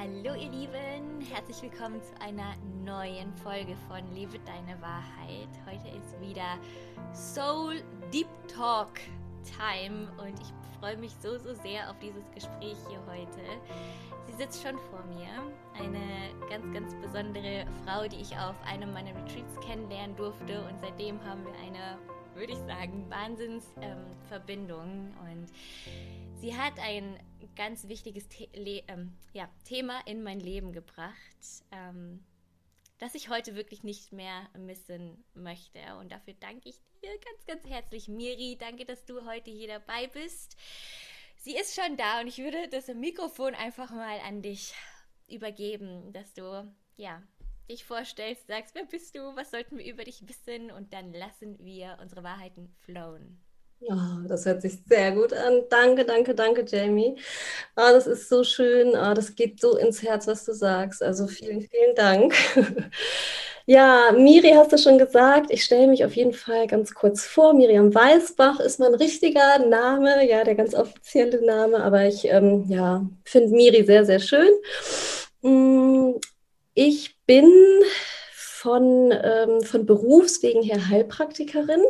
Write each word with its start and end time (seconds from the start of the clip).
Hallo 0.00 0.32
ihr 0.34 0.48
Lieben, 0.48 1.20
herzlich 1.30 1.60
willkommen 1.60 2.02
zu 2.02 2.18
einer 2.22 2.54
neuen 2.86 3.34
Folge 3.34 3.76
von 3.86 4.00
Lebe 4.14 4.38
deine 4.46 4.80
Wahrheit. 4.80 5.50
Heute 5.66 5.94
ist 5.94 6.18
wieder 6.22 6.56
Soul 7.12 7.82
Deep 8.10 8.26
Talk 8.48 8.94
Time 9.44 10.10
und 10.16 10.40
ich 10.40 10.54
freue 10.78 10.96
mich 10.96 11.12
so, 11.20 11.36
so 11.36 11.52
sehr 11.52 11.90
auf 11.90 11.98
dieses 11.98 12.24
Gespräch 12.34 12.78
hier 12.88 12.98
heute. 13.06 13.42
Sie 14.26 14.32
sitzt 14.42 14.62
schon 14.62 14.78
vor 14.78 15.04
mir, 15.04 15.28
eine 15.78 16.30
ganz, 16.48 16.72
ganz 16.72 16.94
besondere 17.02 17.66
Frau, 17.84 18.08
die 18.08 18.22
ich 18.22 18.34
auf 18.38 18.56
einem 18.64 18.94
meiner 18.94 19.14
Retreats 19.14 19.60
kennenlernen 19.60 20.16
durfte 20.16 20.62
und 20.62 20.80
seitdem 20.80 21.22
haben 21.26 21.44
wir 21.44 21.52
eine, 21.62 21.98
würde 22.34 22.54
ich 22.54 22.60
sagen, 22.60 23.04
Wahnsinnsverbindung 23.10 24.82
ähm, 24.82 25.12
und 25.30 25.52
sie 26.40 26.56
hat 26.56 26.78
ein 26.78 27.18
ganz 27.54 27.88
wichtiges 27.88 28.26
The 28.30 28.82
ähm, 28.88 29.12
ja, 29.32 29.48
Thema 29.64 30.00
in 30.06 30.22
mein 30.22 30.40
Leben 30.40 30.72
gebracht, 30.72 31.14
ähm, 31.70 32.24
das 32.98 33.14
ich 33.14 33.28
heute 33.28 33.54
wirklich 33.54 33.82
nicht 33.82 34.12
mehr 34.12 34.48
missen 34.58 35.22
möchte. 35.34 35.78
Und 35.98 36.12
dafür 36.12 36.34
danke 36.40 36.68
ich 36.70 36.76
dir 37.02 37.10
ganz, 37.10 37.46
ganz 37.46 37.68
herzlich, 37.68 38.08
Miri. 38.08 38.56
Danke, 38.58 38.84
dass 38.84 39.04
du 39.04 39.26
heute 39.26 39.50
hier 39.50 39.68
dabei 39.68 40.06
bist. 40.08 40.56
Sie 41.36 41.56
ist 41.56 41.74
schon 41.74 41.96
da 41.96 42.20
und 42.20 42.26
ich 42.26 42.38
würde 42.38 42.68
das 42.68 42.88
Mikrofon 42.88 43.54
einfach 43.54 43.90
mal 43.90 44.18
an 44.20 44.42
dich 44.42 44.74
übergeben, 45.28 46.12
dass 46.12 46.34
du 46.34 46.70
ja 46.96 47.22
dich 47.70 47.84
vorstellst, 47.84 48.46
sagst, 48.46 48.74
wer 48.74 48.84
bist 48.84 49.14
du, 49.14 49.36
was 49.36 49.50
sollten 49.50 49.78
wir 49.78 49.86
über 49.86 50.04
dich 50.04 50.26
wissen 50.28 50.70
und 50.70 50.92
dann 50.92 51.12
lassen 51.12 51.58
wir 51.64 51.98
unsere 52.00 52.22
Wahrheiten 52.22 52.68
flowen. 52.80 53.40
Oh, 53.82 54.26
das 54.28 54.44
hört 54.44 54.60
sich 54.60 54.78
sehr 54.86 55.12
gut 55.12 55.32
an. 55.32 55.62
Danke, 55.70 56.04
danke, 56.04 56.34
danke, 56.34 56.64
Jamie. 56.66 57.16
Oh, 57.76 57.88
das 57.92 58.06
ist 58.06 58.28
so 58.28 58.44
schön. 58.44 58.90
Oh, 58.90 59.14
das 59.14 59.34
geht 59.34 59.58
so 59.60 59.76
ins 59.78 60.02
Herz, 60.02 60.26
was 60.26 60.44
du 60.44 60.52
sagst. 60.52 61.02
Also 61.02 61.26
vielen, 61.26 61.62
vielen 61.62 61.94
Dank. 61.94 62.34
ja, 63.66 64.12
Miri 64.12 64.50
hast 64.50 64.72
du 64.72 64.78
schon 64.78 64.98
gesagt. 64.98 65.50
Ich 65.50 65.64
stelle 65.64 65.86
mich 65.86 66.04
auf 66.04 66.14
jeden 66.14 66.34
Fall 66.34 66.66
ganz 66.66 66.92
kurz 66.94 67.24
vor. 67.24 67.54
Miriam 67.54 67.94
Weißbach 67.94 68.60
ist 68.60 68.80
mein 68.80 68.94
richtiger 68.94 69.58
Name, 69.58 70.28
ja, 70.28 70.44
der 70.44 70.56
ganz 70.56 70.74
offizielle 70.74 71.44
Name. 71.44 71.82
Aber 71.82 72.06
ich 72.06 72.26
ähm, 72.26 72.66
ja, 72.68 73.06
finde 73.24 73.48
Miri 73.54 73.84
sehr, 73.84 74.04
sehr 74.04 74.20
schön. 74.20 74.50
Mm, 75.42 76.16
ich 76.74 77.16
bin 77.26 77.50
von, 78.60 79.10
ähm, 79.10 79.62
von 79.62 79.86
Berufswegen 79.86 80.62
her 80.62 80.90
Heilpraktikerin. 80.90 81.80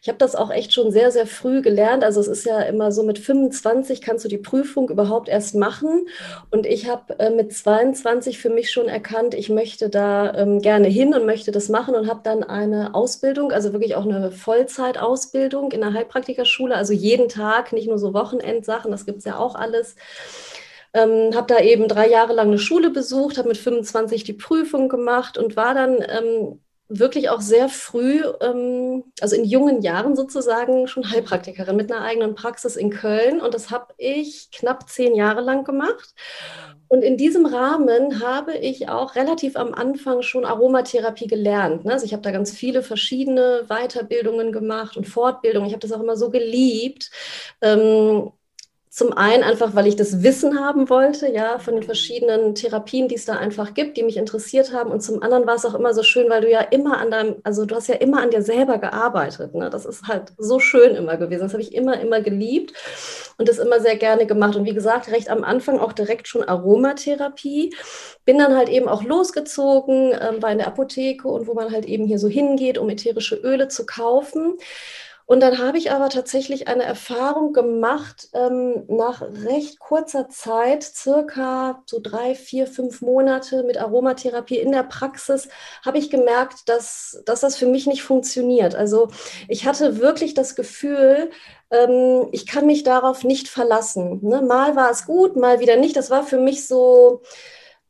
Ich 0.00 0.08
habe 0.08 0.18
das 0.18 0.36
auch 0.36 0.52
echt 0.52 0.72
schon 0.72 0.92
sehr, 0.92 1.10
sehr 1.10 1.26
früh 1.26 1.60
gelernt. 1.60 2.04
Also 2.04 2.20
es 2.20 2.28
ist 2.28 2.46
ja 2.46 2.60
immer 2.60 2.92
so, 2.92 3.02
mit 3.02 3.18
25 3.18 4.00
kannst 4.00 4.24
du 4.24 4.28
die 4.28 4.38
Prüfung 4.38 4.88
überhaupt 4.90 5.28
erst 5.28 5.56
machen. 5.56 6.06
Und 6.52 6.66
ich 6.66 6.88
habe 6.88 7.18
äh, 7.18 7.30
mit 7.30 7.52
22 7.52 8.38
für 8.38 8.48
mich 8.48 8.70
schon 8.70 8.86
erkannt, 8.86 9.34
ich 9.34 9.48
möchte 9.48 9.90
da 9.90 10.32
ähm, 10.34 10.60
gerne 10.60 10.86
hin 10.86 11.14
und 11.14 11.26
möchte 11.26 11.50
das 11.50 11.68
machen 11.68 11.96
und 11.96 12.08
habe 12.08 12.20
dann 12.22 12.44
eine 12.44 12.94
Ausbildung, 12.94 13.50
also 13.50 13.72
wirklich 13.72 13.96
auch 13.96 14.04
eine 14.04 14.30
Vollzeitausbildung 14.30 15.72
in 15.72 15.80
der 15.80 15.94
Heilpraktikerschule, 15.94 16.76
also 16.76 16.92
jeden 16.92 17.28
Tag, 17.28 17.72
nicht 17.72 17.88
nur 17.88 17.98
so 17.98 18.14
Wochenendsachen, 18.14 18.92
das 18.92 19.04
gibt 19.04 19.18
es 19.18 19.24
ja 19.24 19.36
auch 19.36 19.56
alles 19.56 19.96
ähm, 20.94 21.34
habe 21.34 21.46
da 21.48 21.60
eben 21.60 21.88
drei 21.88 22.08
Jahre 22.08 22.32
lang 22.32 22.48
eine 22.48 22.58
Schule 22.58 22.90
besucht, 22.90 23.36
habe 23.36 23.48
mit 23.48 23.58
25 23.58 24.24
die 24.24 24.32
Prüfung 24.32 24.88
gemacht 24.88 25.36
und 25.36 25.56
war 25.56 25.74
dann 25.74 25.98
ähm, 26.08 26.60
wirklich 26.88 27.30
auch 27.30 27.40
sehr 27.40 27.68
früh, 27.68 28.22
ähm, 28.40 29.04
also 29.20 29.34
in 29.34 29.44
jungen 29.44 29.82
Jahren 29.82 30.14
sozusagen, 30.14 30.86
schon 30.86 31.10
Heilpraktikerin 31.10 31.76
mit 31.76 31.90
einer 31.90 32.02
eigenen 32.02 32.34
Praxis 32.34 32.76
in 32.76 32.90
Köln. 32.90 33.40
Und 33.40 33.54
das 33.54 33.70
habe 33.70 33.94
ich 33.96 34.50
knapp 34.52 34.88
zehn 34.88 35.14
Jahre 35.14 35.40
lang 35.40 35.64
gemacht. 35.64 36.14
Und 36.88 37.02
in 37.02 37.16
diesem 37.16 37.46
Rahmen 37.46 38.22
habe 38.22 38.56
ich 38.56 38.88
auch 38.88 39.16
relativ 39.16 39.56
am 39.56 39.74
Anfang 39.74 40.22
schon 40.22 40.44
Aromatherapie 40.44 41.26
gelernt. 41.26 41.84
Ne? 41.84 41.92
Also 41.92 42.06
ich 42.06 42.12
habe 42.12 42.22
da 42.22 42.30
ganz 42.30 42.52
viele 42.52 42.82
verschiedene 42.82 43.64
Weiterbildungen 43.68 44.52
gemacht 44.52 44.96
und 44.96 45.08
Fortbildungen. 45.08 45.66
Ich 45.66 45.72
habe 45.72 45.86
das 45.86 45.92
auch 45.92 46.02
immer 46.02 46.16
so 46.16 46.30
geliebt. 46.30 47.10
Ähm, 47.62 48.30
zum 48.94 49.12
einen 49.12 49.42
einfach, 49.42 49.74
weil 49.74 49.88
ich 49.88 49.96
das 49.96 50.22
Wissen 50.22 50.60
haben 50.60 50.88
wollte, 50.88 51.28
ja, 51.28 51.58
von 51.58 51.74
den 51.74 51.82
verschiedenen 51.82 52.54
Therapien, 52.54 53.08
die 53.08 53.16
es 53.16 53.24
da 53.24 53.32
einfach 53.32 53.74
gibt, 53.74 53.96
die 53.96 54.04
mich 54.04 54.16
interessiert 54.16 54.72
haben. 54.72 54.92
Und 54.92 55.00
zum 55.00 55.20
anderen 55.20 55.48
war 55.48 55.56
es 55.56 55.64
auch 55.64 55.74
immer 55.74 55.92
so 55.92 56.04
schön, 56.04 56.30
weil 56.30 56.42
du 56.42 56.48
ja 56.48 56.60
immer 56.60 56.98
an 56.98 57.10
deinem, 57.10 57.34
also 57.42 57.64
du 57.64 57.74
hast 57.74 57.88
ja 57.88 57.96
immer 57.96 58.22
an 58.22 58.30
dir 58.30 58.42
selber 58.42 58.78
gearbeitet. 58.78 59.52
Ne? 59.52 59.68
Das 59.68 59.84
ist 59.84 60.06
halt 60.06 60.32
so 60.38 60.60
schön 60.60 60.94
immer 60.94 61.16
gewesen. 61.16 61.42
Das 61.42 61.54
habe 61.54 61.62
ich 61.62 61.74
immer, 61.74 62.00
immer 62.00 62.20
geliebt 62.20 62.72
und 63.36 63.48
das 63.48 63.58
immer 63.58 63.80
sehr 63.80 63.96
gerne 63.96 64.26
gemacht. 64.26 64.54
Und 64.54 64.64
wie 64.64 64.74
gesagt, 64.74 65.10
recht 65.10 65.28
am 65.28 65.42
Anfang 65.42 65.80
auch 65.80 65.92
direkt 65.92 66.28
schon 66.28 66.44
Aromatherapie. 66.44 67.74
Bin 68.24 68.38
dann 68.38 68.56
halt 68.56 68.68
eben 68.68 68.86
auch 68.86 69.02
losgezogen, 69.02 70.12
ähm, 70.12 70.40
war 70.40 70.52
in 70.52 70.58
der 70.58 70.68
Apotheke 70.68 71.26
und 71.26 71.48
wo 71.48 71.54
man 71.54 71.72
halt 71.72 71.86
eben 71.86 72.06
hier 72.06 72.20
so 72.20 72.28
hingeht, 72.28 72.78
um 72.78 72.88
ätherische 72.88 73.34
Öle 73.34 73.66
zu 73.66 73.86
kaufen. 73.86 74.56
Und 75.26 75.40
dann 75.40 75.58
habe 75.58 75.78
ich 75.78 75.90
aber 75.90 76.10
tatsächlich 76.10 76.68
eine 76.68 76.82
Erfahrung 76.82 77.52
gemacht, 77.54 78.28
ähm, 78.34 78.84
nach 78.88 79.22
recht 79.22 79.78
kurzer 79.78 80.28
Zeit, 80.28 80.82
circa 80.82 81.82
so 81.86 81.98
drei, 82.02 82.34
vier, 82.34 82.66
fünf 82.66 83.00
Monate 83.00 83.62
mit 83.62 83.78
Aromatherapie 83.78 84.58
in 84.58 84.72
der 84.72 84.82
Praxis, 84.82 85.48
habe 85.84 85.98
ich 85.98 86.10
gemerkt, 86.10 86.68
dass, 86.68 87.22
dass 87.24 87.40
das 87.40 87.56
für 87.56 87.66
mich 87.66 87.86
nicht 87.86 88.02
funktioniert. 88.02 88.74
Also 88.74 89.08
ich 89.48 89.66
hatte 89.66 89.98
wirklich 89.98 90.34
das 90.34 90.56
Gefühl, 90.56 91.30
ähm, 91.70 92.28
ich 92.32 92.46
kann 92.46 92.66
mich 92.66 92.82
darauf 92.82 93.24
nicht 93.24 93.48
verlassen. 93.48 94.20
Ne? 94.22 94.42
Mal 94.42 94.76
war 94.76 94.90
es 94.90 95.06
gut, 95.06 95.36
mal 95.36 95.58
wieder 95.60 95.76
nicht. 95.76 95.96
Das 95.96 96.10
war 96.10 96.24
für 96.24 96.38
mich 96.38 96.66
so... 96.66 97.22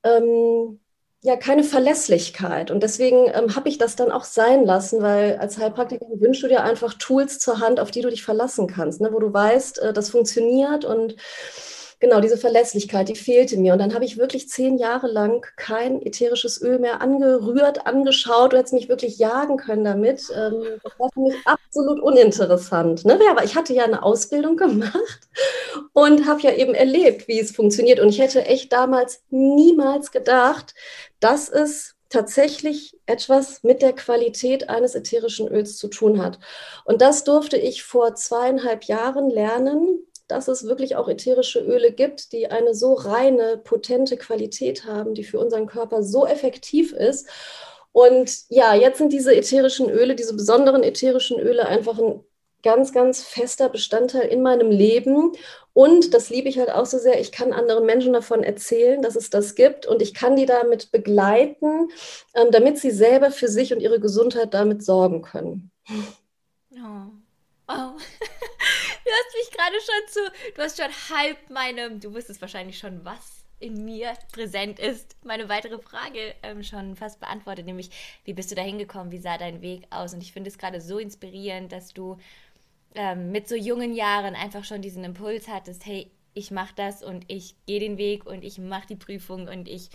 Ähm, 0.05 0.81
ja 1.25 1.37
keine 1.37 1.65
Verlässlichkeit. 1.65 2.71
Und 2.71 2.83
deswegen 2.83 3.29
ähm, 3.33 3.57
habe 3.57 3.71
ich 3.71 3.79
das 3.79 3.97
dann 3.97 4.13
auch 4.13 4.25
sein 4.25 4.65
lassen, 4.67 5.01
weil 5.01 5.39
als 5.39 5.57
Heilpraktiker 5.57 6.05
wünschst 6.17 6.43
du 6.43 6.49
dir 6.49 6.63
einfach 6.63 6.93
Tools 6.95 7.39
zur 7.39 7.61
Hand, 7.61 7.81
auf 7.81 7.91
die 7.91 8.03
du 8.03 8.11
dich 8.11 8.23
verlassen 8.23 8.67
kannst, 8.67 9.01
ne? 9.01 9.09
wo 9.11 9.19
du 9.19 9.33
weißt, 9.33 9.79
äh, 9.81 9.93
das 9.95 10.11
funktioniert 10.11 10.85
und 10.85 11.17
genau 12.05 12.21
diese 12.21 12.37
Verlässlichkeit, 12.37 13.09
die 13.09 13.17
fehlte 13.17 13.57
mir. 13.57 13.73
Und 13.73 13.79
dann 13.79 13.95
habe 13.95 14.05
ich 14.05 14.19
wirklich 14.19 14.49
zehn 14.49 14.77
Jahre 14.77 15.07
lang 15.07 15.47
kein 15.57 16.03
ätherisches 16.03 16.61
Öl 16.61 16.79
mehr 16.79 17.01
angerührt, 17.01 17.87
angeschaut. 17.87 18.53
Du 18.53 18.59
hättest 18.59 18.75
mich 18.75 18.91
wirklich 18.91 19.19
jagen 19.19 19.57
können 19.57 19.85
damit. 19.85 20.31
Ähm, 20.37 20.65
das 20.83 20.93
war 20.99 21.09
für 21.13 21.21
mich 21.21 21.35
absolut 21.47 22.01
uninteressant. 22.01 23.07
Ne? 23.07 23.19
Aber 23.31 23.43
ich 23.43 23.57
hatte 23.57 23.73
ja 23.73 23.85
eine 23.85 24.03
Ausbildung 24.03 24.57
gemacht 24.59 25.21
und 25.95 26.27
habe 26.27 26.43
ja 26.43 26.53
eben 26.53 26.75
erlebt, 26.75 27.27
wie 27.27 27.41
es 27.41 27.53
funktioniert. 27.53 28.01
Und 28.01 28.11
ich 28.11 28.21
hätte 28.21 28.45
echt 28.45 28.71
damals 28.73 29.23
niemals 29.31 30.13
gedacht, 30.13 30.75
dass 31.21 31.49
es 31.49 31.95
tatsächlich 32.11 32.99
etwas 33.07 33.63
mit 33.63 33.81
der 33.81 33.95
Qualität 33.95 34.69
eines 34.69 34.95
ätherischen 34.95 35.49
Öls 35.49 35.79
zu 35.79 35.89
tun 35.89 36.23
hat. 36.23 36.39
Und 36.85 37.01
das 37.01 37.25
durfte 37.25 37.57
ich 37.57 37.83
vor 37.83 38.15
zweieinhalb 38.15 38.85
Jahren 38.85 39.31
lernen, 39.31 40.04
dass 40.27 40.49
es 40.49 40.65
wirklich 40.65 40.97
auch 40.97 41.09
ätherische 41.09 41.61
Öle 41.61 41.93
gibt, 41.93 42.33
die 42.33 42.49
eine 42.51 42.75
so 42.75 42.95
reine, 42.95 43.59
potente 43.59 44.17
Qualität 44.17 44.85
haben, 44.85 45.15
die 45.15 45.25
für 45.25 45.39
unseren 45.39 45.67
Körper 45.67 46.03
so 46.03 46.27
effektiv 46.27 46.93
ist. 46.93 47.29
Und 47.93 48.45
ja, 48.49 48.75
jetzt 48.75 48.99
sind 48.99 49.13
diese 49.13 49.35
ätherischen 49.35 49.89
Öle, 49.91 50.15
diese 50.15 50.35
besonderen 50.35 50.83
ätherischen 50.83 51.39
Öle 51.39 51.67
einfach 51.67 51.99
ein 51.99 52.25
ganz, 52.65 52.93
ganz 52.93 53.23
fester 53.23 53.69
Bestandteil 53.69 54.27
in 54.27 54.43
meinem 54.43 54.71
Leben. 54.71 55.33
Und 55.75 56.15
das 56.15 56.31
liebe 56.31 56.49
ich 56.49 56.59
halt 56.59 56.71
auch 56.71 56.87
so 56.87 56.99
sehr, 56.99 57.21
ich 57.21 57.31
kann 57.31 57.53
anderen 57.53 57.87
Menschen 57.87 58.15
davon 58.15 58.43
erzählen, 58.43 59.03
dass 59.03 59.15
es 59.15 59.31
das 59.31 59.55
gibt 59.55 59.87
und 59.87 60.03
ich 60.03 60.15
kann 60.15 60.35
die 60.35 60.47
damit 60.47 60.91
begleiten, 60.91 61.91
ähm, 62.35 62.49
damit 62.51 62.79
sie 62.79 62.91
selber 62.91 63.31
für 63.31 63.49
sich 63.49 63.73
und 63.73 63.81
ihre 63.81 64.01
Gesundheit 64.01 64.55
damit 64.55 64.83
sorgen 64.83 65.23
können. 65.23 65.71
Oh. 66.73 67.11
Oh. 67.69 67.93
Du 69.05 69.11
hast 69.11 69.37
mich 69.37 69.51
gerade 69.57 69.77
schon 69.77 70.09
zu, 70.09 70.53
du 70.55 70.63
hast 70.63 70.79
schon 70.81 71.17
halb 71.17 71.51
meine, 71.51 71.99
du 71.99 72.15
wusstest 72.15 72.41
wahrscheinlich 72.41 72.79
schon, 72.79 73.05
was 73.05 73.45
in 73.61 73.85
mir 73.85 74.15
präsent 74.33 74.79
ist, 74.79 75.17
meine 75.25 75.49
weitere 75.49 75.79
Frage 75.79 76.35
ähm, 76.43 76.63
schon 76.63 76.97
fast 76.97 77.21
beantwortet, 77.21 77.67
nämlich, 77.67 77.91
wie 78.25 78.33
bist 78.33 78.51
du 78.51 78.55
da 78.55 78.63
hingekommen, 78.63 79.13
wie 79.13 79.19
sah 79.19 79.39
dein 79.39 79.63
Weg 79.63 79.87
aus? 79.91 80.15
Und 80.15 80.23
ich 80.23 80.33
finde 80.33 80.49
es 80.49 80.59
gerade 80.59 80.81
so 80.81 80.99
inspirierend, 80.99 81.71
dass 81.73 81.93
du 81.93 82.19
ähm, 82.95 83.31
mit 83.31 83.49
so 83.49 83.55
jungen 83.55 83.95
Jahren 83.95 84.35
einfach 84.35 84.65
schon 84.65 84.83
diesen 84.83 85.05
Impuls 85.05 85.49
hattest, 85.49 85.85
hey, 85.87 86.11
ich 86.33 86.51
mache 86.51 86.75
das 86.75 87.03
und 87.03 87.25
ich 87.29 87.55
gehe 87.67 87.81
den 87.81 87.99
Weg 87.99 88.27
und 88.27 88.43
ich 88.43 88.59
mache 88.59 88.89
die 88.89 88.97
Prüfung 88.97 89.49
und 89.49 89.69
ich, 89.69 89.89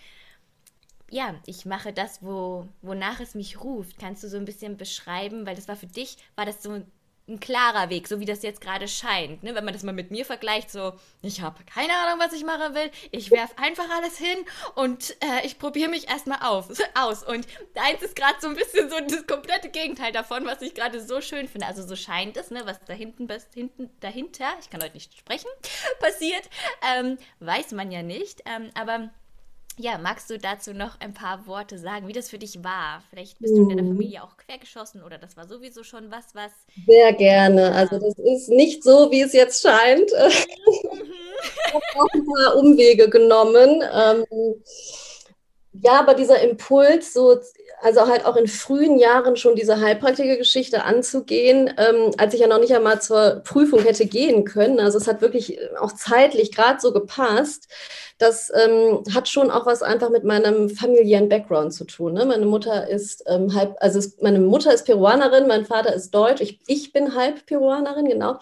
ja, 1.10 1.36
ich 1.46 1.66
mache 1.66 1.92
das, 1.94 2.24
wo, 2.24 2.68
wonach 2.82 3.20
es 3.20 3.36
mich 3.36 3.62
ruft. 3.62 4.00
Kannst 4.00 4.24
du 4.24 4.30
so 4.30 4.38
ein 4.38 4.46
bisschen 4.46 4.78
beschreiben, 4.78 5.46
weil 5.46 5.56
das 5.56 5.68
war 5.68 5.76
für 5.76 5.88
dich, 5.88 6.18
war 6.36 6.46
das 6.46 6.64
so 6.64 6.82
ein 7.30 7.40
klarer 7.40 7.90
Weg, 7.90 8.08
so 8.08 8.20
wie 8.20 8.26
das 8.26 8.42
jetzt 8.44 8.62
gerade 8.62 8.88
scheint. 8.88 9.44
Ne? 9.44 9.56
Wenn 9.56 9.64
man 9.64 9.74
das 9.74 9.84
mal 9.84 9.94
mit 9.94 10.12
mir 10.12 10.26
vergleicht, 10.26 10.72
so, 10.72 10.94
ich 11.22 11.42
habe 11.42 11.64
keine 11.64 11.94
Ahnung, 11.94 12.20
was 12.20 12.34
ich 12.34 12.44
machen 12.44 12.74
will, 12.76 12.92
ich 13.12 13.32
werfe 13.32 13.58
einfach 13.58 13.90
alles 13.90 14.18
hin 14.18 14.38
und 14.76 15.12
äh, 15.24 15.46
ich 15.46 15.60
probiere 15.60 15.90
mich 15.90 16.10
erstmal 16.10 16.40
aus. 16.44 17.24
Und 17.24 17.48
deins 17.74 18.02
ist 18.02 18.16
gerade 18.16 18.36
so 18.40 18.48
ein 18.48 18.56
bisschen 18.56 18.90
so 18.90 18.98
das 19.00 19.28
komplette 19.28 19.70
Gegenteil 19.70 20.12
davon, 20.12 20.46
was 20.46 20.62
ich 20.62 20.74
gerade 20.74 21.02
so 21.02 21.22
schön 21.22 21.48
finde. 21.48 21.68
Also 21.68 21.86
so 21.86 21.96
scheint 21.96 22.38
es, 22.38 22.52
ne? 22.52 22.62
was 22.66 22.80
da 22.86 22.94
hinten, 22.94 23.28
hinten 23.54 23.90
dahinter, 24.00 24.48
ich 24.60 24.70
kann 24.70 24.82
heute 24.82 24.94
nicht 24.94 25.18
sprechen, 25.18 25.50
passiert, 26.00 26.50
ähm, 26.96 27.18
weiß 27.40 27.72
man 27.72 27.92
ja 27.92 28.04
nicht. 28.04 28.42
Ähm, 28.46 28.72
aber 28.74 29.10
Ja, 29.82 29.98
magst 29.98 30.30
du 30.30 30.38
dazu 30.38 30.74
noch 30.74 31.00
ein 31.00 31.14
paar 31.14 31.48
Worte 31.48 31.78
sagen, 31.80 32.08
wie 32.10 32.12
das 32.14 32.30
für 32.30 32.38
dich 32.38 32.64
war? 32.66 33.02
Vielleicht 33.10 33.40
bist 33.40 33.58
du 33.58 33.62
in 33.62 33.70
deiner 33.70 33.84
Mhm. 33.84 33.88
Familie 33.88 34.22
auch 34.24 34.36
quergeschossen 34.36 35.02
oder 35.02 35.18
das 35.18 35.38
war 35.38 35.48
sowieso 35.48 35.84
schon 35.84 36.12
was, 36.12 36.36
was. 36.36 36.52
Sehr 36.86 37.14
gerne. 37.14 37.72
Also 37.74 38.00
das 38.00 38.18
ist 38.20 38.50
nicht 38.50 38.84
so, 38.84 39.12
wie 39.12 39.22
es 39.22 39.34
jetzt 39.34 39.62
scheint. 39.62 40.12
Mhm. 40.12 41.14
Ich 41.72 41.74
habe 41.74 41.86
auch 41.96 42.14
ein 42.14 42.26
paar 42.26 42.56
Umwege 42.58 43.10
genommen. 43.10 43.82
Ähm, 43.94 44.26
ja, 45.72 46.00
aber 46.00 46.16
dieser 46.16 46.42
Impuls, 46.42 47.14
so, 47.14 47.38
also 47.82 48.08
halt 48.08 48.26
auch 48.26 48.36
in 48.36 48.48
frühen 48.48 48.98
Jahren 48.98 49.36
schon 49.38 49.56
diese 49.56 49.80
Heilpraktiker-Geschichte 49.80 50.84
anzugehen, 50.84 51.72
ähm, 51.78 52.12
als 52.18 52.34
ich 52.34 52.42
ja 52.42 52.48
noch 52.48 52.60
nicht 52.60 52.74
einmal 52.74 53.02
zur 53.02 53.42
Prüfung 53.46 53.82
hätte 53.84 54.08
gehen 54.08 54.46
können. 54.46 54.80
Also 54.80 54.98
es 54.98 55.08
hat 55.08 55.22
wirklich 55.22 55.60
auch 55.80 55.92
zeitlich 55.92 56.52
gerade 56.52 56.80
so 56.82 56.92
gepasst. 56.92 57.68
Das 58.20 58.52
ähm, 58.54 59.04
hat 59.14 59.28
schon 59.28 59.50
auch 59.50 59.66
was 59.66 59.82
einfach 59.82 60.10
mit 60.10 60.26
meinem 60.26 60.70
familiären 60.70 61.30
Background 61.30 61.74
zu 61.74 61.86
tun. 61.86 62.14
Ne? 62.14 62.26
Meine 62.26 62.46
Mutter 62.46 62.88
ist 62.88 63.24
ähm, 63.28 63.56
halb, 63.56 63.76
also 63.80 63.98
ist, 63.98 64.22
meine 64.22 64.40
Mutter 64.40 64.74
ist 64.74 64.86
Peruanerin, 64.86 65.48
mein 65.48 65.66
Vater 65.66 65.94
ist 65.94 66.12
Deutsch, 66.12 66.42
ich, 66.42 66.60
ich 66.68 66.92
bin 66.92 67.16
halb 67.16 67.46
Peruanerin, 67.46 68.10
genau. 68.10 68.38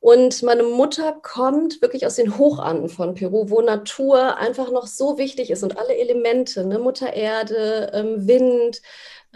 Und 0.00 0.42
meine 0.44 0.62
Mutter 0.62 1.12
kommt 1.22 1.82
wirklich 1.82 2.06
aus 2.06 2.14
den 2.14 2.38
Hochanden 2.38 2.88
von 2.88 3.14
Peru, 3.14 3.50
wo 3.50 3.60
Natur 3.60 4.36
einfach 4.38 4.70
noch 4.70 4.86
so 4.86 5.18
wichtig 5.18 5.50
ist 5.50 5.64
und 5.64 5.76
alle 5.76 5.96
Elemente, 5.96 6.64
ne? 6.64 6.78
Mutter 6.78 7.12
Erde, 7.12 7.90
ähm, 7.92 8.26
Wind, 8.26 8.80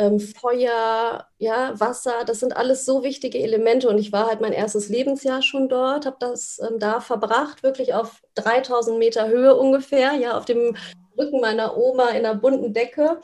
ähm, 0.00 0.18
Feuer, 0.18 1.26
ja, 1.38 1.78
Wasser, 1.78 2.24
das 2.24 2.40
sind 2.40 2.56
alles 2.56 2.86
so 2.86 3.02
wichtige 3.02 3.38
Elemente. 3.38 3.88
Und 3.88 3.98
ich 3.98 4.12
war 4.12 4.26
halt 4.28 4.40
mein 4.40 4.54
erstes 4.54 4.88
Lebensjahr 4.88 5.42
schon 5.42 5.68
dort, 5.68 6.06
habe 6.06 6.16
das 6.18 6.58
ähm, 6.66 6.78
da 6.78 7.00
verbracht, 7.00 7.62
wirklich 7.62 7.92
auf 7.92 8.22
3000 8.36 8.98
Meter 8.98 9.28
Höhe 9.28 9.54
ungefähr, 9.54 10.14
ja, 10.14 10.38
auf 10.38 10.46
dem 10.46 10.76
Rücken 11.18 11.40
meiner 11.40 11.76
Oma 11.76 12.08
in 12.10 12.24
einer 12.24 12.34
bunten 12.34 12.72
Decke. 12.72 13.20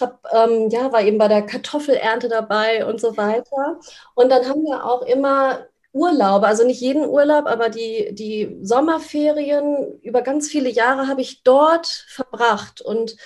Hab, 0.00 0.24
ähm, 0.32 0.68
ja, 0.70 0.92
war 0.92 1.02
eben 1.02 1.18
bei 1.18 1.28
der 1.28 1.42
Kartoffelernte 1.46 2.28
dabei 2.28 2.86
und 2.86 3.00
so 3.00 3.16
weiter. 3.16 3.78
Und 4.14 4.30
dann 4.30 4.48
haben 4.48 4.62
wir 4.62 4.84
auch 4.84 5.02
immer 5.02 5.66
Urlaube, 5.92 6.46
also 6.46 6.64
nicht 6.64 6.80
jeden 6.80 7.04
Urlaub, 7.06 7.46
aber 7.46 7.68
die, 7.68 8.14
die 8.14 8.58
Sommerferien 8.62 10.00
über 10.02 10.22
ganz 10.22 10.48
viele 10.48 10.70
Jahre 10.70 11.06
habe 11.08 11.20
ich 11.20 11.42
dort 11.44 11.86
verbracht. 12.08 12.80
Und 12.80 13.16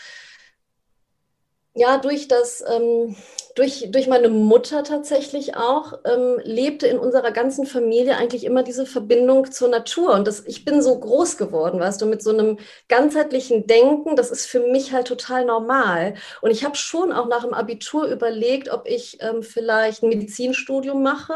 ja, 1.75 1.99
durch 1.99 2.29
das, 2.29 2.63
ähm, 2.67 3.17
durch, 3.57 3.89
durch 3.91 4.07
meine 4.07 4.29
Mutter 4.29 4.85
tatsächlich 4.85 5.57
auch, 5.57 5.99
ähm, 6.05 6.41
lebte 6.45 6.87
in 6.87 6.99
unserer 6.99 7.33
ganzen 7.33 7.67
Familie 7.67 8.17
eigentlich 8.17 8.45
immer 8.45 8.63
diese 8.63 8.87
Verbindung 8.87 9.51
zur 9.51 9.69
Natur. 9.69 10.15
Und 10.15 10.27
das, 10.29 10.45
ich 10.47 10.65
bin 10.65 10.83
so 10.83 10.99
groß 10.99 11.37
geworden, 11.37 11.81
weißt 11.81 12.01
du, 12.01 12.07
mit 12.07 12.23
so 12.23 12.31
einem 12.31 12.59
ganzheitlichen 12.89 13.67
Denken, 13.67 14.17
das 14.17 14.31
ist 14.31 14.47
für 14.47 14.61
mich 14.61 14.93
halt 14.93 15.09
total 15.09 15.45
normal. 15.45 16.15
Und 16.41 16.53
ich 16.53 16.65
habe 16.65 16.77
schon 16.77 17.13
auch 17.13 17.27
nach 17.27 17.43
dem 17.45 17.55
Abitur 17.55 18.07
überlegt, 18.07 18.71
ob 18.71 18.87
ich 18.89 19.19
ähm, 19.21 19.43
vielleicht 19.43 20.03
ein 20.03 20.09
Medizinstudium 20.11 21.03
mache. 21.03 21.35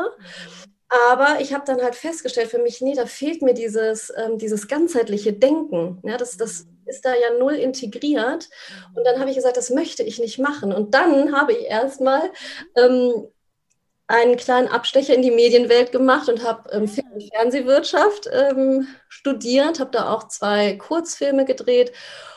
Aber 1.10 1.40
ich 1.40 1.52
habe 1.52 1.64
dann 1.66 1.82
halt 1.82 1.94
festgestellt 1.94 2.48
für 2.48 2.58
mich, 2.58 2.80
nee, 2.80 2.94
da 2.94 3.06
fehlt 3.06 3.42
mir 3.42 3.54
dieses, 3.54 4.10
ähm, 4.16 4.38
dieses 4.38 4.68
ganzheitliche 4.68 5.34
Denken. 5.34 6.00
Ja, 6.02 6.16
das, 6.16 6.36
das 6.38 6.66
ist 6.88 7.04
da 7.04 7.14
ja 7.14 7.38
null 7.38 7.54
integriert. 7.54 8.48
Und 8.94 9.04
dann 9.04 9.20
habe 9.20 9.30
ich 9.30 9.36
gesagt, 9.36 9.56
das 9.56 9.70
möchte 9.70 10.02
ich 10.02 10.18
nicht 10.18 10.38
machen. 10.38 10.72
Und 10.72 10.94
dann 10.94 11.36
habe 11.36 11.52
ich 11.52 11.66
erstmal 11.66 12.30
ähm, 12.76 13.28
einen 14.08 14.36
kleinen 14.36 14.68
Abstecher 14.68 15.14
in 15.14 15.20
die 15.20 15.30
Medienwelt 15.30 15.92
gemacht 15.92 16.30
und 16.30 16.42
habe 16.42 16.70
ähm, 16.72 16.88
Film- 16.88 17.12
und 17.12 17.28
Fernsehwirtschaft 17.30 18.28
ähm, 18.32 18.88
studiert, 19.08 19.80
habe 19.80 19.90
da 19.92 20.12
auch 20.12 20.28
zwei 20.28 20.76
Kurzfilme 20.76 21.44
gedreht, 21.44 21.92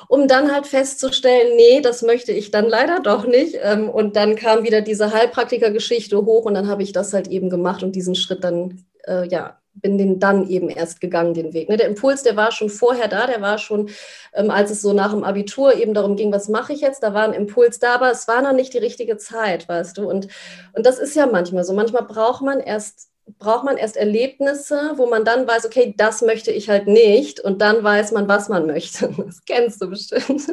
um 0.10 0.28
dann 0.28 0.54
halt 0.54 0.68
festzustellen, 0.68 1.56
nee, 1.56 1.80
das 1.80 2.02
möchte 2.02 2.34
ich 2.34 2.52
dann 2.52 2.68
leider 2.68 3.00
doch 3.00 3.26
nicht. 3.26 3.58
Ähm, 3.62 3.90
und 3.90 4.18
dann 4.18 4.36
kam 4.36 4.64
wieder 4.64 4.82
diese 4.82 5.14
Heilpraktiker-Geschichte 5.14 6.18
hoch 6.26 6.44
und 6.44 6.56
dann 6.56 6.68
habe 6.68 6.84
ich 6.84 6.92
das 6.92 7.14
halt 7.14 7.30
eben 7.30 7.50
gemacht 7.50 7.84
und 7.84 7.96
diesen 7.96 8.16
Schritt 8.16 8.44
dann, 8.44 8.86
äh, 9.08 9.26
ja, 9.30 9.61
bin 9.74 9.98
den 9.98 10.20
dann 10.20 10.48
eben 10.50 10.70
erst 10.70 11.02
gegangen, 11.02 11.34
den 11.34 11.54
Weg. 11.54 11.70
Ne? 11.70 11.78
Der 11.78 11.88
Impuls, 11.88 12.24
der 12.24 12.36
war 12.36 12.52
schon 12.52 12.70
vorher 12.70 13.08
da, 13.08 13.26
der 13.26 13.42
war 13.42 13.58
schon, 13.58 13.90
ähm, 14.34 14.52
als 14.52 14.72
es 14.72 14.82
so 14.82 14.94
nach 14.94 15.12
dem 15.12 15.24
Abitur 15.24 15.76
eben 15.76 15.94
darum 15.94 16.16
ging, 16.16 16.32
was 16.32 16.50
mache 16.50 16.74
ich 16.74 16.82
jetzt, 16.82 17.04
da 17.04 17.14
war 17.14 17.24
ein 17.24 17.34
Impuls 17.34 17.80
da, 17.80 17.96
aber 17.96 18.12
es 18.12 18.28
war 18.28 18.42
noch 18.42 18.54
nicht 18.54 18.74
die 18.74 18.80
richtige 18.80 19.18
Zeit, 19.18 19.68
weißt 19.70 19.98
du. 19.98 20.10
Und, 20.10 20.28
und 20.74 20.86
das 20.86 21.00
ist 21.00 21.16
ja 21.16 21.26
manchmal 21.26 21.64
so. 21.64 21.74
Manchmal 21.74 22.04
braucht 22.04 22.42
man 22.42 22.60
erst 22.60 23.12
braucht 23.40 23.64
man 23.64 23.78
erst 23.78 23.98
Erlebnisse, 23.98 24.94
wo 24.96 25.06
man 25.06 25.24
dann 25.24 25.48
weiß, 25.48 25.66
okay, 25.66 25.94
das 25.96 26.22
möchte 26.22 26.52
ich 26.52 26.70
halt 26.70 26.88
nicht 26.88 27.40
und 27.40 27.62
dann 27.62 27.84
weiß 27.84 28.12
man, 28.12 28.28
was 28.28 28.50
man 28.50 28.66
möchte. 28.66 29.14
Das 29.18 29.46
kennst 29.46 29.82
du 29.82 29.90
bestimmt. 29.90 30.44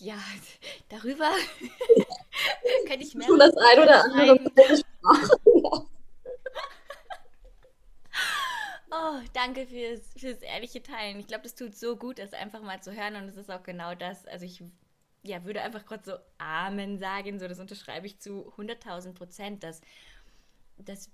Ja, 0.00 0.14
darüber 0.90 1.28
könnte 2.86 3.04
ich 3.04 3.16
mehr. 3.16 3.26
Du 3.26 3.36
das 3.36 3.52
ein 3.56 3.82
oder 3.82 4.04
andere 4.04 4.38
Oh, 8.90 9.20
danke 9.34 9.66
fürs, 9.66 10.14
fürs 10.16 10.38
ehrliche 10.40 10.82
Teilen. 10.82 11.20
Ich 11.20 11.26
glaube, 11.26 11.42
das 11.42 11.54
tut 11.54 11.74
so 11.74 11.96
gut, 11.96 12.18
das 12.18 12.32
einfach 12.32 12.62
mal 12.62 12.82
zu 12.82 12.94
hören 12.94 13.16
und 13.16 13.28
es 13.28 13.36
ist 13.36 13.50
auch 13.50 13.62
genau 13.62 13.94
das. 13.94 14.26
Also 14.26 14.46
ich 14.46 14.62
ja, 15.22 15.44
würde 15.44 15.60
einfach 15.60 15.84
gerade 15.84 16.04
so 16.04 16.16
Amen 16.38 16.98
sagen, 16.98 17.38
so 17.38 17.48
das 17.48 17.58
unterschreibe 17.60 18.06
ich 18.06 18.18
zu 18.18 18.50
100.000 18.56 19.12
Prozent, 19.12 19.62
dass, 19.62 19.82
dass 20.78 21.10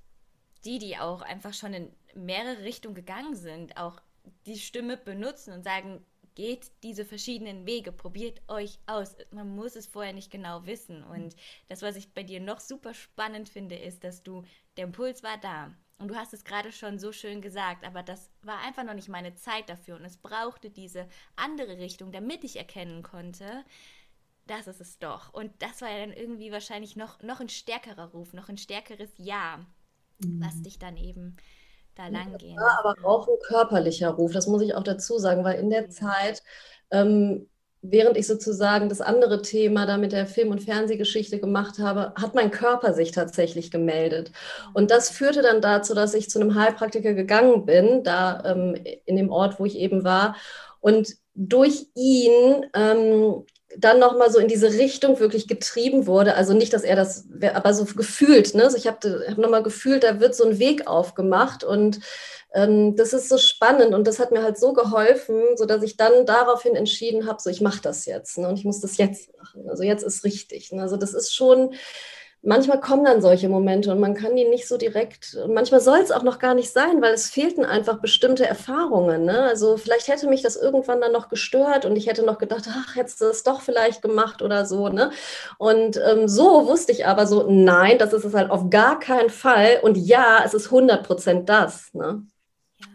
die, 0.65 0.79
die 0.79 0.99
auch 0.99 1.23
einfach 1.23 1.53
schon 1.53 1.75
in 1.75 1.93
mehrere 2.15 2.62
Richtungen 2.62 2.94
gegangen 2.94 3.35
sind, 3.35 3.77
auch 3.77 4.00
die 4.47 4.59
Stimme 4.59 4.97
benutzen 4.97 5.53
und 5.53 5.65
sagen, 5.65 6.05
geht 6.35 6.70
diese 6.82 7.05
verschiedenen 7.05 7.67
Wege, 7.67 7.93
probiert 7.93 8.43
euch 8.49 8.79
aus. 8.87 9.17
Man 9.31 9.55
muss 9.55 9.77
es 9.77 9.87
vorher 9.87 10.12
nicht 10.12 10.31
genau 10.31 10.67
wissen. 10.67 11.05
Und 11.05 11.35
das, 11.69 11.82
was 11.82 11.97
ich 11.97 12.12
bei 12.12 12.23
dir 12.23 12.41
noch 12.41 12.61
super 12.61 12.94
spannend 12.94 13.49
finde, 13.49 13.77
ist, 13.77 14.05
dass 14.05 14.23
du, 14.23 14.44
der 14.77 14.85
Impuls 14.85 15.23
war 15.23 15.38
da. 15.38 15.75
Und 15.99 16.08
du 16.08 16.17
hast 16.17 16.35
es 16.35 16.44
gerade 16.44 16.73
schon 16.73 16.99
so 16.99 17.12
schön 17.12 17.41
gesagt, 17.41 17.85
aber 17.85 18.02
das 18.02 18.31
war 18.43 18.58
einfach 18.61 18.85
noch 18.85 18.94
nicht 18.94 19.08
meine 19.08 19.35
Zeit 19.37 19.69
dafür. 19.69 19.96
Und 19.96 20.05
es 20.05 20.17
brauchte 20.17 20.70
diese 20.70 21.06
andere 21.37 21.79
Richtung, 21.79 22.11
damit 22.11 22.44
ich 22.44 22.56
erkennen 22.56 23.02
konnte, 23.02 23.64
das 24.46 24.67
ist 24.67 24.81
es 24.81 24.99
doch. 24.99 25.32
Und 25.32 25.50
das 25.61 25.81
war 25.82 25.91
ja 25.91 26.00
dann 26.00 26.12
irgendwie 26.12 26.52
wahrscheinlich 26.52 26.96
noch, 26.96 27.23
noch 27.23 27.41
ein 27.41 27.49
stärkerer 27.49 28.11
Ruf, 28.11 28.32
noch 28.32 28.49
ein 28.49 28.58
stärkeres 28.58 29.11
Ja, 29.17 29.64
was 30.19 30.61
dich 30.62 30.79
dann 30.79 30.96
eben 30.96 31.37
da 31.94 32.08
lang 32.08 32.37
gehen. 32.38 32.56
Ja, 32.56 32.79
aber 32.82 32.96
auch 33.05 33.29
ein 33.29 33.38
körperlicher 33.46 34.11
Ruf, 34.11 34.32
das 34.32 34.46
muss 34.46 34.62
ich 34.62 34.75
auch 34.75 34.82
dazu 34.82 35.19
sagen, 35.19 35.44
weil 35.44 35.58
in 35.58 35.70
der 35.70 35.91
Zeit, 35.91 36.43
ähm, 36.91 37.49
während 37.86 38.16
ich 38.16 38.26
sozusagen 38.26 38.88
das 38.88 39.00
andere 39.00 39.43
Thema 39.43 39.86
da 39.86 39.98
mit 39.98 40.12
der 40.12 40.26
Film- 40.26 40.50
und 40.50 40.62
Fernsehgeschichte 40.62 41.38
gemacht 41.38 41.79
habe, 41.79 42.14
hat 42.20 42.34
mein 42.34 42.50
Körper 42.50 42.94
sich 42.94 43.12
tatsächlich 43.12 43.70
gemeldet. 43.70 44.32
Und 44.72 44.91
das 44.91 45.10
führte 45.10 45.43
dann 45.43 45.60
dazu, 45.60 45.94
dass 45.94 46.14
ich 46.14 46.31
zu 46.31 46.41
einem 46.41 46.55
Heilpraktiker 46.55 47.12
gegangen 47.12 47.67
bin, 47.67 48.03
da 48.03 48.43
ähm, 48.46 48.76
in 49.05 49.17
dem 49.17 49.31
Ort, 49.31 49.60
wo 49.60 49.67
ich 49.67 49.76
eben 49.76 50.03
war. 50.03 50.36
Und 50.81 51.14
durch 51.34 51.88
ihn 51.94 52.67
ähm, 52.74 53.44
dann 53.76 53.98
nochmal 53.98 54.31
so 54.31 54.38
in 54.38 54.48
diese 54.48 54.72
Richtung 54.72 55.19
wirklich 55.19 55.48
getrieben 55.48 56.06
wurde. 56.06 56.34
Also 56.34 56.52
nicht, 56.52 56.72
dass 56.72 56.82
er 56.82 56.96
das, 56.96 57.26
aber 57.54 57.74
so 57.74 57.84
gefühlt. 57.84 58.54
Ne? 58.54 58.64
Also 58.64 58.76
ich 58.76 58.86
habe 58.86 59.26
hab 59.28 59.38
nochmal 59.38 59.62
gefühlt, 59.62 60.04
da 60.04 60.20
wird 60.20 60.34
so 60.34 60.44
ein 60.44 60.58
Weg 60.58 60.86
aufgemacht 60.86 61.64
und 61.64 62.00
ähm, 62.54 62.94
das 62.96 63.12
ist 63.12 63.28
so 63.28 63.38
spannend 63.38 63.94
und 63.94 64.06
das 64.06 64.19
hat 64.19 64.31
mir 64.31 64.43
halt 64.43 64.58
so 64.58 64.72
geholfen, 64.72 65.56
sodass 65.56 65.82
ich 65.82 65.96
dann 65.96 66.24
daraufhin 66.24 66.76
entschieden 66.76 67.26
habe, 67.26 67.43
so 67.43 67.50
ich 67.50 67.60
mache 67.60 67.82
das 67.82 68.06
jetzt 68.06 68.38
ne? 68.38 68.48
und 68.48 68.58
ich 68.58 68.64
muss 68.64 68.81
das 68.81 68.96
jetzt 68.96 69.36
machen. 69.38 69.69
Also 69.69 69.82
jetzt 69.82 70.04
ist 70.04 70.24
richtig. 70.24 70.70
Ne? 70.72 70.82
Also 70.82 70.96
das 70.96 71.14
ist 71.14 71.34
schon 71.34 71.74
manchmal 72.44 72.79
kommen 72.79 73.05
dann 73.05 73.22
solche 73.22 73.48
Momente 73.48 73.91
und 73.91 74.01
man 74.01 74.15
kann 74.15 74.36
die 74.36 74.44
nicht 74.44 74.69
so 74.69 74.77
direkt, 74.77 75.34
und 75.43 75.55
manchmal 75.55 75.81
soll 75.81 75.98
es 75.98 76.13
auch 76.13 76.22
noch 76.22 76.39
gar 76.39 76.55
nicht 76.55 76.70
sein, 76.70 77.01
weil 77.01 77.15
es 77.15 77.31
fehlten 77.31 77.65
einfach 77.65 78.01
bestimmte 78.01 78.46
Erfahrungen. 78.46 79.24
Ne? 79.24 79.43
Also 79.43 79.77
vielleicht 79.77 80.08
hätte 80.08 80.29
mich 80.29 80.43
das 80.43 80.56
irgendwann 80.56 81.01
dann 81.01 81.13
noch 81.13 81.29
gestört 81.29 81.84
und 81.86 81.96
ich 81.96 82.06
hätte 82.06 82.24
noch 82.24 82.39
gedacht, 82.39 82.65
ach, 82.69 82.96
hättest 82.96 83.20
du 83.20 83.27
es 83.27 83.43
doch 83.43 83.63
vielleicht 83.63 84.03
gemacht 84.03 84.43
oder 84.43 84.67
so. 84.67 84.89
Ne? 84.89 85.10
Und 85.58 85.98
ähm, 86.06 86.29
so 86.29 86.67
wusste 86.67 86.93
ich 86.93 87.06
aber 87.06 87.27
so, 87.27 87.46
nein, 87.48 87.98
das 87.98 88.13
ist 88.13 88.24
es 88.24 88.34
halt 88.34 88.51
auf 88.51 88.69
gar 88.70 88.98
keinen 89.01 89.31
Fall. 89.31 89.81
Und 89.82 89.96
ja, 89.96 90.43
es 90.44 90.55
ist 90.55 90.67
100 90.67 91.06
Prozent 91.06 91.48
das. 91.48 91.93
Ne? 91.94 92.27
Ja, 92.79 92.86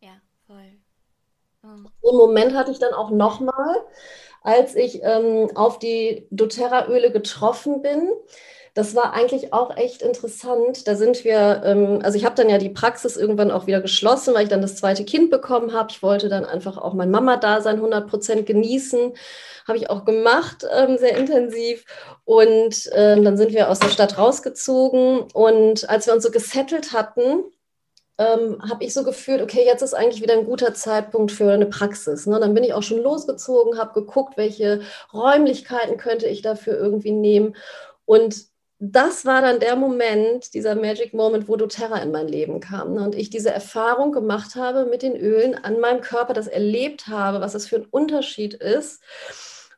ja, 0.00 0.12
voll. 0.46 0.78
Oh. 1.64 1.88
So 2.02 2.10
einen 2.10 2.18
Moment 2.18 2.54
hatte 2.54 2.70
ich 2.70 2.78
dann 2.78 2.92
auch 2.92 3.10
nochmal, 3.10 3.76
als 4.42 4.74
ich 4.74 5.02
ähm, 5.02 5.50
auf 5.54 5.78
die 5.78 6.26
doTERRA-Öle 6.30 7.12
getroffen 7.12 7.80
bin. 7.80 8.10
Das 8.74 8.94
war 8.94 9.14
eigentlich 9.14 9.52
auch 9.52 9.76
echt 9.76 10.02
interessant. 10.02 10.86
Da 10.86 10.94
sind 10.94 11.24
wir, 11.24 11.62
ähm, 11.64 12.00
also 12.02 12.16
ich 12.16 12.24
habe 12.24 12.36
dann 12.36 12.48
ja 12.48 12.58
die 12.58 12.68
Praxis 12.68 13.16
irgendwann 13.16 13.50
auch 13.50 13.66
wieder 13.66 13.80
geschlossen, 13.80 14.34
weil 14.34 14.44
ich 14.44 14.48
dann 14.48 14.62
das 14.62 14.76
zweite 14.76 15.04
Kind 15.04 15.30
bekommen 15.30 15.72
habe. 15.72 15.88
Ich 15.90 16.02
wollte 16.02 16.28
dann 16.28 16.44
einfach 16.44 16.78
auch 16.78 16.94
mein 16.94 17.10
Mama-Dasein 17.10 17.76
100 17.76 18.08
Prozent 18.08 18.46
genießen. 18.46 19.12
Habe 19.66 19.78
ich 19.78 19.90
auch 19.90 20.04
gemacht, 20.04 20.66
ähm, 20.72 20.98
sehr 20.98 21.16
intensiv. 21.16 21.84
Und 22.24 22.90
ähm, 22.92 23.24
dann 23.24 23.36
sind 23.36 23.52
wir 23.52 23.70
aus 23.70 23.80
der 23.80 23.88
Stadt 23.88 24.18
rausgezogen. 24.18 25.22
Und 25.32 25.88
als 25.88 26.06
wir 26.06 26.14
uns 26.14 26.24
so 26.24 26.30
gesettelt 26.30 26.92
hatten, 26.92 27.44
ähm, 28.18 28.58
habe 28.68 28.84
ich 28.84 28.92
so 28.92 29.02
gefühlt, 29.02 29.40
okay, 29.40 29.64
jetzt 29.64 29.82
ist 29.82 29.94
eigentlich 29.94 30.22
wieder 30.22 30.34
ein 30.34 30.44
guter 30.44 30.74
Zeitpunkt 30.74 31.32
für 31.32 31.50
eine 31.50 31.66
Praxis. 31.66 32.26
Ne? 32.26 32.38
Dann 32.38 32.54
bin 32.54 32.64
ich 32.64 32.74
auch 32.74 32.82
schon 32.82 33.02
losgezogen, 33.02 33.78
habe 33.78 33.98
geguckt, 33.98 34.36
welche 34.36 34.82
Räumlichkeiten 35.12 35.96
könnte 35.96 36.26
ich 36.26 36.42
dafür 36.42 36.78
irgendwie 36.78 37.12
nehmen. 37.12 37.56
Und 38.04 38.49
das 38.82 39.26
war 39.26 39.42
dann 39.42 39.60
der 39.60 39.76
Moment, 39.76 40.54
dieser 40.54 40.74
Magic 40.74 41.12
Moment, 41.12 41.48
wo 41.48 41.56
doTERRA 41.56 41.98
in 41.98 42.10
mein 42.10 42.28
Leben 42.28 42.60
kam. 42.60 42.94
Ne? 42.94 43.02
Und 43.02 43.14
ich 43.14 43.28
diese 43.28 43.50
Erfahrung 43.50 44.10
gemacht 44.10 44.56
habe 44.56 44.86
mit 44.86 45.02
den 45.02 45.16
Ölen 45.16 45.54
an 45.54 45.80
meinem 45.80 46.00
Körper, 46.00 46.32
das 46.32 46.46
erlebt 46.46 47.06
habe, 47.06 47.42
was 47.42 47.52
das 47.52 47.66
für 47.66 47.76
ein 47.76 47.86
Unterschied 47.90 48.54
ist. 48.54 49.02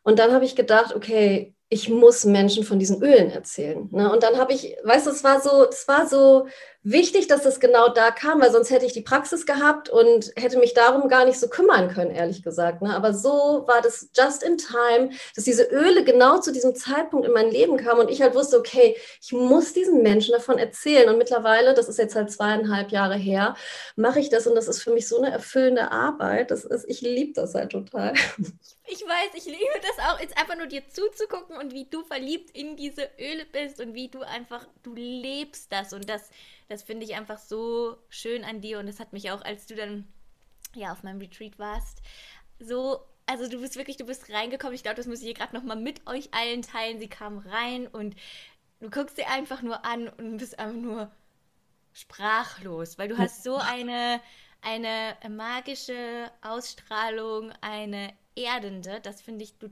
Und 0.05 0.21
dann 0.21 0.33
habe 0.33 0.45
ich 0.45 0.55
gedacht, 0.55 0.95
okay, 0.95 1.53
ich 1.69 1.89
muss 1.89 2.25
Menschen 2.25 2.63
von 2.63 2.79
diesen 2.79 3.03
Ölen 3.03 3.31
erzählen. 3.31 3.89
Ne? 3.91 4.13
Und 4.13 4.23
dann 4.23 4.39
habe 4.39 4.53
ich, 4.53 4.77
weißt 4.85 5.07
du, 5.07 5.11
es 5.11 5.25
war 5.25 5.41
so, 5.41 5.69
es 5.69 5.89
war 5.89 6.07
so 6.07 6.47
wichtig, 6.85 7.29
dass 7.29 7.43
das 7.43 7.61
genau 7.61 7.89
da 7.89 8.11
kam, 8.11 8.41
weil 8.41 8.51
sonst 8.51 8.71
hätte 8.71 8.87
ich 8.87 8.93
die 8.93 9.03
Praxis 9.03 9.47
gehabt 9.47 9.89
und 9.89 10.33
hätte 10.37 10.59
mich 10.59 10.75
darum 10.75 11.09
gar 11.09 11.25
nicht 11.25 11.39
so 11.39 11.49
kümmern 11.49 11.89
können, 11.93 12.11
ehrlich 12.11 12.43
gesagt. 12.43 12.83
Ne? 12.83 12.95
Aber 12.95 13.15
so 13.15 13.65
war 13.67 13.81
das 13.83 14.09
just 14.17 14.43
in 14.43 14.59
time, 14.59 15.11
dass 15.35 15.45
diese 15.45 15.65
Öle 15.65 16.05
genau 16.05 16.41
zu 16.41 16.53
diesem 16.53 16.75
Zeitpunkt 16.75 17.27
in 17.27 17.33
mein 17.33 17.51
Leben 17.51 17.77
kamen 17.77 18.01
und 18.01 18.11
ich 18.11 18.21
halt 18.21 18.35
wusste, 18.35 18.59
okay, 18.59 18.97
ich 19.21 19.33
muss 19.33 19.73
diesen 19.73 20.03
Menschen 20.03 20.33
davon 20.33 20.59
erzählen. 20.59 21.09
Und 21.09 21.19
mittlerweile, 21.19 21.75
das 21.75 21.89
ist 21.89 21.99
jetzt 21.99 22.17
halt 22.17 22.33
zweieinhalb 22.33 22.91
Jahre 22.91 23.17
her, 23.17 23.57
mache 23.97 24.19
ich 24.19 24.29
das 24.29 24.47
und 24.47 24.55
das 24.57 24.69
ist 24.69 24.83
für 24.83 24.93
mich 24.93 25.07
so 25.09 25.19
eine 25.19 25.31
erfüllende 25.31 25.93
Arbeit. 25.93 26.51
Das 26.51 26.65
ist, 26.65 26.89
ich 26.89 27.01
liebe 27.01 27.33
das 27.35 27.55
halt 27.55 27.71
total. 27.71 28.15
Ich 28.85 29.01
weiß, 29.01 29.31
ich 29.35 29.45
liebe 29.45 29.81
das 29.81 30.05
auch, 30.07 30.21
jetzt 30.21 30.37
einfach 30.37 30.57
nur 30.57 30.67
dir 30.67 30.83
zuzugucken 30.89 31.57
und 31.57 31.73
wie 31.73 31.87
du 31.89 32.03
verliebt 32.03 32.51
in 32.51 32.77
diese 32.77 33.09
Öle 33.19 33.47
bist 33.51 33.81
und 33.81 33.95
wie 33.95 34.09
du 34.09 34.21
einfach, 34.21 34.67
du 34.83 34.93
lebst 34.95 35.73
das 35.73 35.93
und 35.93 36.11
das 36.11 36.29
das 36.73 36.83
finde 36.83 37.05
ich 37.05 37.15
einfach 37.15 37.39
so 37.39 37.97
schön 38.09 38.45
an 38.45 38.61
dir 38.61 38.79
und 38.79 38.87
das 38.87 39.01
hat 39.01 39.13
mich 39.13 39.31
auch, 39.31 39.43
als 39.43 39.67
du 39.67 39.75
dann 39.75 40.07
ja 40.75 40.93
auf 40.93 41.03
meinem 41.03 41.21
Retreat 41.21 41.59
warst, 41.59 42.03
so 42.59 43.07
also 43.27 43.49
du 43.49 43.61
bist 43.61 43.77
wirklich, 43.77 43.97
du 43.97 44.05
bist 44.05 44.31
reingekommen. 44.31 44.75
Ich 44.75 44.83
glaube, 44.83 44.97
das 44.97 45.07
muss 45.07 45.21
ich 45.21 45.27
hier 45.27 45.35
gerade 45.35 45.55
nochmal 45.55 45.77
mit 45.77 46.07
euch 46.07 46.35
allen 46.35 46.63
teilen. 46.63 46.99
Sie 47.01 47.09
kam 47.09 47.39
rein 47.39 47.87
und 47.87 48.17
du 48.81 48.91
guckst 48.91 49.17
sie 49.17 49.25
einfach 49.25 49.63
nur 49.63 49.85
an 49.85 50.09
und 50.09 50.39
bist 50.39 50.59
einfach 50.59 50.81
nur 50.81 51.11
sprachlos, 51.93 52.99
weil 52.99 53.09
du 53.09 53.19
hast 53.19 53.45
so 53.45 53.57
eine, 53.57 54.21
eine 54.61 55.17
magische 55.29 56.31
Ausstrahlung, 56.41 57.53
eine 57.61 58.13
erdende. 58.35 59.01
Das 59.01 59.21
finde 59.23 59.45
ich, 59.45 59.57
du 59.59 59.71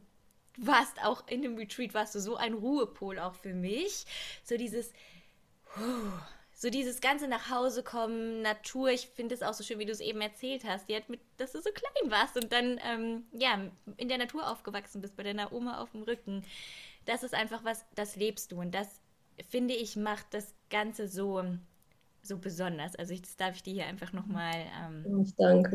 warst 0.57 1.03
auch 1.03 1.27
in 1.27 1.43
dem 1.43 1.57
Retreat, 1.57 1.95
warst 1.95 2.15
du 2.15 2.21
so 2.21 2.37
ein 2.37 2.55
Ruhepol 2.55 3.19
auch 3.19 3.35
für 3.35 3.55
mich. 3.55 4.05
So 4.45 4.57
dieses, 4.57 4.93
so 6.61 6.69
dieses 6.69 7.01
ganze 7.01 7.27
nach 7.27 7.49
Hause 7.49 7.83
kommen, 7.83 8.43
Natur, 8.43 8.91
ich 8.91 9.09
finde 9.09 9.35
es 9.35 9.43
auch 9.43 9.55
so 9.55 9.65
schön, 9.65 9.79
wie 9.79 9.87
du 9.87 9.93
es 9.93 10.01
eben 10.01 10.21
erzählt 10.21 10.63
hast, 10.65 10.91
die 10.91 10.99
mit, 11.09 11.21
dass 11.39 11.53
du 11.53 11.63
so 11.63 11.71
klein 11.71 12.11
warst 12.11 12.37
und 12.37 12.53
dann 12.53 12.79
ähm, 12.87 13.25
ja 13.33 13.59
in 13.97 14.09
der 14.09 14.19
Natur 14.19 14.47
aufgewachsen 14.47 15.01
bist, 15.01 15.17
bei 15.17 15.23
deiner 15.23 15.55
Oma 15.55 15.81
auf 15.81 15.93
dem 15.93 16.03
Rücken. 16.03 16.45
Das 17.07 17.23
ist 17.23 17.33
einfach 17.33 17.65
was, 17.65 17.87
das 17.95 18.15
lebst 18.17 18.53
du 18.53 18.61
und 18.61 18.75
das 18.75 19.01
finde 19.49 19.73
ich 19.73 19.97
macht 19.97 20.27
das 20.35 20.53
Ganze 20.69 21.09
so 21.09 21.43
so 22.23 22.37
besonders. 22.37 22.95
Also 22.95 23.15
ich, 23.15 23.23
das 23.23 23.39
darf 23.39 23.57
ich 23.57 23.63
dir 23.63 23.73
hier 23.73 23.87
einfach 23.87 24.13
nochmal 24.13 24.67
ähm, 24.85 25.25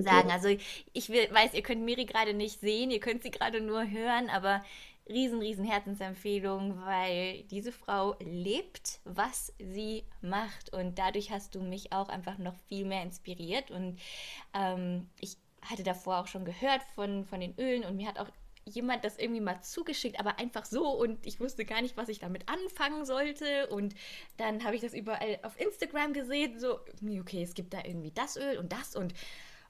sagen. 0.03 0.29
Also 0.29 0.49
ich 0.93 1.09
will, 1.09 1.27
weiß, 1.31 1.55
ihr 1.55 1.63
könnt 1.63 1.81
Miri 1.81 2.05
gerade 2.05 2.35
nicht 2.35 2.59
sehen, 2.59 2.91
ihr 2.91 2.99
könnt 2.99 3.23
sie 3.23 3.31
gerade 3.31 3.59
nur 3.59 3.89
hören, 3.89 4.29
aber 4.29 4.63
riesen, 5.07 5.39
riesen 5.39 5.65
Herzensempfehlung, 5.65 6.81
weil 6.85 7.43
diese 7.43 7.71
Frau 7.71 8.15
lebt, 8.19 8.99
was 9.03 9.53
sie 9.59 10.03
macht. 10.21 10.73
Und 10.73 10.97
dadurch 10.97 11.31
hast 11.31 11.55
du 11.55 11.61
mich 11.61 11.91
auch 11.93 12.09
einfach 12.09 12.37
noch 12.37 12.55
viel 12.67 12.85
mehr 12.85 13.03
inspiriert. 13.03 13.71
Und 13.71 13.99
ähm, 14.53 15.09
ich 15.19 15.37
hatte 15.61 15.83
davor 15.83 16.19
auch 16.19 16.27
schon 16.27 16.45
gehört 16.45 16.81
von, 16.95 17.25
von 17.25 17.39
den 17.39 17.57
Ölen. 17.59 17.83
Und 17.83 17.97
mir 17.97 18.07
hat 18.07 18.19
auch 18.19 18.29
jemand 18.67 19.05
das 19.05 19.19
irgendwie 19.19 19.41
mal 19.41 19.61
zugeschickt, 19.61 20.19
aber 20.19 20.39
einfach 20.39 20.65
so. 20.65 20.89
Und 20.89 21.25
ich 21.25 21.39
wusste 21.39 21.65
gar 21.65 21.81
nicht, 21.81 21.97
was 21.97 22.09
ich 22.09 22.19
damit 22.19 22.49
anfangen 22.49 23.05
sollte. 23.05 23.67
Und 23.67 23.93
dann 24.37 24.63
habe 24.63 24.75
ich 24.75 24.81
das 24.81 24.93
überall 24.93 25.39
auf 25.43 25.59
Instagram 25.59 26.13
gesehen, 26.13 26.59
so, 26.59 26.79
okay, 27.19 27.43
es 27.43 27.53
gibt 27.53 27.73
da 27.73 27.79
irgendwie 27.83 28.11
das 28.11 28.37
Öl 28.37 28.57
und 28.57 28.71
das. 28.71 28.95
Und 28.95 29.13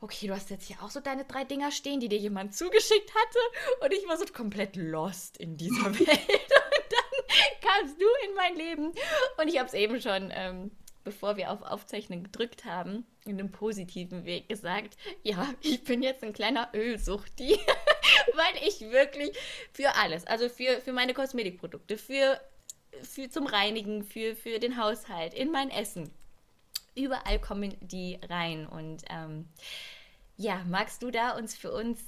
okay, 0.01 0.27
du 0.27 0.33
hast 0.33 0.49
jetzt 0.49 0.67
hier 0.67 0.81
auch 0.81 0.89
so 0.89 0.99
deine 0.99 1.25
drei 1.25 1.43
Dinger 1.43 1.71
stehen, 1.71 1.99
die 1.99 2.09
dir 2.09 2.17
jemand 2.17 2.55
zugeschickt 2.55 3.11
hatte. 3.13 3.39
Und 3.83 3.93
ich 3.93 4.07
war 4.07 4.17
so 4.17 4.25
komplett 4.25 4.75
lost 4.75 5.37
in 5.37 5.57
dieser 5.57 5.85
Welt. 5.99 6.09
Und 6.09 6.91
dann 6.91 7.61
kamst 7.61 7.99
du 7.99 8.05
in 8.27 8.35
mein 8.35 8.55
Leben. 8.55 8.93
Und 9.37 9.47
ich 9.47 9.57
habe 9.57 9.67
es 9.67 9.73
eben 9.73 10.01
schon, 10.01 10.31
ähm, 10.33 10.71
bevor 11.03 11.37
wir 11.37 11.51
auf 11.51 11.61
Aufzeichnen 11.61 12.23
gedrückt 12.23 12.65
haben, 12.65 13.05
in 13.25 13.39
einem 13.39 13.51
positiven 13.51 14.25
Weg 14.25 14.49
gesagt, 14.49 14.97
ja, 15.23 15.53
ich 15.61 15.83
bin 15.83 16.03
jetzt 16.03 16.23
ein 16.23 16.33
kleiner 16.33 16.69
Ölsuchti. 16.73 17.57
Weil 18.33 18.67
ich 18.67 18.81
wirklich 18.81 19.31
für 19.71 19.95
alles, 19.95 20.25
also 20.25 20.49
für, 20.49 20.81
für 20.81 20.93
meine 20.93 21.13
Kosmetikprodukte, 21.13 21.97
für, 21.97 22.39
für 23.01 23.29
zum 23.29 23.47
Reinigen, 23.47 24.03
für, 24.03 24.35
für 24.35 24.59
den 24.59 24.77
Haushalt, 24.77 25.33
in 25.33 25.51
mein 25.51 25.69
Essen, 25.69 26.11
überall 26.95 27.39
kommen 27.39 27.75
die 27.81 28.19
rein. 28.29 28.65
Und 28.67 29.03
ähm, 29.09 29.47
ja, 30.37 30.63
magst 30.67 31.03
du 31.03 31.11
da 31.11 31.37
uns 31.37 31.55
für 31.55 31.71
uns 31.71 31.99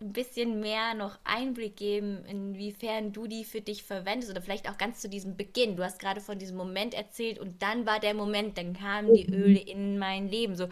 ein 0.00 0.12
bisschen 0.12 0.60
mehr 0.60 0.94
noch 0.94 1.18
Einblick 1.24 1.76
geben, 1.76 2.24
inwiefern 2.24 3.12
du 3.12 3.26
die 3.26 3.44
für 3.44 3.60
dich 3.60 3.82
verwendest 3.82 4.30
oder 4.30 4.40
vielleicht 4.40 4.70
auch 4.70 4.78
ganz 4.78 5.00
zu 5.00 5.08
diesem 5.08 5.36
Beginn. 5.36 5.76
Du 5.76 5.82
hast 5.82 5.98
gerade 5.98 6.20
von 6.20 6.38
diesem 6.38 6.56
Moment 6.56 6.94
erzählt 6.94 7.38
und 7.38 7.62
dann 7.62 7.84
war 7.84 7.98
der 7.98 8.14
Moment, 8.14 8.58
dann 8.58 8.74
kamen 8.74 9.12
die 9.12 9.26
mhm. 9.26 9.34
Öle 9.34 9.58
in 9.58 9.98
mein 9.98 10.28
Leben. 10.28 10.54
So. 10.54 10.68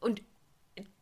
Und 0.00 0.22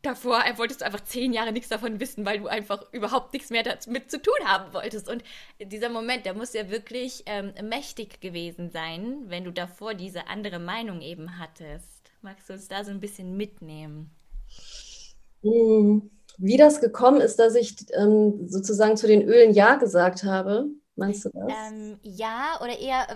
davor 0.02 0.42
wolltest 0.56 0.80
du 0.80 0.86
einfach 0.86 1.04
zehn 1.04 1.32
Jahre 1.32 1.52
nichts 1.52 1.68
davon 1.68 2.00
wissen, 2.00 2.24
weil 2.24 2.40
du 2.40 2.48
einfach 2.48 2.92
überhaupt 2.92 3.32
nichts 3.32 3.50
mehr 3.50 3.62
damit 3.62 4.10
zu 4.10 4.20
tun 4.20 4.34
haben 4.44 4.72
wolltest. 4.72 5.08
Und 5.08 5.22
dieser 5.60 5.88
Moment, 5.88 6.26
der 6.26 6.34
muss 6.34 6.52
ja 6.52 6.70
wirklich 6.70 7.22
ähm, 7.26 7.52
mächtig 7.62 8.20
gewesen 8.20 8.70
sein, 8.70 9.24
wenn 9.26 9.44
du 9.44 9.52
davor 9.52 9.94
diese 9.94 10.26
andere 10.26 10.58
Meinung 10.58 11.00
eben 11.00 11.38
hattest. 11.38 12.12
Magst 12.22 12.48
du 12.48 12.54
uns 12.54 12.68
da 12.68 12.84
so 12.84 12.90
ein 12.90 13.00
bisschen 13.00 13.36
mitnehmen? 13.36 14.10
Hm, 15.42 16.10
wie 16.38 16.56
das 16.56 16.80
gekommen 16.80 17.20
ist, 17.20 17.38
dass 17.38 17.54
ich 17.54 17.76
ähm, 17.94 18.48
sozusagen 18.48 18.96
zu 18.96 19.06
den 19.06 19.22
Ölen 19.22 19.54
Ja 19.54 19.76
gesagt 19.76 20.24
habe, 20.24 20.66
meinst 20.96 21.24
du 21.24 21.30
das? 21.30 21.52
Ähm, 21.70 21.98
ja, 22.02 22.58
oder 22.60 22.78
eher, 22.78 23.06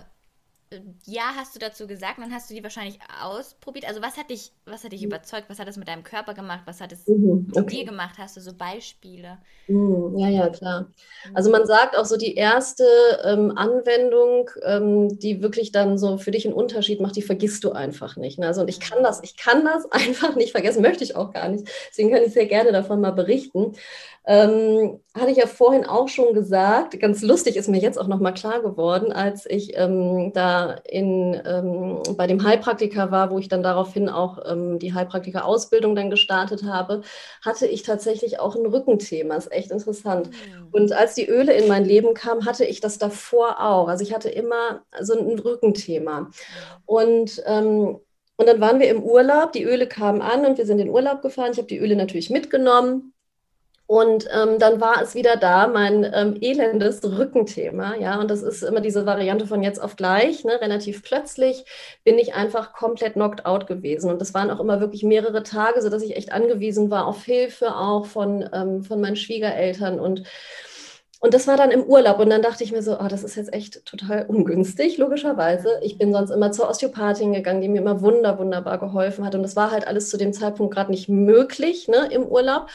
ja, 1.06 1.32
hast 1.36 1.54
du 1.54 1.58
dazu 1.58 1.86
gesagt, 1.86 2.18
dann 2.18 2.32
hast 2.32 2.50
du 2.50 2.54
die 2.54 2.62
wahrscheinlich 2.62 2.98
ausprobiert. 3.22 3.86
Also 3.86 4.02
was 4.02 4.16
hat 4.16 4.30
dich, 4.30 4.52
was 4.66 4.84
hat 4.84 4.92
dich 4.92 5.00
mhm. 5.00 5.08
überzeugt? 5.08 5.48
Was 5.48 5.58
hat 5.58 5.68
es 5.68 5.76
mit 5.76 5.88
deinem 5.88 6.02
Körper 6.02 6.34
gemacht? 6.34 6.62
Was 6.66 6.80
hat 6.80 6.92
es 6.92 7.06
mhm, 7.06 7.50
mit 7.54 7.72
dir 7.72 7.84
gemacht? 7.84 8.16
Hast 8.18 8.36
du 8.36 8.40
so 8.40 8.52
Beispiele? 8.54 9.38
Mhm, 9.68 10.18
ja, 10.18 10.28
ja, 10.28 10.48
klar. 10.48 10.86
Also 11.32 11.50
man 11.50 11.66
sagt 11.66 11.96
auch 11.96 12.04
so 12.04 12.16
die 12.16 12.34
erste 12.34 12.84
ähm, 13.24 13.56
Anwendung, 13.56 14.50
ähm, 14.62 15.18
die 15.18 15.42
wirklich 15.42 15.72
dann 15.72 15.98
so 15.98 16.18
für 16.18 16.30
dich 16.30 16.46
einen 16.46 16.54
Unterschied 16.54 17.00
macht, 17.00 17.16
die 17.16 17.22
vergisst 17.22 17.64
du 17.64 17.72
einfach 17.72 18.16
nicht. 18.16 18.38
Ne? 18.38 18.46
Also 18.46 18.62
und 18.62 18.68
ich 18.68 18.80
kann 18.80 19.02
das, 19.02 19.22
ich 19.22 19.36
kann 19.36 19.64
das 19.64 19.84
einfach 19.92 20.36
nicht 20.36 20.52
vergessen, 20.52 20.82
möchte 20.82 21.04
ich 21.04 21.16
auch 21.16 21.32
gar 21.32 21.48
nicht. 21.48 21.68
Deswegen 21.90 22.10
kann 22.10 22.22
ich 22.22 22.32
sehr 22.32 22.46
gerne 22.46 22.72
davon 22.72 23.00
mal 23.00 23.12
berichten. 23.12 23.74
Ähm, 24.26 25.00
hatte 25.14 25.30
ich 25.30 25.36
ja 25.36 25.46
vorhin 25.46 25.84
auch 25.84 26.08
schon 26.08 26.32
gesagt, 26.32 26.98
ganz 26.98 27.20
lustig 27.20 27.56
ist 27.56 27.68
mir 27.68 27.80
jetzt 27.80 27.98
auch 27.98 28.06
nochmal 28.06 28.32
klar 28.32 28.62
geworden, 28.62 29.12
als 29.12 29.44
ich 29.44 29.76
ähm, 29.76 30.32
da 30.32 30.76
in, 30.88 31.40
ähm, 31.44 32.02
bei 32.16 32.26
dem 32.26 32.42
Heilpraktiker 32.42 33.10
war, 33.10 33.30
wo 33.30 33.38
ich 33.38 33.48
dann 33.48 33.62
daraufhin 33.62 34.08
auch 34.08 34.38
ähm, 34.50 34.78
die 34.78 34.94
Heilpraktiker-Ausbildung 34.94 35.94
dann 35.94 36.08
gestartet 36.08 36.64
habe, 36.64 37.02
hatte 37.44 37.66
ich 37.66 37.82
tatsächlich 37.82 38.40
auch 38.40 38.56
ein 38.56 38.64
Rückenthema. 38.64 39.36
Ist 39.36 39.52
echt 39.52 39.70
interessant. 39.70 40.30
Mhm. 40.30 40.68
Und 40.72 40.92
als 40.92 41.14
die 41.14 41.28
Öle 41.28 41.52
in 41.52 41.68
mein 41.68 41.84
Leben 41.84 42.14
kamen, 42.14 42.46
hatte 42.46 42.64
ich 42.64 42.80
das 42.80 42.96
davor 42.96 43.60
auch. 43.60 43.88
Also 43.88 44.04
ich 44.04 44.14
hatte 44.14 44.30
immer 44.30 44.82
so 45.02 45.18
ein 45.18 45.38
Rückenthema. 45.38 46.30
Und 46.86 47.42
ähm, 47.46 47.98
und 48.36 48.48
dann 48.48 48.60
waren 48.60 48.80
wir 48.80 48.88
im 48.88 49.00
Urlaub, 49.00 49.52
die 49.52 49.62
Öle 49.62 49.86
kamen 49.86 50.20
an 50.20 50.44
und 50.44 50.58
wir 50.58 50.66
sind 50.66 50.80
in 50.80 50.86
den 50.86 50.92
Urlaub 50.92 51.22
gefahren. 51.22 51.52
Ich 51.52 51.58
habe 51.58 51.68
die 51.68 51.78
Öle 51.78 51.94
natürlich 51.94 52.30
mitgenommen 52.30 53.13
und 53.86 54.26
ähm, 54.32 54.58
dann 54.58 54.80
war 54.80 55.02
es 55.02 55.14
wieder 55.14 55.36
da, 55.36 55.66
mein 55.66 56.10
ähm, 56.10 56.38
elendes 56.40 57.04
Rückenthema. 57.04 57.96
Ja, 57.96 58.18
und 58.18 58.30
das 58.30 58.42
ist 58.42 58.62
immer 58.62 58.80
diese 58.80 59.04
Variante 59.04 59.46
von 59.46 59.62
jetzt 59.62 59.78
auf 59.78 59.96
gleich, 59.96 60.42
ne? 60.42 60.58
relativ 60.58 61.02
plötzlich 61.02 61.66
bin 62.02 62.18
ich 62.18 62.34
einfach 62.34 62.72
komplett 62.72 63.12
knocked 63.12 63.44
out 63.44 63.66
gewesen. 63.66 64.10
Und 64.10 64.22
das 64.22 64.32
waren 64.32 64.50
auch 64.50 64.60
immer 64.60 64.80
wirklich 64.80 65.02
mehrere 65.02 65.42
Tage, 65.42 65.82
sodass 65.82 66.02
ich 66.02 66.16
echt 66.16 66.32
angewiesen 66.32 66.90
war 66.90 67.06
auf 67.06 67.24
Hilfe 67.24 67.76
auch 67.76 68.06
von, 68.06 68.48
ähm, 68.54 68.84
von 68.84 69.02
meinen 69.02 69.16
Schwiegereltern. 69.16 70.00
Und, 70.00 70.22
und 71.20 71.34
das 71.34 71.46
war 71.46 71.58
dann 71.58 71.70
im 71.70 71.84
Urlaub. 71.84 72.20
Und 72.20 72.30
dann 72.30 72.40
dachte 72.40 72.64
ich 72.64 72.72
mir 72.72 72.82
so, 72.82 72.98
oh, 72.98 73.08
das 73.08 73.22
ist 73.22 73.36
jetzt 73.36 73.52
echt 73.52 73.84
total 73.84 74.24
ungünstig, 74.26 74.96
logischerweise. 74.96 75.68
Ich 75.82 75.98
bin 75.98 76.10
sonst 76.10 76.30
immer 76.30 76.52
zur 76.52 76.70
Osteopathin 76.70 77.34
gegangen, 77.34 77.60
die 77.60 77.68
mir 77.68 77.82
immer 77.82 78.00
wunder, 78.00 78.38
wunderbar 78.38 78.78
geholfen 78.78 79.26
hat. 79.26 79.34
Und 79.34 79.42
das 79.42 79.56
war 79.56 79.70
halt 79.72 79.86
alles 79.86 80.08
zu 80.08 80.16
dem 80.16 80.32
Zeitpunkt 80.32 80.72
gerade 80.72 80.90
nicht 80.90 81.10
möglich 81.10 81.86
ne, 81.86 82.08
im 82.10 82.24
Urlaub. 82.24 82.68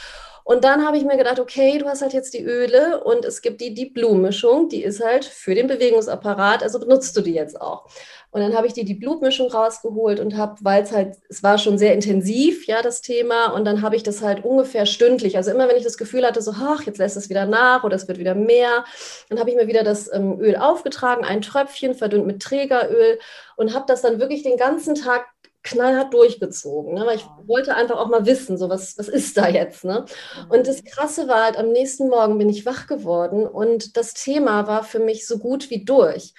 Und 0.49 0.63
dann 0.63 0.83
habe 0.83 0.97
ich 0.97 1.05
mir 1.05 1.15
gedacht, 1.15 1.39
okay, 1.39 1.77
du 1.77 1.85
hast 1.85 2.01
halt 2.01 2.13
jetzt 2.13 2.33
die 2.33 2.43
Öle 2.43 3.03
und 3.03 3.23
es 3.23 3.43
gibt 3.43 3.61
die 3.61 3.75
Deep 3.75 3.93
Blue 3.93 4.17
Mischung, 4.17 4.67
die 4.67 4.83
ist 4.83 4.99
halt 4.99 5.23
für 5.23 5.53
den 5.53 5.67
Bewegungsapparat, 5.67 6.63
also 6.63 6.79
benutzt 6.79 7.15
du 7.15 7.21
die 7.21 7.35
jetzt 7.35 7.61
auch. 7.61 7.85
Und 8.31 8.41
dann 8.41 8.55
habe 8.55 8.65
ich 8.65 8.73
die 8.73 8.83
Deep 8.83 8.99
Blue 8.99 9.19
Mischung 9.21 9.51
rausgeholt 9.51 10.19
und 10.19 10.35
habe, 10.37 10.55
weil 10.61 10.81
es 10.81 10.91
halt, 10.91 11.17
es 11.29 11.43
war 11.43 11.59
schon 11.59 11.77
sehr 11.77 11.93
intensiv, 11.93 12.65
ja, 12.65 12.81
das 12.81 13.01
Thema. 13.01 13.53
Und 13.53 13.63
dann 13.63 13.83
habe 13.83 13.95
ich 13.95 14.01
das 14.01 14.23
halt 14.23 14.43
ungefähr 14.43 14.87
stündlich. 14.87 15.37
Also 15.37 15.51
immer, 15.51 15.69
wenn 15.69 15.77
ich 15.77 15.83
das 15.83 15.99
Gefühl 15.99 16.25
hatte, 16.25 16.41
so, 16.41 16.51
ach, 16.59 16.81
jetzt 16.81 16.97
lässt 16.97 17.15
es 17.15 17.29
wieder 17.29 17.45
nach 17.45 17.83
oder 17.83 17.95
es 17.95 18.07
wird 18.07 18.17
wieder 18.17 18.33
mehr, 18.33 18.85
dann 19.29 19.39
habe 19.39 19.51
ich 19.51 19.55
mir 19.55 19.67
wieder 19.67 19.83
das 19.83 20.11
ähm, 20.11 20.39
Öl 20.39 20.55
aufgetragen, 20.55 21.25
ein 21.25 21.41
Tröpfchen 21.43 21.93
verdünnt 21.93 22.25
mit 22.25 22.41
Trägeröl 22.41 23.19
und 23.55 23.75
habe 23.75 23.85
das 23.87 24.01
dann 24.01 24.19
wirklich 24.19 24.41
den 24.41 24.57
ganzen 24.57 24.95
Tag 24.95 25.27
knallhart 25.63 26.13
durchgezogen, 26.13 26.93
ne? 26.93 27.05
weil 27.05 27.17
ich 27.17 27.25
wollte 27.45 27.75
einfach 27.75 27.97
auch 27.97 28.07
mal 28.07 28.25
wissen, 28.25 28.57
so 28.57 28.69
was, 28.69 28.97
was 28.97 29.09
ist 29.09 29.37
da 29.37 29.47
jetzt. 29.49 29.83
Ne? 29.83 30.05
Und 30.49 30.67
das 30.67 30.83
Krasse 30.83 31.27
war 31.27 31.43
halt, 31.43 31.57
am 31.57 31.71
nächsten 31.71 32.07
Morgen 32.07 32.37
bin 32.37 32.49
ich 32.49 32.65
wach 32.65 32.87
geworden 32.87 33.45
und 33.45 33.97
das 33.97 34.13
Thema 34.13 34.67
war 34.67 34.83
für 34.83 34.99
mich 34.99 35.27
so 35.27 35.37
gut 35.37 35.69
wie 35.69 35.83
durch. 35.83 36.33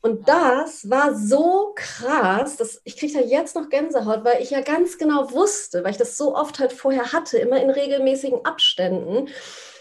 Und 0.00 0.28
das 0.28 0.88
war 0.88 1.14
so 1.14 1.72
krass, 1.76 2.56
dass 2.56 2.80
ich 2.84 2.96
kriege 2.96 3.12
da 3.12 3.20
jetzt 3.20 3.54
noch 3.54 3.68
Gänsehaut, 3.68 4.24
weil 4.24 4.42
ich 4.42 4.50
ja 4.50 4.62
ganz 4.62 4.96
genau 4.98 5.32
wusste, 5.32 5.84
weil 5.84 5.92
ich 5.92 5.98
das 5.98 6.16
so 6.16 6.34
oft 6.34 6.58
halt 6.58 6.72
vorher 6.72 7.12
hatte, 7.12 7.38
immer 7.38 7.60
in 7.60 7.70
regelmäßigen 7.70 8.44
Abständen. 8.44 9.28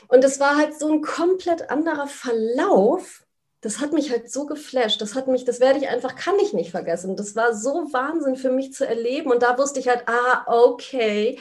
Und 0.09 0.23
es 0.25 0.39
war 0.41 0.57
halt 0.57 0.77
so 0.77 0.91
ein 0.91 1.01
komplett 1.01 1.69
anderer 1.69 2.07
Verlauf 2.07 3.23
das 3.61 3.79
hat 3.79 3.93
mich 3.93 4.11
halt 4.11 4.31
so 4.31 4.45
geflasht. 4.47 5.01
Das 5.01 5.15
hat 5.15 5.27
mich, 5.27 5.45
das 5.45 5.59
werde 5.59 5.79
ich 5.79 5.87
einfach, 5.87 6.15
kann 6.15 6.35
ich 6.39 6.53
nicht 6.53 6.71
vergessen. 6.71 7.15
Das 7.15 7.35
war 7.35 7.53
so 7.55 7.93
Wahnsinn 7.93 8.35
für 8.35 8.51
mich 8.51 8.73
zu 8.73 8.87
erleben. 8.87 9.31
Und 9.31 9.43
da 9.43 9.57
wusste 9.57 9.79
ich 9.79 9.87
halt, 9.87 10.03
ah, 10.07 10.43
okay, 10.47 11.39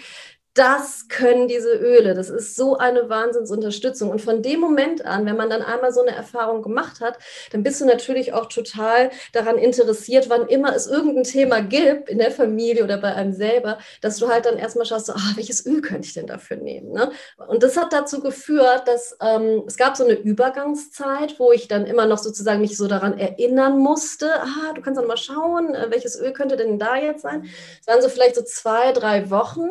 das 0.54 1.07
können 1.09 1.47
diese 1.47 1.73
Öle. 1.73 2.14
Das 2.14 2.28
ist 2.28 2.57
so 2.57 2.76
eine 2.76 3.09
Wahnsinnsunterstützung. 3.09 4.11
Und 4.11 4.21
von 4.21 4.42
dem 4.42 4.59
Moment 4.59 5.04
an, 5.07 5.25
wenn 5.25 5.37
man 5.37 5.49
dann 5.49 5.62
einmal 5.62 5.92
so 5.92 6.00
eine 6.00 6.14
Erfahrung 6.14 6.62
gemacht 6.62 7.00
hat, 7.00 7.19
dann 7.52 7.62
bist 7.62 7.80
du 7.80 7.85
natürlich 7.85 8.33
auch 8.33 8.47
total 8.47 9.11
daran 9.33 9.59
interessiert, 9.59 10.28
wann 10.28 10.49
immer 10.49 10.75
es 10.75 10.88
irgendein 10.88 11.23
Thema 11.23 11.61
gibt 11.61 12.09
in 12.09 12.19
der 12.19 12.33
Familie 12.33 12.83
oder 12.83 12.99
bei 12.99 13.14
einem 13.14 13.33
selber, 13.33 13.78
dass 14.00 14.16
du 14.16 14.28
halt 14.28 14.45
dann 14.47 14.59
erstmal 14.59 14.87
schaust, 14.87 15.07
so, 15.07 15.12
ah, 15.12 15.33
welches 15.37 15.64
Öl 15.66 15.83
könnte 15.83 16.09
ich 16.09 16.14
denn 16.14 16.26
dafür 16.26 16.57
nehmen? 16.57 16.92
Ne? 16.92 17.12
Und 17.47 17.62
das 17.62 17.76
hat 17.76 17.92
dazu 17.92 18.21
geführt, 18.21 18.88
dass 18.88 19.16
ähm, 19.23 19.62
es 19.69 19.76
gab 19.76 19.97
so 19.97 20.04
eine 20.04 20.14
Übergangszeit, 20.14 21.38
wo 21.38 21.52
ich 21.52 21.69
dann 21.69 21.87
immer 21.87 22.07
noch 22.07 22.19
sozusagen 22.19 22.61
mich 22.61 22.76
so 22.76 22.88
daran 22.88 23.16
erinnern 23.19 23.78
musste, 23.78 24.35
ah, 24.40 24.73
du 24.75 24.83
kannst 24.83 24.99
dann 24.99 25.07
mal 25.07 25.16
schauen, 25.16 25.76
äh, 25.76 25.87
welches 25.90 26.19
Öl 26.21 26.33
könnte 26.33 26.57
denn 26.57 26.80
da 26.80 26.97
jetzt 26.97 27.23
sein? 27.23 27.49
Es 27.80 27.87
waren 27.87 28.02
so 28.02 28.09
vielleicht 28.09 28.35
so 28.35 28.42
zwei, 28.42 28.92
drei 28.92 29.30
Wochen. 29.30 29.69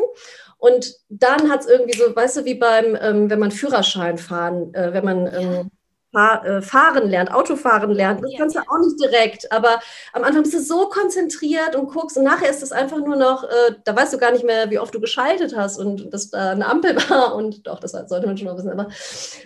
Und 0.59 0.93
dann 1.07 1.49
hat 1.49 1.61
es 1.61 1.67
irgendwie 1.67 1.97
so, 1.97 2.13
weißt 2.13 2.37
du, 2.37 2.45
wie 2.45 2.55
beim, 2.55 2.97
ähm, 3.01 3.29
wenn 3.29 3.39
man 3.39 3.51
Führerschein 3.51 4.17
fahren, 4.17 4.73
äh, 4.73 4.93
wenn 4.93 5.05
man 5.05 5.27
ähm, 5.27 5.51
äh, 5.53 5.63
fahren 6.11 7.07
lernt, 7.07 7.31
Autofahren 7.31 7.91
lernt, 7.91 8.23
das 8.23 8.31
ja. 8.31 8.39
kannst 8.39 8.55
du 8.55 8.59
auch 8.59 8.79
nicht 8.79 8.99
direkt, 8.99 9.51
aber 9.51 9.79
am 10.13 10.23
Anfang 10.23 10.41
bist 10.41 10.55
du 10.55 10.61
so 10.61 10.89
konzentriert 10.89 11.75
und 11.75 11.87
guckst 11.91 12.17
und 12.17 12.23
nachher 12.23 12.49
ist 12.49 12.63
es 12.63 12.71
einfach 12.71 12.97
nur 12.97 13.15
noch, 13.15 13.43
äh, 13.43 13.75
da 13.83 13.95
weißt 13.95 14.13
du 14.13 14.17
gar 14.17 14.31
nicht 14.31 14.43
mehr, 14.43 14.71
wie 14.71 14.79
oft 14.79 14.93
du 14.93 14.99
geschaltet 14.99 15.55
hast 15.55 15.77
und 15.77 16.11
dass 16.11 16.31
da 16.31 16.51
eine 16.51 16.65
Ampel 16.65 16.95
war 17.09 17.35
und 17.35 17.67
doch, 17.67 17.79
das 17.79 17.91
sollte 17.91 18.25
man 18.25 18.37
schon 18.37 18.47
mal 18.47 18.57
wissen, 18.57 18.71
aber 18.71 18.89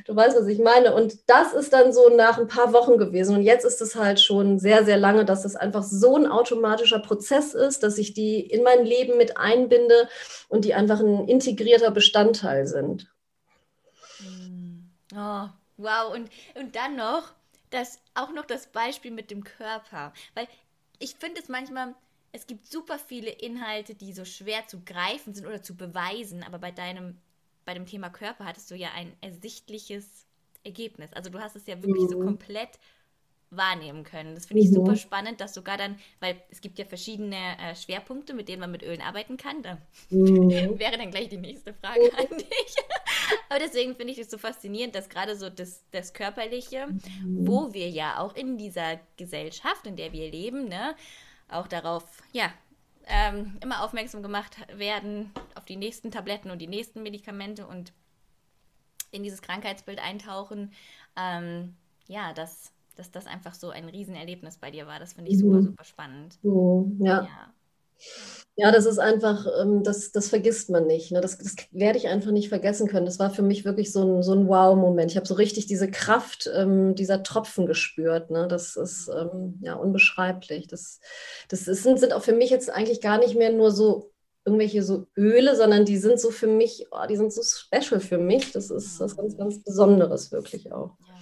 du 0.05 0.15
weißt, 0.15 0.37
was 0.37 0.47
ich 0.47 0.59
meine. 0.59 0.93
Und 0.93 1.29
das 1.29 1.53
ist 1.53 1.73
dann 1.73 1.91
so 1.91 2.09
nach 2.09 2.37
ein 2.37 2.47
paar 2.47 2.71
Wochen 2.71 2.97
gewesen 2.97 3.35
und 3.35 3.43
jetzt 3.43 3.65
ist 3.65 3.81
es 3.81 3.95
halt 3.95 4.21
schon 4.21 4.59
sehr, 4.59 4.85
sehr 4.85 4.97
lange, 4.97 5.25
dass 5.25 5.45
es 5.45 5.55
einfach 5.55 5.83
so 5.83 6.15
ein 6.15 6.27
automatischer 6.27 6.99
Prozess 6.99 7.53
ist, 7.53 7.83
dass 7.83 7.97
ich 7.97 8.13
die 8.13 8.39
in 8.39 8.63
mein 8.63 8.85
Leben 8.85 9.17
mit 9.17 9.37
einbinde 9.37 10.07
und 10.47 10.65
die 10.65 10.73
einfach 10.73 11.01
ein 11.01 11.27
integrierter 11.27 11.91
Bestandteil 11.91 12.67
sind. 12.67 13.07
Oh, 15.15 15.47
Wow, 15.77 16.13
und, 16.13 16.29
und 16.55 16.75
dann 16.75 16.95
noch, 16.95 17.33
das, 17.69 17.99
auch 18.13 18.31
noch 18.31 18.45
das 18.45 18.67
Beispiel 18.67 19.11
mit 19.11 19.31
dem 19.31 19.43
Körper. 19.43 20.13
Weil 20.35 20.47
ich 20.99 21.15
finde 21.15 21.41
es 21.41 21.49
manchmal, 21.49 21.95
es 22.31 22.47
gibt 22.47 22.65
super 22.65 22.99
viele 22.99 23.29
Inhalte, 23.29 23.95
die 23.95 24.13
so 24.13 24.25
schwer 24.25 24.67
zu 24.67 24.81
greifen 24.83 25.33
sind 25.33 25.45
oder 25.45 25.61
zu 25.61 25.75
beweisen, 25.75 26.43
aber 26.43 26.59
bei 26.59 26.71
deinem, 26.71 27.17
bei 27.65 27.73
dem 27.73 27.85
Thema 27.85 28.09
Körper 28.09 28.45
hattest 28.45 28.69
du 28.71 28.75
ja 28.75 28.89
ein 28.95 29.15
ersichtliches 29.21 30.25
Ergebnis. 30.63 31.11
Also 31.13 31.29
du 31.29 31.39
hast 31.39 31.55
es 31.55 31.67
ja 31.67 31.81
wirklich 31.81 32.03
mhm. 32.03 32.09
so 32.09 32.19
komplett 32.19 32.79
wahrnehmen 33.57 34.03
können. 34.03 34.35
Das 34.35 34.45
finde 34.45 34.63
ich 34.63 34.69
mhm. 34.69 34.75
super 34.75 34.95
spannend, 34.95 35.41
dass 35.41 35.53
sogar 35.53 35.77
dann, 35.77 35.97
weil 36.19 36.41
es 36.49 36.61
gibt 36.61 36.79
ja 36.79 36.85
verschiedene 36.85 37.35
äh, 37.59 37.75
Schwerpunkte, 37.75 38.33
mit 38.33 38.47
denen 38.47 38.59
man 38.59 38.71
mit 38.71 38.83
Ölen 38.83 39.01
arbeiten 39.01 39.37
kann. 39.37 39.61
Da 39.61 39.77
mhm. 40.09 40.49
wäre 40.79 40.97
dann 40.97 41.11
gleich 41.11 41.29
die 41.29 41.37
nächste 41.37 41.73
Frage 41.73 42.11
an 42.17 42.37
dich. 42.37 42.75
Aber 43.49 43.59
deswegen 43.59 43.95
finde 43.95 44.13
ich 44.13 44.19
es 44.19 44.29
so 44.29 44.37
faszinierend, 44.37 44.95
dass 44.95 45.09
gerade 45.09 45.35
so 45.35 45.49
das, 45.49 45.83
das 45.91 46.13
Körperliche, 46.13 46.87
mhm. 46.87 47.47
wo 47.47 47.73
wir 47.73 47.89
ja 47.89 48.19
auch 48.19 48.35
in 48.35 48.57
dieser 48.57 48.99
Gesellschaft, 49.17 49.85
in 49.87 49.95
der 49.95 50.11
wir 50.13 50.29
leben, 50.29 50.67
ne, 50.67 50.95
auch 51.49 51.67
darauf, 51.67 52.03
ja, 52.31 52.51
ähm, 53.05 53.57
immer 53.61 53.83
aufmerksam 53.83 54.23
gemacht 54.23 54.57
werden 54.77 55.31
auf 55.55 55.65
die 55.65 55.75
nächsten 55.75 56.11
Tabletten 56.11 56.51
und 56.51 56.59
die 56.59 56.67
nächsten 56.67 57.03
Medikamente 57.03 57.67
und 57.67 57.91
in 59.11 59.23
dieses 59.23 59.41
Krankheitsbild 59.41 59.99
eintauchen. 59.99 60.71
Ähm, 61.15 61.75
ja, 62.07 62.33
das 62.33 62.71
dass 62.95 63.11
das 63.11 63.27
einfach 63.27 63.53
so 63.53 63.69
ein 63.69 63.89
Riesenerlebnis 63.89 64.57
bei 64.57 64.71
dir 64.71 64.87
war. 64.87 64.99
Das 64.99 65.13
finde 65.13 65.31
ich 65.31 65.39
super, 65.39 65.57
mhm. 65.57 65.65
super 65.65 65.83
spannend. 65.83 66.37
Mhm, 66.43 66.99
ja. 66.99 67.23
ja. 67.23 67.53
ja. 68.55 68.71
das 68.71 68.85
ist 68.85 68.99
einfach, 68.99 69.47
ähm, 69.61 69.83
das, 69.83 70.11
das 70.11 70.29
vergisst 70.29 70.69
man 70.69 70.85
nicht. 70.85 71.11
Ne? 71.11 71.21
Das, 71.21 71.37
das 71.37 71.55
werde 71.71 71.97
ich 71.97 72.07
einfach 72.07 72.31
nicht 72.31 72.49
vergessen 72.49 72.87
können. 72.87 73.05
Das 73.05 73.19
war 73.19 73.31
für 73.31 73.41
mich 73.41 73.65
wirklich 73.65 73.91
so 73.91 74.03
ein, 74.03 74.23
so 74.23 74.33
ein 74.33 74.47
Wow-Moment. 74.47 75.11
Ich 75.11 75.17
habe 75.17 75.27
so 75.27 75.33
richtig 75.33 75.65
diese 75.65 75.89
Kraft 75.89 76.49
ähm, 76.55 76.95
dieser 76.95 77.23
Tropfen 77.23 77.65
gespürt. 77.65 78.29
Ne? 78.29 78.47
Das 78.47 78.75
ist 78.75 79.09
ähm, 79.09 79.59
ja 79.61 79.75
unbeschreiblich. 79.75 80.67
Das, 80.67 80.99
das 81.49 81.67
ist, 81.67 81.83
sind 81.83 82.13
auch 82.13 82.23
für 82.23 82.33
mich 82.33 82.49
jetzt 82.49 82.69
eigentlich 82.69 83.01
gar 83.01 83.17
nicht 83.17 83.35
mehr 83.35 83.51
nur 83.51 83.71
so 83.71 84.11
irgendwelche 84.45 84.83
so 84.83 85.07
Öle, 85.17 85.55
sondern 85.55 85.85
die 85.85 85.97
sind 85.97 86.19
so 86.19 86.29
für 86.29 86.47
mich, 86.47 86.87
oh, 86.91 87.05
die 87.07 87.15
sind 87.15 87.31
so 87.31 87.41
special 87.43 87.99
für 87.99 88.17
mich. 88.17 88.51
Das 88.51 88.69
ist 88.69 88.99
was 88.99 89.15
ganz, 89.15 89.37
ganz 89.37 89.63
Besonderes 89.63 90.31
wirklich 90.31 90.71
auch. 90.71 90.97
Ja. 91.07 91.12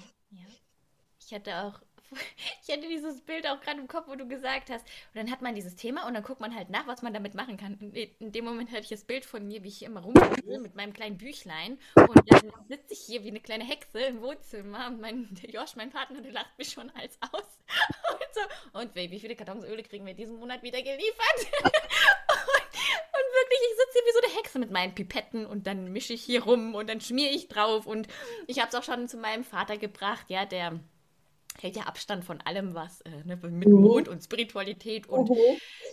Ich 1.32 1.36
hatte 1.36 1.64
auch, 1.64 1.80
ich 2.68 2.74
hatte 2.76 2.90
dieses 2.90 3.22
Bild 3.22 3.48
auch 3.48 3.62
gerade 3.62 3.80
im 3.80 3.88
Kopf, 3.88 4.10
wo 4.10 4.16
du 4.16 4.28
gesagt 4.28 4.70
hast. 4.70 4.86
Und 4.86 5.16
dann 5.16 5.32
hat 5.32 5.42
man 5.42 5.56
dieses 5.56 5.78
Thema 5.78 6.06
und 6.06 6.14
dann 6.14 6.24
guckt 6.24 6.42
man 6.42 6.54
halt 6.54 6.70
nach, 6.70 6.88
was 6.88 7.04
man 7.04 7.14
damit 7.14 7.36
machen 7.36 7.56
kann. 7.56 7.80
In 7.80 8.34
dem 8.34 8.44
Moment 8.44 8.70
hatte 8.70 8.82
ich 8.82 8.90
das 8.90 9.06
Bild 9.06 9.24
von 9.24 9.48
mir, 9.48 9.64
wie 9.64 9.70
ich 9.70 9.78
hier 9.78 9.88
immer 9.88 10.02
rumgehe 10.02 10.60
mit 10.60 10.76
meinem 10.76 10.92
kleinen 10.92 11.18
Büchlein. 11.18 11.80
Und 11.96 12.22
dann 12.30 12.52
sitze 12.68 12.92
ich 12.92 13.00
hier 13.00 13.24
wie 13.24 13.30
eine 13.30 13.40
kleine 13.40 13.64
Hexe 13.64 14.02
im 14.02 14.22
Wohnzimmer 14.22 14.88
und 14.88 15.00
mein 15.00 15.30
Josh, 15.48 15.78
mein 15.78 15.90
Partner, 15.90 16.20
der 16.20 16.34
lacht 16.34 16.58
mich 16.58 16.72
schon 16.72 16.90
als 16.90 17.18
aus. 17.32 17.48
Und 18.12 18.34
so, 18.34 18.80
und 18.80 18.96
wie 18.96 19.20
viele 19.20 19.36
Kartons 19.36 19.66
Öle 19.66 19.84
kriegen 19.84 20.06
wir 20.06 20.14
diesen 20.14 20.38
Monat 20.38 20.64
wieder 20.64 20.82
geliefert? 20.82 21.38
und 23.22 23.28
wirklich, 23.34 23.60
ich 23.60 23.78
sitze 23.78 23.94
hier 23.94 24.02
wie 24.06 24.14
so 24.14 24.22
eine 24.26 24.38
Hexe 24.38 24.60
mit 24.60 24.72
meinen 24.72 24.96
Pipetten 24.96 25.46
und 25.46 25.68
dann 25.68 25.92
mische 25.92 26.14
ich 26.14 26.24
hier 26.24 26.44
rum 26.44 26.76
und 26.76 26.90
dann 26.90 27.02
schmiere 27.02 27.32
ich 27.32 27.48
drauf. 27.48 27.86
Und 27.88 28.08
ich 28.48 28.60
habe 28.60 28.70
es 28.70 28.76
auch 28.76 28.84
schon 28.84 29.08
zu 29.08 29.18
meinem 29.18 29.44
Vater 29.44 29.78
gebracht, 29.78 30.30
ja, 30.30 30.46
der 30.46 30.80
hält 31.62 31.76
ja 31.76 31.84
Abstand 31.84 32.26
von 32.26 32.42
allem, 32.42 32.74
was 32.74 33.02
äh, 33.02 33.10
ne, 33.24 33.36
mit 33.38 33.68
mhm. 33.68 33.82
Mond 33.82 34.08
und 34.08 34.24
Spiritualität 34.24 35.08
und 35.08 35.30
mhm. 35.30 35.36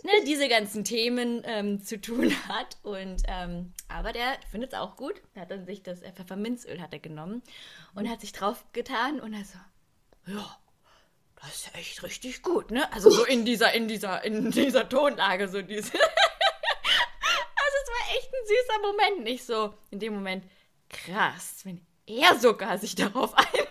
ne, 0.03 0.11
diese 0.25 0.49
ganzen 0.49 0.83
Themen 0.83 1.43
ähm, 1.45 1.83
zu 1.83 2.01
tun 2.01 2.33
hat. 2.47 2.77
Und 2.81 3.21
ähm, 3.27 3.73
aber 3.87 4.11
der 4.11 4.37
findet 4.51 4.73
es 4.73 4.79
auch 4.79 4.95
gut. 4.95 5.21
Er 5.35 5.43
hat 5.43 5.51
dann 5.51 5.65
sich 5.65 5.83
das 5.83 6.01
äh, 6.01 6.11
Pfefferminzöl 6.11 6.81
hat 6.81 6.93
er 6.93 6.99
genommen 6.99 7.43
und 7.93 8.09
hat 8.09 8.21
sich 8.21 8.31
drauf 8.31 8.65
getan 8.73 9.19
und 9.19 9.33
er 9.33 9.45
so, 9.45 9.59
ja, 10.25 10.57
das 11.41 11.55
ist 11.55 11.75
echt 11.75 12.03
richtig 12.03 12.41
gut, 12.41 12.71
ne? 12.71 12.91
Also 12.91 13.11
so 13.11 13.23
in 13.25 13.45
dieser, 13.45 13.71
in 13.73 13.87
dieser, 13.87 14.23
in 14.23 14.49
dieser 14.51 14.89
Tonlage, 14.89 15.47
so 15.47 15.61
diese. 15.61 15.93
also 15.93 16.03
es 17.83 17.89
war 17.89 18.17
echt 18.17 18.29
ein 18.33 18.47
süßer 18.47 18.81
Moment, 18.81 19.23
nicht 19.23 19.45
so 19.45 19.73
in 19.91 19.99
dem 19.99 20.15
Moment, 20.15 20.43
krass, 20.89 21.61
wenn 21.63 21.85
er 22.07 22.39
sogar 22.39 22.79
sich 22.79 22.95
darauf 22.95 23.35
einlässt 23.35 23.68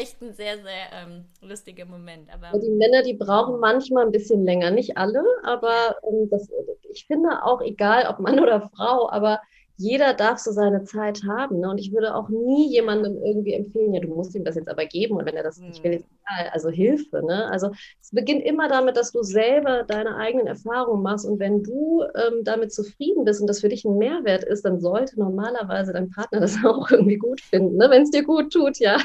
echt 0.00 0.20
ein 0.22 0.32
sehr, 0.32 0.56
sehr 0.56 0.92
ähm, 0.92 1.24
lustiger 1.42 1.84
Moment. 1.84 2.28
Aber 2.32 2.58
die 2.58 2.70
Männer, 2.70 3.02
die 3.02 3.14
brauchen 3.14 3.60
manchmal 3.60 4.06
ein 4.06 4.12
bisschen 4.12 4.44
länger, 4.44 4.70
nicht 4.70 4.96
alle, 4.96 5.22
aber 5.42 5.96
ähm, 6.08 6.28
das, 6.30 6.48
ich 6.90 7.06
finde 7.06 7.44
auch 7.44 7.60
egal, 7.60 8.06
ob 8.08 8.18
Mann 8.18 8.40
oder 8.40 8.70
Frau, 8.74 9.10
aber 9.10 9.40
jeder 9.80 10.12
darf 10.12 10.38
so 10.38 10.52
seine 10.52 10.84
Zeit 10.84 11.22
haben. 11.26 11.60
Ne? 11.60 11.70
Und 11.70 11.78
ich 11.78 11.90
würde 11.90 12.14
auch 12.14 12.28
nie 12.28 12.70
jemandem 12.70 13.16
irgendwie 13.24 13.54
empfehlen, 13.54 13.94
ja, 13.94 14.00
du 14.00 14.08
musst 14.08 14.34
ihm 14.34 14.44
das 14.44 14.56
jetzt 14.56 14.68
aber 14.68 14.84
geben 14.84 15.16
und 15.16 15.24
wenn 15.24 15.36
er 15.36 15.42
das 15.42 15.58
mhm. 15.58 15.68
nicht 15.68 15.82
will, 15.82 15.92
ist 15.94 16.04
egal. 16.04 16.50
Also 16.52 16.68
Hilfe. 16.68 17.24
Ne? 17.24 17.48
Also 17.50 17.70
es 17.98 18.10
beginnt 18.10 18.44
immer 18.44 18.68
damit, 18.68 18.98
dass 18.98 19.10
du 19.10 19.22
selber 19.22 19.84
deine 19.84 20.16
eigenen 20.16 20.46
Erfahrungen 20.46 21.02
machst 21.02 21.24
und 21.24 21.38
wenn 21.38 21.62
du 21.62 22.02
ähm, 22.14 22.44
damit 22.44 22.74
zufrieden 22.74 23.24
bist 23.24 23.40
und 23.40 23.46
das 23.46 23.62
für 23.62 23.70
dich 23.70 23.86
ein 23.86 23.96
Mehrwert 23.96 24.44
ist, 24.44 24.66
dann 24.66 24.80
sollte 24.80 25.18
normalerweise 25.18 25.94
dein 25.94 26.10
Partner 26.10 26.40
das 26.40 26.58
auch 26.62 26.90
irgendwie 26.90 27.16
gut 27.16 27.40
finden, 27.40 27.78
ne? 27.78 27.88
wenn 27.88 28.02
es 28.02 28.10
dir 28.10 28.22
gut 28.22 28.52
tut, 28.52 28.76
ja. 28.80 28.98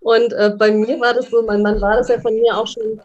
Und 0.00 0.32
äh, 0.32 0.54
bei 0.56 0.70
mir 0.70 0.98
war 1.00 1.14
das 1.14 1.30
so, 1.30 1.42
mein 1.42 1.62
Mann 1.62 1.80
war 1.80 1.96
das 1.96 2.08
ja 2.08 2.18
von 2.20 2.34
mir 2.34 2.56
auch 2.56 2.66
schon 2.66 3.00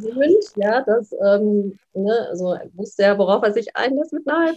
gewöhnt, 0.00 0.44
ja, 0.56 0.82
dass, 0.82 1.12
ähm, 1.12 1.78
ne, 1.92 2.26
also 2.30 2.52
er 2.52 2.68
wusste 2.74 3.02
ja, 3.02 3.18
worauf 3.18 3.42
er 3.42 3.52
sich 3.52 3.74
einlässt 3.76 4.12
mit 4.12 4.26
einer 4.28 4.54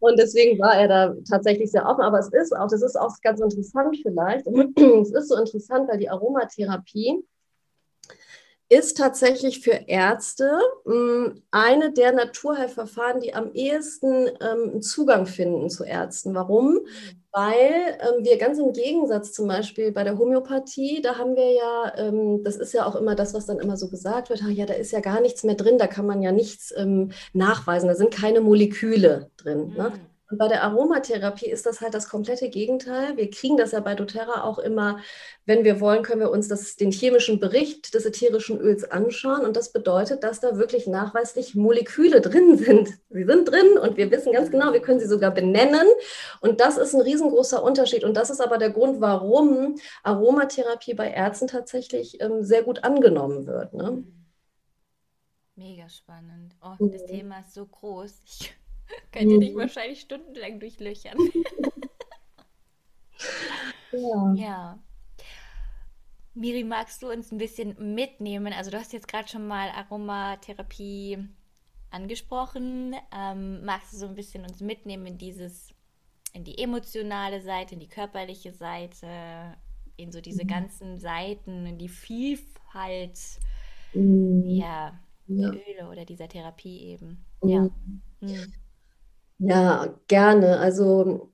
Und 0.00 0.18
deswegen 0.18 0.58
war 0.58 0.74
er 0.76 0.88
da 0.88 1.14
tatsächlich 1.28 1.70
sehr 1.70 1.86
offen. 1.86 2.02
Aber 2.02 2.18
es 2.18 2.32
ist 2.32 2.56
auch, 2.56 2.68
das 2.68 2.82
ist 2.82 2.96
auch 2.96 3.14
ganz 3.22 3.40
interessant 3.40 3.96
vielleicht. 4.02 4.46
Es 5.02 5.12
ist 5.12 5.28
so 5.28 5.36
interessant, 5.36 5.88
weil 5.88 5.98
die 5.98 6.08
Aromatherapie 6.08 7.22
ist 8.70 8.96
tatsächlich 8.96 9.60
für 9.60 9.72
Ärzte 9.88 10.48
hm, 10.86 11.42
eine 11.50 11.92
der 11.92 12.12
Naturheilverfahren, 12.12 13.20
die 13.20 13.34
am 13.34 13.52
ehesten 13.52 14.28
ähm, 14.40 14.80
Zugang 14.80 15.26
finden 15.26 15.68
zu 15.68 15.84
Ärzten. 15.84 16.34
Warum? 16.34 16.74
Mhm. 16.74 16.80
Weil 17.32 17.98
ähm, 18.00 18.24
wir 18.24 18.38
ganz 18.38 18.58
im 18.58 18.72
Gegensatz 18.72 19.32
zum 19.32 19.48
Beispiel 19.48 19.90
bei 19.90 20.04
der 20.04 20.18
Homöopathie, 20.18 21.02
da 21.02 21.16
haben 21.18 21.34
wir 21.34 21.52
ja, 21.52 21.92
ähm, 21.96 22.42
das 22.44 22.56
ist 22.56 22.72
ja 22.72 22.86
auch 22.86 22.94
immer 22.94 23.16
das, 23.16 23.34
was 23.34 23.46
dann 23.46 23.58
immer 23.58 23.76
so 23.76 23.90
gesagt 23.90 24.30
wird, 24.30 24.40
ja, 24.40 24.66
da 24.66 24.74
ist 24.74 24.92
ja 24.92 25.00
gar 25.00 25.20
nichts 25.20 25.42
mehr 25.42 25.56
drin, 25.56 25.78
da 25.78 25.88
kann 25.88 26.06
man 26.06 26.22
ja 26.22 26.30
nichts 26.30 26.72
ähm, 26.76 27.10
nachweisen, 27.32 27.88
da 27.88 27.94
sind 27.96 28.12
keine 28.12 28.40
Moleküle 28.40 29.30
drin. 29.36 29.74
Ne? 29.76 29.90
Mhm. 29.90 29.94
Ne? 29.94 30.09
Und 30.30 30.38
bei 30.38 30.46
der 30.46 30.62
Aromatherapie 30.62 31.50
ist 31.50 31.66
das 31.66 31.80
halt 31.80 31.92
das 31.92 32.08
komplette 32.08 32.50
Gegenteil. 32.50 33.16
Wir 33.16 33.28
kriegen 33.30 33.56
das 33.56 33.72
ja 33.72 33.80
bei 33.80 33.96
doTERRA 33.96 34.44
auch 34.44 34.60
immer, 34.60 35.00
wenn 35.44 35.64
wir 35.64 35.80
wollen, 35.80 36.04
können 36.04 36.20
wir 36.20 36.30
uns 36.30 36.46
das, 36.46 36.76
den 36.76 36.92
chemischen 36.92 37.40
Bericht 37.40 37.94
des 37.94 38.06
ätherischen 38.06 38.60
Öls 38.60 38.88
anschauen. 38.88 39.44
Und 39.44 39.56
das 39.56 39.72
bedeutet, 39.72 40.22
dass 40.22 40.38
da 40.38 40.56
wirklich 40.56 40.86
nachweislich 40.86 41.56
Moleküle 41.56 42.20
drin 42.20 42.56
sind. 42.56 42.90
Sie 43.08 43.24
sind 43.24 43.50
drin 43.50 43.76
und 43.82 43.96
wir 43.96 44.12
wissen 44.12 44.32
ganz 44.32 44.52
genau, 44.52 44.72
wir 44.72 44.82
können 44.82 45.00
sie 45.00 45.08
sogar 45.08 45.32
benennen. 45.32 45.86
Und 46.40 46.60
das 46.60 46.78
ist 46.78 46.94
ein 46.94 47.00
riesengroßer 47.00 47.60
Unterschied. 47.60 48.04
Und 48.04 48.16
das 48.16 48.30
ist 48.30 48.40
aber 48.40 48.58
der 48.58 48.70
Grund, 48.70 49.00
warum 49.00 49.76
Aromatherapie 50.04 50.94
bei 50.94 51.10
Ärzten 51.10 51.48
tatsächlich 51.48 52.20
ähm, 52.20 52.44
sehr 52.44 52.62
gut 52.62 52.84
angenommen 52.84 53.48
wird. 53.48 53.74
Ne? 53.74 54.04
Mega 55.56 55.88
spannend. 55.88 56.54
Oh, 56.62 56.76
das 56.78 57.02
mhm. 57.02 57.06
Thema 57.08 57.40
ist 57.40 57.54
so 57.54 57.66
groß. 57.66 58.22
Ich 58.24 58.59
Könnt 59.12 59.30
ihr 59.30 59.40
dich 59.40 59.54
mhm. 59.54 59.58
wahrscheinlich 59.58 60.00
stundenlang 60.00 60.60
durchlöchern. 60.60 61.16
ja. 63.92 64.34
ja. 64.34 64.78
Miri, 66.34 66.64
magst 66.64 67.02
du 67.02 67.10
uns 67.10 67.32
ein 67.32 67.38
bisschen 67.38 67.94
mitnehmen? 67.94 68.52
Also 68.52 68.70
du 68.70 68.78
hast 68.78 68.92
jetzt 68.92 69.08
gerade 69.08 69.28
schon 69.28 69.46
mal 69.46 69.68
Aromatherapie 69.70 71.18
angesprochen. 71.90 72.94
Ähm, 73.14 73.64
magst 73.64 73.92
du 73.92 73.98
so 73.98 74.06
ein 74.06 74.14
bisschen 74.14 74.44
uns 74.44 74.60
mitnehmen 74.60 75.06
in 75.06 75.18
dieses, 75.18 75.74
in 76.32 76.44
die 76.44 76.58
emotionale 76.58 77.40
Seite, 77.40 77.74
in 77.74 77.80
die 77.80 77.88
körperliche 77.88 78.52
Seite, 78.52 79.56
in 79.96 80.12
so 80.12 80.20
diese 80.20 80.44
mhm. 80.44 80.48
ganzen 80.48 80.98
Seiten, 80.98 81.66
in 81.66 81.78
die 81.78 81.88
Vielfalt 81.88 83.18
mhm. 83.92 84.44
ja, 84.46 84.98
ja. 85.26 85.50
der 85.50 85.60
Öle 85.68 85.90
oder 85.90 86.04
dieser 86.04 86.28
Therapie 86.28 86.80
eben. 86.80 87.24
Mhm. 87.42 87.50
Ja. 87.50 87.70
Ja, 89.40 89.94
gerne. 90.06 90.58
Also 90.58 91.30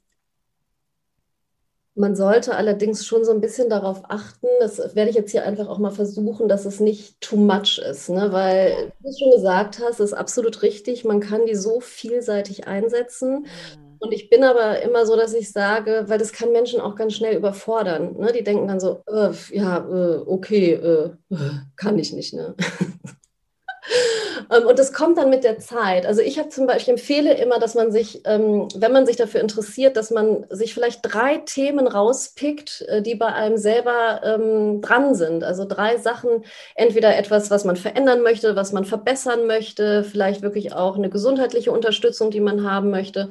man 1.97 2.15
sollte 2.15 2.55
allerdings 2.55 3.07
schon 3.07 3.25
so 3.25 3.33
ein 3.33 3.41
bisschen 3.41 3.71
darauf 3.71 4.03
achten, 4.09 4.47
das 4.61 4.79
werde 4.95 5.11
ich 5.11 5.17
jetzt 5.17 5.31
hier 5.33 5.45
einfach 5.45 5.67
auch 5.67 5.79
mal 5.79 5.91
versuchen, 5.91 6.47
dass 6.47 6.67
es 6.67 6.79
nicht 6.79 7.21
too 7.23 7.37
much 7.37 7.79
ist, 7.79 8.11
ne? 8.11 8.33
weil, 8.33 8.93
wie 9.01 9.09
du 9.09 9.19
schon 9.19 9.31
gesagt 9.33 9.81
hast, 9.83 10.01
ist 10.01 10.13
absolut 10.13 10.63
richtig, 10.63 11.05
man 11.05 11.21
kann 11.21 11.47
die 11.47 11.55
so 11.55 11.81
vielseitig 11.81 12.67
einsetzen. 12.67 13.41
Mhm. 13.41 13.97
Und 13.99 14.13
ich 14.13 14.29
bin 14.29 14.45
aber 14.45 14.83
immer 14.83 15.07
so, 15.07 15.17
dass 15.17 15.33
ich 15.33 15.51
sage, 15.51 16.05
weil 16.07 16.19
das 16.19 16.33
kann 16.33 16.53
Menschen 16.53 16.81
auch 16.83 16.97
ganz 16.97 17.15
schnell 17.15 17.35
überfordern. 17.35 18.19
Ne? 18.19 18.31
Die 18.31 18.45
denken 18.45 18.69
dann 18.69 18.79
so, 18.79 19.03
äh, 19.07 19.31
ja, 19.53 19.79
äh, 19.79 20.19
okay, 20.27 20.75
äh, 20.75 21.11
kann 21.77 21.99
ich 21.99 22.13
nicht. 22.13 22.35
Ne? 22.35 22.55
Ähm, 24.51 24.67
und 24.67 24.79
das 24.79 24.93
kommt 24.93 25.19
dann 25.19 25.31
mit 25.31 25.45
der 25.45 25.59
Zeit. 25.59 26.07
Also 26.07 26.21
ich 26.21 26.39
habe 26.39 26.49
zum 26.49 26.67
Beispiel, 26.67 26.95
empfehle 26.95 27.35
immer, 27.35 27.59
dass 27.59 27.75
man 27.75 27.93
sich, 27.93 28.23
ähm, 28.25 28.69
wenn 28.75 28.93
man 28.93 29.07
sich 29.07 29.17
dafür 29.17 29.41
interessiert, 29.41 29.97
dass 29.97 30.11
man 30.11 30.45
sich 30.51 30.75
vielleicht 30.75 31.01
drei 31.03 31.39
Themen 31.39 31.87
rauspickt, 31.87 32.83
äh, 32.83 33.03
die 33.03 33.15
bei 33.15 33.27
einem 33.27 33.57
selber 33.57 34.21
ähm, 34.25 34.81
dran 34.81 35.15
sind. 35.15 35.45
Also 35.45 35.65
drei 35.65 35.97
Sachen, 35.99 36.45
entweder 36.75 37.17
etwas, 37.17 37.51
was 37.51 37.65
man 37.65 37.77
verändern 37.77 38.23
möchte, 38.23 38.57
was 38.57 38.73
man 38.73 38.85
verbessern 38.85 39.47
möchte, 39.47 40.05
vielleicht 40.05 40.43
wirklich 40.43 40.73
auch 40.75 40.97
eine 40.97 41.11
gesundheitliche 41.11 41.73
Unterstützung, 41.73 42.31
die 42.31 42.41
man 42.41 42.69
haben 42.69 42.91
möchte. 42.91 43.31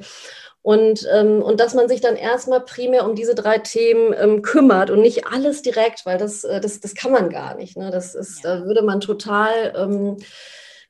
Und, 0.66 1.06
ähm, 1.14 1.42
und 1.42 1.60
dass 1.60 1.74
man 1.74 1.88
sich 1.88 2.00
dann 2.00 2.16
erstmal 2.16 2.58
primär 2.58 3.08
um 3.08 3.14
diese 3.14 3.36
drei 3.36 3.58
Themen 3.58 4.12
ähm, 4.18 4.42
kümmert 4.42 4.90
und 4.90 5.00
nicht 5.00 5.24
alles 5.24 5.62
direkt, 5.62 6.04
weil 6.04 6.18
das, 6.18 6.42
äh, 6.42 6.60
das, 6.60 6.80
das 6.80 6.96
kann 6.96 7.12
man 7.12 7.30
gar 7.30 7.54
nicht. 7.54 7.76
Ne? 7.76 7.92
Das 7.92 8.16
ist, 8.16 8.42
ja. 8.42 8.56
da 8.56 8.64
würde 8.64 8.82
man 8.82 9.00
total 9.00 9.72
ähm, 9.76 10.16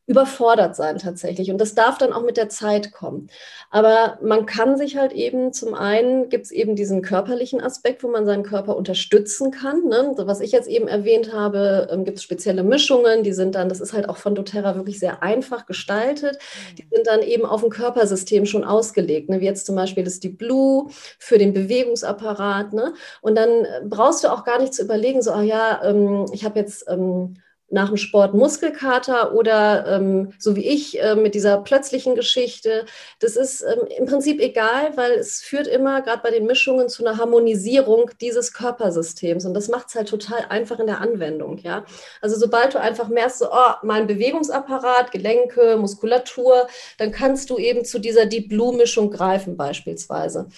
überfordert 0.06 0.76
sein 0.76 0.98
tatsächlich. 0.98 1.50
Und 1.50 1.58
das 1.58 1.74
darf 1.74 1.98
dann 1.98 2.12
auch 2.12 2.22
mit 2.22 2.36
der 2.36 2.48
Zeit 2.48 2.92
kommen. 2.92 3.28
Aber 3.70 4.18
man 4.22 4.46
kann 4.46 4.78
sich 4.78 4.96
halt 4.96 5.12
eben, 5.12 5.52
zum 5.52 5.74
einen 5.74 6.28
gibt 6.28 6.46
es 6.46 6.52
eben 6.52 6.76
diesen 6.76 7.02
körperlichen 7.02 7.60
Aspekt, 7.60 8.04
wo 8.04 8.08
man 8.08 8.24
seinen 8.24 8.44
Körper 8.44 8.76
unterstützen 8.76 9.50
kann. 9.50 9.84
Ne? 9.88 10.14
So, 10.16 10.28
was 10.28 10.40
ich 10.40 10.52
jetzt 10.52 10.68
eben 10.68 10.86
erwähnt 10.86 11.32
habe, 11.32 11.88
ähm, 11.90 12.04
gibt 12.04 12.18
es 12.18 12.22
spezielle 12.22 12.62
Mischungen, 12.62 13.24
die 13.24 13.32
sind 13.32 13.56
dann, 13.56 13.68
das 13.68 13.80
ist 13.80 13.92
halt 13.92 14.08
auch 14.08 14.16
von 14.16 14.36
doTERRA 14.36 14.76
wirklich 14.76 15.00
sehr 15.00 15.24
einfach 15.24 15.66
gestaltet. 15.66 16.38
Die 16.78 16.84
mhm. 16.84 16.88
sind 16.94 17.06
dann 17.08 17.22
eben 17.22 17.44
auf 17.44 17.64
ein 17.64 17.70
Körpersystem 17.70 18.46
schon 18.46 18.62
ausgelegt. 18.62 19.28
Ne? 19.28 19.40
Wie 19.40 19.44
jetzt 19.46 19.66
zum 19.66 19.74
Beispiel 19.74 20.06
ist 20.06 20.22
die 20.22 20.28
Blue 20.28 20.86
für 21.18 21.38
den 21.38 21.52
Bewegungsapparat. 21.52 22.72
Ne? 22.72 22.94
Und 23.22 23.36
dann 23.36 23.64
äh, 23.64 23.82
brauchst 23.84 24.22
du 24.22 24.28
auch 24.28 24.44
gar 24.44 24.60
nicht 24.60 24.72
zu 24.72 24.84
überlegen, 24.84 25.20
so, 25.20 25.32
ah 25.32 25.42
ja, 25.42 25.80
ähm, 25.82 26.26
ich 26.32 26.44
habe 26.44 26.60
jetzt 26.60 26.84
ähm, 26.88 27.34
nach 27.68 27.88
dem 27.88 27.96
Sport 27.96 28.32
Muskelkater 28.32 29.34
oder 29.34 29.86
ähm, 29.88 30.32
so 30.38 30.54
wie 30.54 30.66
ich 30.66 31.02
äh, 31.02 31.16
mit 31.16 31.34
dieser 31.34 31.58
plötzlichen 31.58 32.14
Geschichte. 32.14 32.86
Das 33.18 33.34
ist 33.34 33.62
ähm, 33.62 33.86
im 33.98 34.06
Prinzip 34.06 34.40
egal, 34.40 34.96
weil 34.96 35.12
es 35.12 35.40
führt 35.40 35.66
immer 35.66 36.00
gerade 36.02 36.22
bei 36.22 36.30
den 36.30 36.46
Mischungen 36.46 36.88
zu 36.88 37.04
einer 37.04 37.18
Harmonisierung 37.18 38.10
dieses 38.20 38.52
Körpersystems 38.52 39.44
und 39.46 39.54
das 39.54 39.68
macht 39.68 39.88
es 39.88 39.96
halt 39.96 40.08
total 40.08 40.46
einfach 40.48 40.78
in 40.78 40.86
der 40.86 41.00
Anwendung. 41.00 41.58
Ja, 41.58 41.84
also 42.20 42.36
sobald 42.36 42.74
du 42.74 42.80
einfach 42.80 43.08
merkst, 43.08 43.38
so, 43.40 43.46
oh, 43.50 43.72
mein 43.82 44.06
Bewegungsapparat, 44.06 45.10
Gelenke, 45.10 45.76
Muskulatur, 45.76 46.68
dann 46.98 47.10
kannst 47.10 47.50
du 47.50 47.58
eben 47.58 47.84
zu 47.84 47.98
dieser 47.98 48.26
Deep 48.26 48.48
Blue 48.48 48.76
Mischung 48.76 49.10
greifen 49.10 49.56
beispielsweise. 49.56 50.48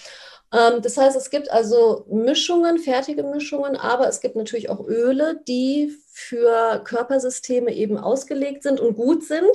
Ähm, 0.53 0.81
das 0.81 0.97
heißt, 0.97 1.15
es 1.15 1.29
gibt 1.29 1.51
also 1.51 2.05
Mischungen, 2.09 2.79
fertige 2.79 3.23
Mischungen, 3.23 3.75
aber 3.75 4.07
es 4.07 4.21
gibt 4.21 4.35
natürlich 4.35 4.69
auch 4.69 4.87
Öle, 4.87 5.41
die 5.47 5.95
für 6.19 6.81
Körpersysteme 6.83 7.73
eben 7.73 7.97
ausgelegt 7.97 8.63
sind 8.63 8.79
und 8.79 8.95
gut 8.95 9.23
sind. 9.23 9.51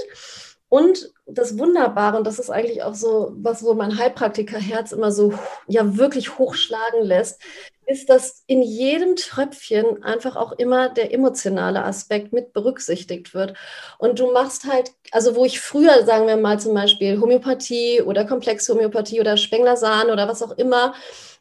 Und 0.68 1.12
das 1.26 1.56
Wunderbare, 1.58 2.16
und 2.16 2.26
das 2.26 2.40
ist 2.40 2.50
eigentlich 2.50 2.82
auch 2.82 2.94
so, 2.94 3.32
was 3.36 3.62
wo 3.62 3.74
mein 3.74 3.96
Heilpraktikerherz 3.96 4.90
immer 4.90 5.12
so 5.12 5.32
ja 5.68 5.96
wirklich 5.96 6.38
hochschlagen 6.38 7.02
lässt, 7.02 7.40
ist, 7.86 8.08
dass 8.08 8.42
in 8.46 8.62
jedem 8.62 9.14
Tröpfchen 9.14 10.02
einfach 10.02 10.36
auch 10.36 10.52
immer 10.52 10.88
der 10.88 11.12
emotionale 11.12 11.84
Aspekt 11.84 12.32
mit 12.32 12.52
berücksichtigt 12.52 13.34
wird. 13.34 13.54
Und 13.98 14.18
du 14.18 14.32
machst 14.32 14.64
halt, 14.64 14.92
also 15.12 15.36
wo 15.36 15.44
ich 15.44 15.60
früher, 15.60 16.04
sagen 16.04 16.26
wir 16.26 16.36
mal 16.36 16.58
zum 16.58 16.74
Beispiel 16.74 17.20
Homöopathie 17.20 18.02
oder 18.02 18.24
Komplexhomöopathie 18.24 19.20
oder 19.20 19.36
Spenglersan 19.36 20.10
oder 20.10 20.26
was 20.26 20.42
auch 20.42 20.56
immer, 20.58 20.94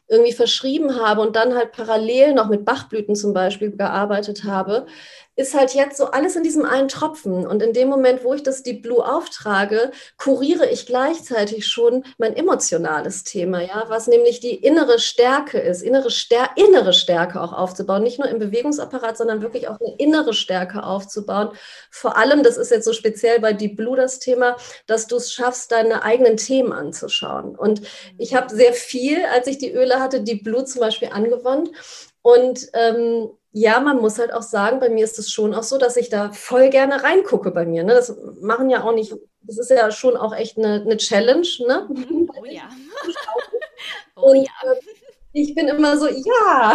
irgendwie 0.08 0.32
verschrieben 0.32 1.00
habe 1.00 1.20
und 1.22 1.36
dann 1.36 1.54
halt 1.54 1.72
parallel 1.72 2.34
noch 2.34 2.48
mit 2.48 2.64
Bachblüten 2.64 3.14
zum 3.16 3.32
Beispiel 3.32 3.70
gearbeitet 3.76 4.44
habe, 4.44 4.86
ist 5.36 5.54
halt 5.54 5.74
jetzt 5.74 5.96
so 5.96 6.06
alles 6.06 6.36
in 6.36 6.42
diesem 6.42 6.64
einen 6.64 6.88
Tropfen. 6.88 7.46
Und 7.46 7.62
in 7.62 7.72
dem 7.72 7.88
Moment, 7.88 8.24
wo 8.24 8.34
ich 8.34 8.42
das 8.42 8.62
Deep 8.62 8.82
Blue 8.82 9.04
auftrage, 9.04 9.90
kuriere 10.16 10.68
ich 10.68 10.86
gleichzeitig 10.86 11.66
schon 11.66 12.04
mein 12.18 12.36
emotionales 12.36 13.24
Thema, 13.24 13.60
ja, 13.60 13.84
was 13.88 14.06
nämlich 14.06 14.40
die 14.40 14.54
innere 14.54 14.98
Stärke 14.98 15.58
ist, 15.58 15.82
innere, 15.82 16.10
Stär 16.10 16.50
innere 16.56 16.92
Stärke 16.92 17.40
auch 17.40 17.52
aufzubauen, 17.52 18.02
nicht 18.02 18.18
nur 18.18 18.28
im 18.28 18.38
Bewegungsapparat, 18.38 19.16
sondern 19.16 19.42
wirklich 19.42 19.68
auch 19.68 19.78
eine 19.80 19.94
innere 19.98 20.34
Stärke 20.34 20.84
aufzubauen. 20.84 21.50
Vor 21.90 22.16
allem, 22.16 22.42
das 22.42 22.56
ist 22.56 22.70
jetzt 22.70 22.84
so 22.84 22.92
speziell 22.92 23.40
bei 23.40 23.52
Deep 23.52 23.76
Blue 23.76 23.96
das 23.96 24.20
Thema, 24.20 24.56
dass 24.86 25.06
du 25.06 25.16
es 25.16 25.32
schaffst, 25.32 25.72
deine 25.72 26.02
eigenen 26.02 26.36
Themen 26.36 26.72
anzuschauen. 26.72 27.56
Und 27.56 27.82
ich 28.18 28.34
habe 28.34 28.54
sehr 28.54 28.72
viel, 28.72 29.24
als 29.24 29.46
ich 29.46 29.58
die 29.58 29.72
Öle 29.72 30.00
hatte, 30.00 30.22
Deep 30.22 30.44
Blue 30.44 30.64
zum 30.64 30.80
Beispiel 30.80 31.08
angewandt. 31.08 31.70
Und 32.24 32.70
ähm, 32.72 33.28
ja, 33.52 33.80
man 33.80 34.00
muss 34.00 34.18
halt 34.18 34.32
auch 34.32 34.42
sagen, 34.42 34.80
bei 34.80 34.88
mir 34.88 35.04
ist 35.04 35.18
es 35.18 35.30
schon 35.30 35.54
auch 35.54 35.62
so, 35.62 35.76
dass 35.76 35.98
ich 35.98 36.08
da 36.08 36.32
voll 36.32 36.70
gerne 36.70 37.02
reingucke 37.02 37.50
bei 37.50 37.66
mir. 37.66 37.84
Ne? 37.84 37.92
Das 37.92 38.16
machen 38.40 38.70
ja 38.70 38.82
auch 38.82 38.94
nicht, 38.94 39.14
das 39.42 39.58
ist 39.58 39.70
ja 39.70 39.90
schon 39.90 40.16
auch 40.16 40.34
echt 40.34 40.56
eine, 40.56 40.80
eine 40.80 40.96
Challenge. 40.96 41.46
Ne? 41.66 41.86
Mhm. 41.90 42.30
Oh 42.34 42.44
ja. 42.46 42.62
oh 44.16 44.30
Und, 44.30 44.36
ja. 44.36 44.72
Äh, 44.72 44.76
ich 45.34 45.54
bin 45.54 45.68
immer 45.68 45.98
so, 45.98 46.08
ja. 46.08 46.74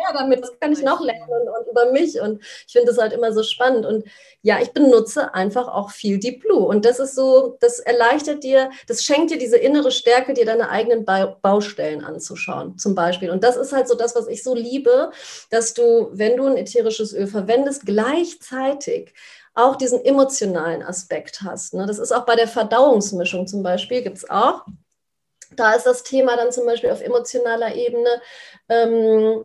Ja, 0.00 0.12
damit 0.12 0.44
kann 0.60 0.72
ich 0.72 0.82
noch 0.82 1.00
lernen 1.00 1.28
und, 1.28 1.48
und 1.48 1.68
über 1.70 1.90
mich. 1.90 2.20
Und 2.20 2.42
ich 2.66 2.72
finde 2.72 2.88
das 2.88 2.98
halt 2.98 3.12
immer 3.12 3.32
so 3.32 3.42
spannend. 3.42 3.84
Und 3.84 4.04
ja, 4.42 4.60
ich 4.60 4.72
benutze 4.72 5.34
einfach 5.34 5.68
auch 5.68 5.90
viel 5.90 6.18
Deep 6.18 6.42
Blue. 6.42 6.64
Und 6.64 6.84
das 6.84 7.00
ist 7.00 7.14
so, 7.14 7.56
das 7.60 7.80
erleichtert 7.80 8.44
dir, 8.44 8.70
das 8.86 9.02
schenkt 9.02 9.30
dir 9.30 9.38
diese 9.38 9.56
innere 9.56 9.90
Stärke, 9.90 10.34
dir 10.34 10.46
deine 10.46 10.70
eigenen 10.70 11.04
Baustellen 11.04 12.04
anzuschauen, 12.04 12.78
zum 12.78 12.94
Beispiel. 12.94 13.30
Und 13.30 13.42
das 13.42 13.56
ist 13.56 13.72
halt 13.72 13.88
so 13.88 13.94
das, 13.94 14.14
was 14.14 14.28
ich 14.28 14.42
so 14.42 14.54
liebe, 14.54 15.10
dass 15.50 15.74
du, 15.74 16.10
wenn 16.12 16.36
du 16.36 16.46
ein 16.46 16.56
ätherisches 16.56 17.12
Öl 17.12 17.26
verwendest, 17.26 17.86
gleichzeitig 17.86 19.14
auch 19.54 19.76
diesen 19.76 20.04
emotionalen 20.04 20.82
Aspekt 20.82 21.42
hast. 21.42 21.74
Ne? 21.74 21.86
Das 21.86 21.98
ist 21.98 22.12
auch 22.12 22.24
bei 22.24 22.36
der 22.36 22.46
Verdauungsmischung 22.46 23.48
zum 23.48 23.62
Beispiel, 23.64 24.02
gibt 24.02 24.18
es 24.18 24.30
auch. 24.30 24.64
Da 25.56 25.72
ist 25.72 25.84
das 25.84 26.04
Thema 26.04 26.36
dann 26.36 26.52
zum 26.52 26.66
Beispiel 26.66 26.90
auf 26.90 27.00
emotionaler 27.00 27.74
Ebene. 27.74 28.22
Ähm, 28.68 29.44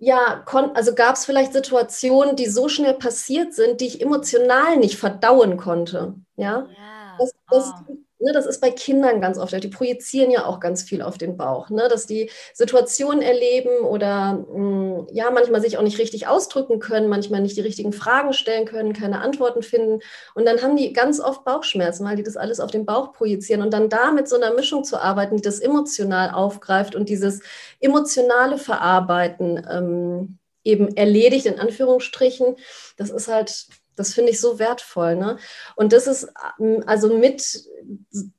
ja, 0.00 0.42
also 0.74 0.94
gab 0.94 1.14
es 1.14 1.26
vielleicht 1.26 1.52
Situationen, 1.52 2.34
die 2.34 2.46
so 2.46 2.68
schnell 2.68 2.94
passiert 2.94 3.54
sind, 3.54 3.80
die 3.80 3.86
ich 3.86 4.00
emotional 4.00 4.78
nicht 4.78 4.96
verdauen 4.96 5.58
konnte. 5.58 6.14
Ja, 6.36 6.66
ja. 6.74 7.16
Das, 7.18 7.34
das, 7.50 7.74
oh 7.86 7.96
ne, 8.20 8.32
das 8.32 8.46
ist 8.46 8.60
bei 8.60 8.70
Kindern 8.70 9.20
ganz 9.20 9.38
oft, 9.38 9.52
die 9.62 9.68
projizieren 9.68 10.30
ja 10.30 10.44
auch 10.44 10.60
ganz 10.60 10.82
viel 10.82 11.02
auf 11.02 11.18
den 11.18 11.36
Bauch, 11.36 11.70
ne, 11.70 11.88
dass 11.88 12.06
die 12.06 12.30
Situationen 12.54 13.22
erleben 13.22 13.84
oder 13.84 14.44
mh, 14.52 14.54
hm, 14.54 15.06
ja, 15.12 15.30
manchmal 15.30 15.60
sich 15.60 15.78
auch 15.78 15.82
nicht 15.82 15.98
richtig 15.98 16.26
ausdrücken 16.26 16.78
können, 16.78 17.08
manchmal 17.08 17.40
nicht 17.40 17.56
die 17.56 17.62
richtigen 17.62 17.92
Fragen 17.92 18.32
stellen 18.32 18.66
können, 18.66 18.92
keine 18.92 19.20
Antworten 19.20 19.62
finden. 19.62 20.00
Und 20.34 20.46
dann 20.46 20.62
haben 20.62 20.76
die 20.76 20.92
ganz 20.92 21.20
oft 21.20 21.44
Bauchschmerzen, 21.44 22.04
weil 22.04 22.16
die 22.16 22.22
das 22.22 22.36
alles 22.36 22.60
auf 22.60 22.70
den 22.70 22.86
Bauch 22.86 23.12
projizieren. 23.12 23.62
Und 23.62 23.72
dann 23.72 23.88
da 23.88 24.12
mit 24.12 24.28
so 24.28 24.36
einer 24.36 24.54
Mischung 24.54 24.84
zu 24.84 24.98
arbeiten, 24.98 25.36
die 25.36 25.42
das 25.42 25.60
emotional 25.60 26.30
aufgreift 26.30 26.94
und 26.94 27.08
dieses 27.08 27.40
emotionale 27.80 28.58
Verarbeiten 28.58 29.66
ähm, 29.70 30.38
eben 30.64 30.94
erledigt, 30.96 31.46
in 31.46 31.58
Anführungsstrichen, 31.58 32.56
das 32.96 33.10
ist 33.10 33.28
halt 33.28 33.66
das 34.00 34.14
finde 34.14 34.32
ich 34.32 34.40
so 34.40 34.58
wertvoll. 34.58 35.16
Ne? 35.16 35.38
Und 35.76 35.92
das 35.92 36.06
ist 36.06 36.32
ähm, 36.58 36.82
also 36.86 37.14
mit 37.14 37.64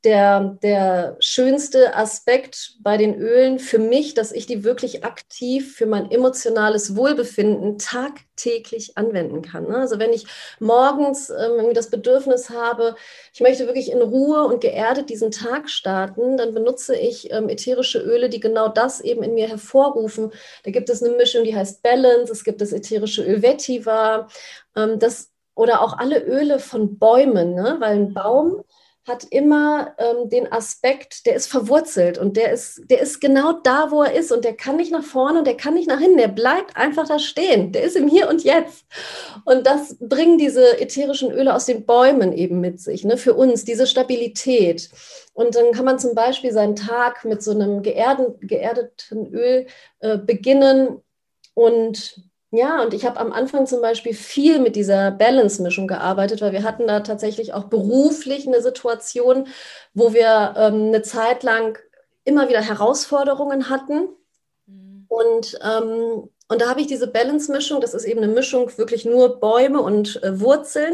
der, 0.03 0.57
der 0.61 1.17
schönste 1.19 1.95
Aspekt 1.95 2.75
bei 2.81 2.97
den 2.97 3.15
Ölen 3.15 3.59
für 3.59 3.79
mich, 3.79 4.13
dass 4.13 4.31
ich 4.31 4.45
die 4.45 4.63
wirklich 4.63 5.03
aktiv 5.03 5.75
für 5.75 5.85
mein 5.85 6.11
emotionales 6.11 6.95
Wohlbefinden 6.95 7.77
tagtäglich 7.77 8.97
anwenden 8.97 9.41
kann. 9.41 9.67
Ne? 9.67 9.77
Also 9.77 9.99
wenn 9.99 10.13
ich 10.13 10.25
morgens 10.59 11.29
ähm, 11.29 11.73
das 11.73 11.89
Bedürfnis 11.89 12.49
habe, 12.49 12.95
ich 13.33 13.41
möchte 13.41 13.65
wirklich 13.65 13.91
in 13.91 14.01
Ruhe 14.01 14.43
und 14.43 14.61
geerdet 14.61 15.09
diesen 15.09 15.31
Tag 15.31 15.69
starten, 15.69 16.37
dann 16.37 16.53
benutze 16.53 16.95
ich 16.95 17.31
ähm, 17.31 17.49
ätherische 17.49 17.99
Öle, 17.99 18.29
die 18.29 18.39
genau 18.39 18.67
das 18.67 19.01
eben 19.01 19.23
in 19.23 19.33
mir 19.33 19.47
hervorrufen. 19.47 20.31
Da 20.63 20.71
gibt 20.71 20.89
es 20.89 21.03
eine 21.03 21.15
Mischung, 21.15 21.43
die 21.43 21.55
heißt 21.55 21.81
Balance, 21.81 22.31
es 22.31 22.43
gibt 22.43 22.61
das 22.61 22.73
ätherische 22.73 23.23
Öl 23.23 23.41
Vetiver. 23.41 24.27
Ähm, 24.75 24.99
das 24.99 25.31
oder 25.55 25.81
auch 25.81 25.97
alle 25.97 26.23
Öle 26.23 26.59
von 26.59 26.97
Bäumen, 26.97 27.53
ne? 27.53 27.77
weil 27.79 27.95
ein 27.95 28.13
Baum 28.13 28.63
hat 29.07 29.25
immer 29.31 29.95
ähm, 29.97 30.29
den 30.29 30.51
Aspekt, 30.51 31.25
der 31.25 31.35
ist 31.35 31.47
verwurzelt 31.47 32.19
und 32.19 32.37
der 32.37 32.51
ist, 32.51 32.83
der 32.85 33.01
ist 33.01 33.19
genau 33.19 33.53
da, 33.53 33.89
wo 33.89 34.03
er 34.03 34.13
ist 34.13 34.31
und 34.31 34.45
der 34.45 34.55
kann 34.55 34.75
nicht 34.75 34.91
nach 34.91 35.03
vorne 35.03 35.39
und 35.39 35.47
der 35.47 35.57
kann 35.57 35.73
nicht 35.73 35.87
nach 35.87 35.99
hinten, 35.99 36.17
der 36.19 36.27
bleibt 36.27 36.77
einfach 36.77 37.07
da 37.07 37.17
stehen, 37.17 37.71
der 37.71 37.81
ist 37.81 37.95
im 37.95 38.07
Hier 38.07 38.29
und 38.29 38.43
Jetzt. 38.43 38.85
Und 39.43 39.65
das 39.65 39.97
bringen 39.99 40.37
diese 40.37 40.79
ätherischen 40.79 41.31
Öle 41.31 41.55
aus 41.55 41.65
den 41.65 41.85
Bäumen 41.85 42.31
eben 42.31 42.61
mit 42.61 42.79
sich, 42.79 43.03
ne, 43.03 43.17
für 43.17 43.33
uns, 43.33 43.65
diese 43.65 43.87
Stabilität. 43.87 44.91
Und 45.33 45.55
dann 45.55 45.71
kann 45.71 45.85
man 45.85 45.97
zum 45.97 46.13
Beispiel 46.13 46.51
seinen 46.51 46.75
Tag 46.75 47.25
mit 47.25 47.41
so 47.41 47.51
einem 47.51 47.81
geerdeten 47.81 49.33
Öl 49.33 49.65
äh, 49.99 50.19
beginnen 50.19 51.01
und 51.55 52.30
ja, 52.51 52.83
und 52.83 52.93
ich 52.93 53.05
habe 53.05 53.17
am 53.17 53.31
Anfang 53.31 53.65
zum 53.65 53.81
Beispiel 53.81 54.13
viel 54.13 54.59
mit 54.59 54.75
dieser 54.75 55.09
Balance-Mischung 55.11 55.87
gearbeitet, 55.87 56.41
weil 56.41 56.51
wir 56.51 56.63
hatten 56.63 56.85
da 56.85 56.99
tatsächlich 56.99 57.53
auch 57.53 57.65
beruflich 57.65 58.45
eine 58.45 58.61
Situation, 58.61 59.47
wo 59.93 60.13
wir 60.13 60.53
ähm, 60.57 60.87
eine 60.87 61.01
Zeit 61.01 61.43
lang 61.43 61.79
immer 62.25 62.49
wieder 62.49 62.61
Herausforderungen 62.61 63.69
hatten. 63.69 64.09
Mhm. 64.67 65.05
Und, 65.07 65.59
ähm, 65.63 66.29
und 66.49 66.61
da 66.61 66.69
habe 66.69 66.81
ich 66.81 66.87
diese 66.87 67.07
Balance-Mischung, 67.07 67.79
das 67.79 67.93
ist 67.93 68.03
eben 68.03 68.21
eine 68.21 68.33
Mischung 68.33 68.69
wirklich 68.77 69.05
nur 69.05 69.39
Bäume 69.39 69.81
und 69.81 70.21
äh, 70.21 70.41
Wurzeln 70.41 70.93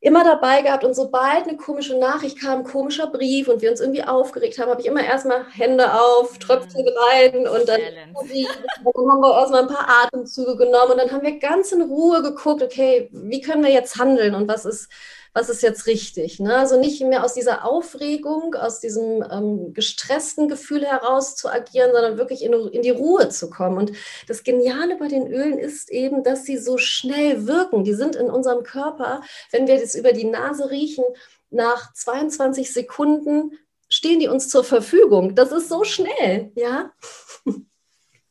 immer 0.00 0.24
dabei 0.24 0.62
gehabt 0.62 0.84
und 0.84 0.94
sobald 0.94 1.48
eine 1.48 1.56
komische 1.56 1.98
Nachricht 1.98 2.40
kam, 2.40 2.64
komischer 2.64 3.06
Brief 3.06 3.48
und 3.48 3.62
wir 3.62 3.70
uns 3.70 3.80
irgendwie 3.80 4.04
aufgeregt 4.04 4.58
haben, 4.58 4.70
habe 4.70 4.80
ich 4.80 4.86
immer 4.86 5.02
erstmal 5.02 5.46
Hände 5.50 5.92
auf, 5.94 6.34
mhm. 6.34 6.40
Tröpfchen 6.40 6.86
rein 6.88 7.48
und 7.48 7.68
dann, 7.68 7.80
und 8.14 8.30
dann 8.94 9.10
haben 9.10 9.20
wir 9.20 9.38
erstmal 9.38 9.62
ein 9.62 9.68
paar 9.68 9.88
Atemzüge 10.04 10.56
genommen 10.56 10.92
und 10.92 10.98
dann 10.98 11.10
haben 11.10 11.24
wir 11.24 11.38
ganz 11.38 11.72
in 11.72 11.82
Ruhe 11.82 12.22
geguckt, 12.22 12.62
okay, 12.62 13.08
wie 13.12 13.40
können 13.40 13.64
wir 13.64 13.72
jetzt 13.72 13.96
handeln 13.98 14.34
und 14.34 14.48
was 14.48 14.64
ist, 14.64 14.90
was 15.36 15.50
ist 15.50 15.60
jetzt 15.60 15.86
richtig. 15.86 16.40
Ne? 16.40 16.56
Also 16.56 16.80
nicht 16.80 17.02
mehr 17.02 17.22
aus 17.22 17.34
dieser 17.34 17.66
Aufregung, 17.66 18.54
aus 18.54 18.80
diesem 18.80 19.22
ähm, 19.30 19.74
gestressten 19.74 20.48
Gefühl 20.48 20.86
heraus 20.86 21.36
zu 21.36 21.50
agieren, 21.50 21.90
sondern 21.92 22.16
wirklich 22.16 22.42
in, 22.42 22.54
in 22.54 22.80
die 22.80 22.88
Ruhe 22.88 23.28
zu 23.28 23.50
kommen. 23.50 23.76
Und 23.76 23.92
das 24.28 24.44
Geniale 24.44 24.96
bei 24.96 25.08
den 25.08 25.26
Ölen 25.30 25.58
ist 25.58 25.90
eben, 25.90 26.24
dass 26.24 26.44
sie 26.44 26.56
so 26.56 26.78
schnell 26.78 27.46
wirken. 27.46 27.84
Die 27.84 27.92
sind 27.92 28.16
in 28.16 28.30
unserem 28.30 28.62
Körper, 28.62 29.20
wenn 29.50 29.66
wir 29.66 29.78
das 29.78 29.94
über 29.94 30.12
die 30.12 30.24
Nase 30.24 30.70
riechen, 30.70 31.04
nach 31.50 31.92
22 31.92 32.72
Sekunden 32.72 33.58
stehen 33.90 34.20
die 34.20 34.28
uns 34.28 34.48
zur 34.48 34.64
Verfügung. 34.64 35.34
Das 35.34 35.52
ist 35.52 35.68
so 35.68 35.84
schnell, 35.84 36.50
ja. 36.54 36.92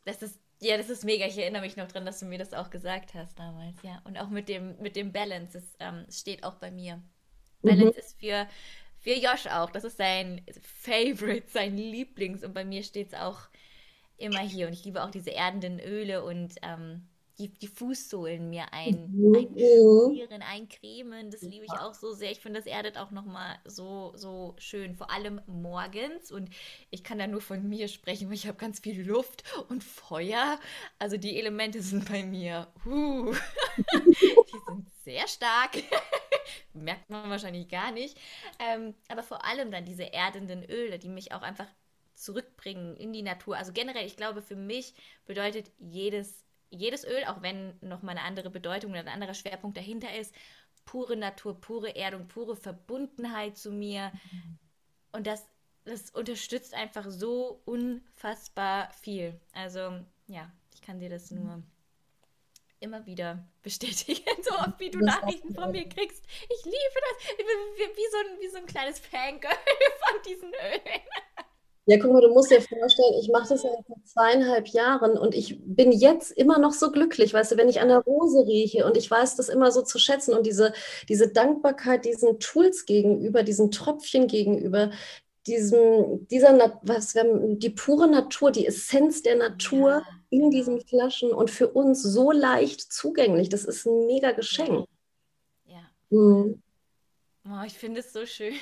Das 0.05 0.23
ist 0.23 0.39
ja, 0.65 0.77
das 0.77 0.89
ist 0.89 1.05
mega. 1.05 1.25
Ich 1.27 1.37
erinnere 1.37 1.61
mich 1.61 1.77
noch 1.77 1.87
dran, 1.87 2.05
dass 2.05 2.19
du 2.19 2.25
mir 2.25 2.39
das 2.39 2.53
auch 2.53 2.69
gesagt 2.69 3.13
hast 3.13 3.37
damals, 3.37 3.75
ja. 3.83 4.01
Und 4.03 4.17
auch 4.17 4.29
mit 4.29 4.49
dem, 4.49 4.75
mit 4.81 4.95
dem 4.95 5.11
Balance, 5.11 5.57
es 5.59 5.75
ähm, 5.79 6.05
steht 6.09 6.43
auch 6.43 6.55
bei 6.55 6.71
mir. 6.71 6.97
Mhm. 7.61 7.69
Balance 7.69 7.99
ist 7.99 8.19
für, 8.19 8.47
für 8.97 9.13
Josh 9.13 9.47
auch. 9.47 9.69
Das 9.69 9.83
ist 9.83 9.97
sein 9.97 10.41
Favorite, 10.61 11.47
sein 11.49 11.77
Lieblings. 11.77 12.43
Und 12.43 12.53
bei 12.53 12.65
mir 12.65 12.83
steht 12.83 13.13
es 13.13 13.19
auch 13.19 13.41
immer 14.17 14.39
hier. 14.39 14.67
Und 14.67 14.73
ich 14.73 14.83
liebe 14.85 15.03
auch 15.03 15.11
diese 15.11 15.31
erdenden 15.31 15.79
Öle 15.79 16.23
und 16.23 16.55
ähm, 16.63 17.07
die, 17.37 17.49
die 17.49 17.67
Fußsohlen 17.67 18.49
mir 18.49 18.71
ein, 18.71 19.11
mhm. 19.11 19.35
einschmieren, 19.35 20.41
eincremen. 20.41 21.31
Das 21.31 21.41
liebe 21.41 21.65
ich 21.65 21.71
auch 21.71 21.93
so 21.93 22.13
sehr. 22.13 22.31
Ich 22.31 22.39
finde, 22.39 22.59
das 22.59 22.67
erdet 22.67 22.97
auch 22.97 23.11
nochmal 23.11 23.59
so, 23.65 24.13
so 24.15 24.55
schön. 24.57 24.95
Vor 24.95 25.11
allem 25.11 25.41
morgens. 25.45 26.31
Und 26.31 26.49
ich 26.91 27.03
kann 27.03 27.19
da 27.19 27.27
nur 27.27 27.41
von 27.41 27.67
mir 27.67 27.87
sprechen, 27.87 28.27
weil 28.27 28.35
ich 28.35 28.47
habe 28.47 28.57
ganz 28.57 28.79
viel 28.79 29.05
Luft 29.05 29.43
und 29.69 29.83
Feuer. 29.83 30.59
Also 30.97 31.17
die 31.17 31.37
Elemente 31.37 31.81
sind 31.81 32.09
bei 32.09 32.23
mir. 32.23 32.67
Uh, 32.85 33.33
die 33.93 34.59
sind 34.67 34.89
sehr 35.03 35.27
stark. 35.27 35.71
Merkt 36.73 37.09
man 37.09 37.29
wahrscheinlich 37.29 37.67
gar 37.67 37.91
nicht. 37.91 38.17
Ähm, 38.59 38.93
aber 39.09 39.23
vor 39.23 39.43
allem 39.43 39.71
dann 39.71 39.85
diese 39.85 40.13
erdenden 40.13 40.63
Öle, 40.63 40.99
die 40.99 41.09
mich 41.09 41.33
auch 41.33 41.41
einfach 41.41 41.67
zurückbringen 42.13 42.95
in 42.95 43.11
die 43.11 43.23
Natur. 43.23 43.57
Also 43.57 43.73
generell, 43.73 44.05
ich 44.05 44.15
glaube, 44.15 44.41
für 44.41 44.55
mich 44.55 44.93
bedeutet 45.25 45.69
jedes 45.79 46.44
jedes 46.75 47.03
Öl, 47.03 47.23
auch 47.25 47.41
wenn 47.41 47.77
nochmal 47.81 48.17
eine 48.17 48.25
andere 48.25 48.49
Bedeutung 48.49 48.91
oder 48.91 49.01
ein 49.01 49.07
anderer 49.07 49.33
Schwerpunkt 49.33 49.77
dahinter 49.77 50.15
ist, 50.15 50.33
pure 50.85 51.15
Natur, 51.15 51.59
pure 51.59 51.95
Erdung, 51.95 52.27
pure 52.27 52.55
Verbundenheit 52.55 53.57
zu 53.57 53.71
mir. 53.71 54.11
Und 55.11 55.27
das, 55.27 55.47
das 55.83 56.11
unterstützt 56.11 56.73
einfach 56.73 57.05
so 57.09 57.61
unfassbar 57.65 58.91
viel. 59.01 59.39
Also 59.53 59.99
ja, 60.27 60.51
ich 60.73 60.81
kann 60.81 60.99
dir 60.99 61.09
das 61.09 61.31
nur 61.31 61.63
immer 62.79 63.05
wieder 63.05 63.47
bestätigen, 63.63 64.23
so 64.43 64.55
oft 64.55 64.79
wie 64.79 64.91
du 64.91 64.99
Nachrichten 64.99 65.53
von 65.53 65.71
mir 65.71 65.87
kriegst. 65.89 66.23
Ich 66.25 66.65
liebe 66.65 66.75
das. 66.75 67.37
Wie, 67.37 68.11
so, 68.11 68.17
ein, 68.17 68.39
wie 68.41 68.47
so 68.49 68.57
ein 68.57 68.65
kleines 68.65 68.99
Fangirl 68.99 69.51
von 70.07 70.21
diesen 70.25 70.49
Ölen. 70.49 71.01
Ja, 71.87 71.99
guck 71.99 72.13
mal, 72.13 72.21
du 72.21 72.29
musst 72.29 72.49
dir 72.49 72.61
vorstellen, 72.61 73.13
ich 73.21 73.29
mache 73.29 73.49
das 73.49 73.61
ja 73.61 73.69
seit 73.69 74.07
zweieinhalb 74.07 74.67
Jahren 74.69 75.19
und 75.19 75.35
ich 75.35 75.59
bin 75.63 75.91
jetzt 75.91 76.31
immer 76.31 76.57
noch 76.57 76.73
so 76.73 76.89
glücklich, 76.89 77.31
weißt 77.31 77.51
du, 77.51 77.57
wenn 77.57 77.69
ich 77.69 77.79
an 77.79 77.89
der 77.89 77.99
Rose 77.99 78.43
rieche 78.47 78.85
und 78.85 78.97
ich 78.97 79.09
weiß 79.09 79.35
das 79.35 79.49
immer 79.49 79.71
so 79.71 79.83
zu 79.83 79.99
schätzen 79.99 80.33
und 80.33 80.47
diese, 80.47 80.73
diese 81.09 81.27
Dankbarkeit 81.31 82.05
diesen 82.05 82.39
Tools 82.39 82.87
gegenüber, 82.87 83.43
diesen 83.43 83.69
Tröpfchen 83.69 84.25
gegenüber, 84.27 84.89
diesem, 85.45 86.27
dieser, 86.27 86.79
was, 86.81 87.13
die 87.13 87.69
pure 87.69 88.07
Natur, 88.07 88.51
die 88.51 88.65
Essenz 88.65 89.21
der 89.21 89.35
Natur 89.35 90.01
in 90.31 90.49
diesen 90.49 90.81
Flaschen 90.81 91.31
und 91.31 91.51
für 91.51 91.67
uns 91.67 92.01
so 92.01 92.31
leicht 92.31 92.81
zugänglich. 92.81 93.49
Das 93.49 93.63
ist 93.63 93.85
ein 93.85 94.07
mega 94.07 94.31
Geschenk. 94.31 94.87
Ja. 95.65 95.75
ja. 95.75 96.17
Mhm. 96.17 96.63
Oh, 97.47 97.63
ich 97.63 97.73
finde 97.73 97.99
es 97.99 98.11
so 98.11 98.25
schön. 98.25 98.55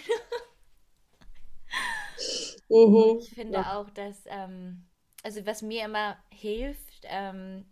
Mhm. 2.74 3.20
Ich 3.20 3.30
finde 3.30 3.54
ja. 3.54 3.78
auch, 3.78 3.90
dass, 3.92 4.24
ähm, 4.26 4.86
also 5.22 5.46
was 5.46 5.62
mir 5.62 5.86
immer 5.86 6.18
hilft, 6.32 7.04
ähm, 7.04 7.66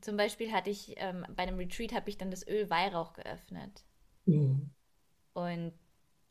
zum 0.00 0.16
Beispiel 0.16 0.52
hatte 0.52 0.70
ich 0.70 0.94
ähm, 0.96 1.24
bei 1.36 1.44
einem 1.44 1.58
Retreat 1.58 1.92
habe 1.92 2.10
ich 2.10 2.18
dann 2.18 2.32
das 2.32 2.46
Öl 2.46 2.68
Weihrauch 2.68 3.12
geöffnet. 3.12 3.84
Mhm. 4.26 4.70
Und 5.34 5.72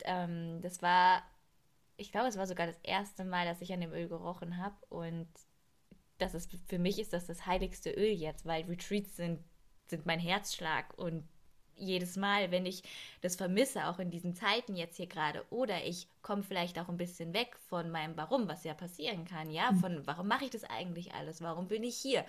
ähm, 0.04 0.60
das 0.60 0.82
war, 0.82 1.22
ich 1.96 2.12
glaube, 2.12 2.28
es 2.28 2.36
war 2.36 2.46
sogar 2.46 2.66
das 2.66 2.78
erste 2.82 3.24
Mal, 3.24 3.46
dass 3.46 3.62
ich 3.62 3.72
an 3.72 3.80
dem 3.80 3.92
Öl 3.92 4.08
gerochen 4.08 4.58
habe. 4.58 4.76
Und 4.90 5.28
das 6.18 6.34
ist 6.34 6.54
für 6.66 6.78
mich 6.78 6.98
ist 6.98 7.14
das 7.14 7.26
das 7.26 7.46
heiligste 7.46 7.90
Öl 7.90 8.12
jetzt, 8.12 8.44
weil 8.44 8.64
Retreats 8.64 9.16
sind, 9.16 9.42
sind 9.86 10.04
mein 10.04 10.20
Herzschlag 10.20 10.92
und 10.98 11.26
jedes 11.82 12.16
Mal, 12.16 12.50
wenn 12.50 12.66
ich 12.66 12.82
das 13.20 13.36
vermisse, 13.36 13.86
auch 13.86 13.98
in 13.98 14.10
diesen 14.10 14.34
Zeiten 14.34 14.76
jetzt 14.76 14.96
hier 14.96 15.06
gerade, 15.06 15.44
oder 15.50 15.84
ich 15.84 16.08
komme 16.22 16.42
vielleicht 16.42 16.78
auch 16.78 16.88
ein 16.88 16.96
bisschen 16.96 17.34
weg 17.34 17.56
von 17.68 17.90
meinem 17.90 18.16
Warum, 18.16 18.48
was 18.48 18.64
ja 18.64 18.74
passieren 18.74 19.24
kann, 19.24 19.50
ja, 19.50 19.72
mhm. 19.72 19.80
von 19.80 20.06
warum 20.06 20.28
mache 20.28 20.44
ich 20.44 20.50
das 20.50 20.64
eigentlich 20.64 21.14
alles, 21.14 21.42
warum 21.42 21.68
bin 21.68 21.82
ich 21.82 21.96
hier? 21.96 22.24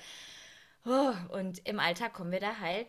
Oh, 0.86 1.14
und 1.30 1.66
im 1.68 1.80
Alltag 1.80 2.14
kommen 2.14 2.32
wir 2.32 2.42
da 2.42 2.60
halt 2.60 2.88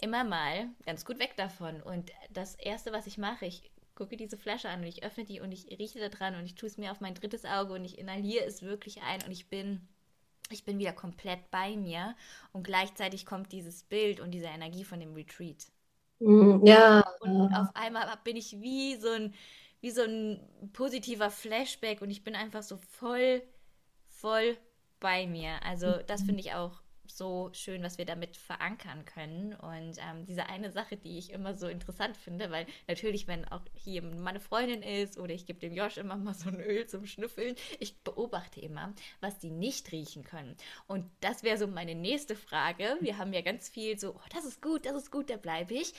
immer 0.00 0.24
mal 0.24 0.68
ganz 0.86 1.04
gut 1.04 1.18
weg 1.18 1.36
davon. 1.36 1.82
Und 1.82 2.10
das 2.30 2.54
Erste, 2.54 2.92
was 2.92 3.06
ich 3.06 3.18
mache, 3.18 3.46
ich 3.46 3.70
gucke 3.94 4.16
diese 4.16 4.36
Flasche 4.36 4.68
an 4.68 4.80
und 4.80 4.86
ich 4.86 5.02
öffne 5.02 5.24
die 5.24 5.40
und 5.40 5.52
ich 5.52 5.66
rieche 5.78 5.98
da 5.98 6.08
dran 6.08 6.36
und 6.36 6.44
ich 6.44 6.54
tue 6.54 6.68
es 6.68 6.78
mir 6.78 6.92
auf 6.92 7.00
mein 7.00 7.14
drittes 7.14 7.44
Auge 7.44 7.74
und 7.74 7.84
ich 7.84 7.98
inhaliere 7.98 8.44
es 8.44 8.62
wirklich 8.62 9.02
ein 9.02 9.22
und 9.24 9.32
ich 9.32 9.48
bin, 9.48 9.86
ich 10.50 10.64
bin 10.64 10.78
wieder 10.78 10.92
komplett 10.92 11.50
bei 11.50 11.76
mir 11.76 12.14
und 12.52 12.62
gleichzeitig 12.62 13.26
kommt 13.26 13.52
dieses 13.52 13.82
Bild 13.82 14.20
und 14.20 14.30
diese 14.30 14.46
Energie 14.46 14.84
von 14.84 15.00
dem 15.00 15.14
Retreat. 15.14 15.66
Mm, 16.20 16.64
ja. 16.66 17.04
Und 17.20 17.52
auf 17.54 17.68
einmal 17.74 18.12
bin 18.24 18.36
ich 18.36 18.60
wie 18.60 18.96
so 18.96 19.08
ein, 19.10 19.34
wie 19.80 19.90
so 19.90 20.02
ein 20.02 20.40
positiver 20.72 21.30
Flashback 21.30 22.02
und 22.02 22.10
ich 22.10 22.24
bin 22.24 22.34
einfach 22.34 22.62
so 22.62 22.76
voll, 22.76 23.42
voll 24.08 24.56
bei 25.00 25.26
mir. 25.26 25.62
Also 25.64 25.98
das 26.06 26.22
finde 26.22 26.40
ich 26.40 26.54
auch 26.54 26.80
so 27.18 27.50
schön, 27.52 27.82
was 27.82 27.98
wir 27.98 28.06
damit 28.06 28.36
verankern 28.36 29.04
können. 29.04 29.54
Und 29.54 29.98
ähm, 29.98 30.24
diese 30.26 30.46
eine 30.46 30.70
Sache, 30.70 30.96
die 30.96 31.18
ich 31.18 31.32
immer 31.32 31.54
so 31.54 31.68
interessant 31.68 32.16
finde, 32.16 32.50
weil 32.50 32.66
natürlich, 32.86 33.26
wenn 33.26 33.44
auch 33.46 33.62
hier 33.74 34.02
meine 34.02 34.40
Freundin 34.40 34.82
ist 34.82 35.18
oder 35.18 35.34
ich 35.34 35.46
gebe 35.46 35.58
dem 35.58 35.74
Josh 35.74 35.98
immer 35.98 36.16
mal 36.16 36.34
so 36.34 36.48
ein 36.48 36.60
Öl 36.60 36.86
zum 36.86 37.06
Schnüffeln, 37.06 37.56
ich 37.78 37.98
beobachte 38.02 38.60
immer, 38.60 38.94
was 39.20 39.38
die 39.38 39.50
nicht 39.50 39.92
riechen 39.92 40.24
können. 40.24 40.56
Und 40.86 41.10
das 41.20 41.42
wäre 41.42 41.58
so 41.58 41.66
meine 41.66 41.94
nächste 41.94 42.36
Frage. 42.36 42.96
Wir 43.00 43.18
haben 43.18 43.32
ja 43.32 43.42
ganz 43.42 43.68
viel 43.68 43.98
so, 43.98 44.14
oh, 44.14 44.28
das 44.32 44.44
ist 44.44 44.62
gut, 44.62 44.86
das 44.86 44.94
ist 44.94 45.10
gut, 45.10 45.28
da 45.28 45.36
bleibe 45.36 45.74
ich. 45.74 45.92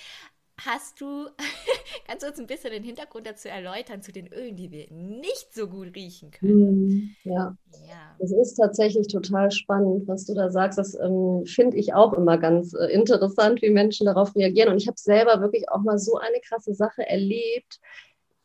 Hast 0.65 0.99
du, 0.99 1.27
kannst 2.07 2.23
du 2.23 2.27
uns 2.27 2.39
ein 2.39 2.47
bisschen 2.47 2.71
den 2.71 2.83
Hintergrund 2.83 3.27
dazu 3.27 3.47
erläutern, 3.47 4.01
zu 4.01 4.11
den 4.11 4.27
Ölen, 4.27 4.55
die 4.55 4.71
wir 4.71 4.87
nicht 4.91 5.53
so 5.53 5.67
gut 5.67 5.95
riechen 5.95 6.31
können? 6.31 6.51
Hm, 6.51 7.15
ja, 7.23 7.55
ja. 7.87 8.15
das 8.19 8.31
ist 8.31 8.55
tatsächlich 8.55 9.07
total 9.07 9.51
spannend, 9.51 10.07
was 10.07 10.25
du 10.25 10.33
da 10.33 10.49
sagst. 10.49 10.77
Das 10.77 10.95
ähm, 10.95 11.43
finde 11.45 11.77
ich 11.77 11.93
auch 11.93 12.13
immer 12.13 12.37
ganz 12.37 12.73
äh, 12.73 12.87
interessant, 12.87 13.61
wie 13.61 13.69
Menschen 13.69 14.05
darauf 14.05 14.35
reagieren. 14.35 14.69
Und 14.69 14.77
ich 14.77 14.87
habe 14.87 14.97
selber 14.97 15.41
wirklich 15.41 15.69
auch 15.69 15.81
mal 15.81 15.97
so 15.97 16.17
eine 16.17 16.39
krasse 16.41 16.73
Sache 16.73 17.07
erlebt. 17.07 17.79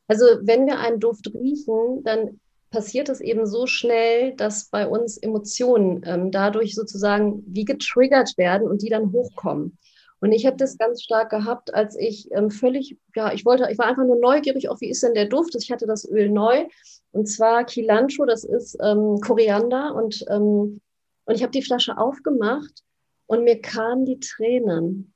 Also 0.07 0.25
wenn 0.43 0.67
wir 0.67 0.79
einen 0.79 1.01
Duft 1.01 1.33
riechen, 1.35 2.05
dann 2.05 2.41
passiert 2.71 3.09
es 3.09 3.21
eben 3.21 3.47
so 3.47 3.67
schnell, 3.67 4.35
dass 4.35 4.67
bei 4.67 4.87
uns 4.87 5.17
Emotionen 5.17 6.03
ähm, 6.05 6.31
dadurch 6.31 6.75
sozusagen 6.75 7.43
wie 7.47 7.65
getriggert 7.65 8.37
werden 8.37 8.69
und 8.69 8.83
die 8.83 8.89
dann 8.89 9.13
hochkommen. 9.13 9.79
Und 10.25 10.33
ich 10.33 10.47
habe 10.47 10.57
das 10.57 10.79
ganz 10.79 11.03
stark 11.03 11.29
gehabt, 11.29 11.75
als 11.75 11.99
ich 11.99 12.33
ähm, 12.33 12.51
völlig, 12.51 12.97
ja, 13.15 13.35
ich 13.35 13.45
wollte, 13.45 13.69
ich 13.71 13.77
war 13.77 13.85
einfach 13.85 14.07
nur 14.07 14.17
neugierig 14.17 14.71
auf, 14.71 14.81
wie 14.81 14.89
ist 14.89 15.03
denn 15.03 15.13
der 15.13 15.27
Duft? 15.27 15.55
Ich 15.55 15.71
hatte 15.71 15.87
das 15.87 16.09
Öl 16.09 16.31
neu 16.31 16.65
und 17.13 17.27
zwar 17.27 17.65
Kilancho, 17.65 18.25
das 18.25 18.43
ist 18.43 18.75
ähm, 18.83 19.21
Koriander 19.21 19.95
und, 19.95 20.25
ähm, 20.31 20.81
und 21.27 21.35
ich 21.35 21.43
habe 21.43 21.51
die 21.51 21.61
Flasche 21.61 21.99
aufgemacht 21.99 22.73
und 23.27 23.45
mir 23.45 23.61
kamen 23.61 24.07
die 24.07 24.19
Tränen. 24.19 25.14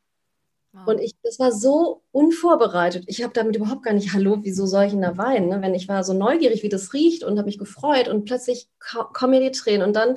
Und 0.87 1.01
ich, 1.01 1.15
das 1.23 1.39
war 1.39 1.51
so 1.51 2.03
unvorbereitet. 2.13 3.05
Ich 3.07 3.23
habe 3.23 3.33
damit 3.33 3.57
überhaupt 3.57 3.83
gar 3.83 3.95
nicht, 3.95 4.13
hallo, 4.13 4.39
wieso 4.43 4.67
soll 4.67 4.85
ich 4.85 4.93
denn 4.93 5.03
da 5.03 5.17
weinen? 5.17 5.49
Ne? 5.49 5.63
Wenn 5.63 5.75
ich 5.75 5.89
war 5.89 6.05
so 6.05 6.13
neugierig, 6.13 6.63
wie 6.63 6.69
das 6.69 6.93
riecht 6.93 7.25
und 7.25 7.39
habe 7.39 7.47
mich 7.47 7.59
gefreut 7.59 8.09
und 8.09 8.27
plötzlich 8.27 8.69
kommen 9.13 9.31
mir 9.31 9.41
die 9.41 9.59
Tränen. 9.59 9.87
Und 9.87 9.97
dann 9.97 10.17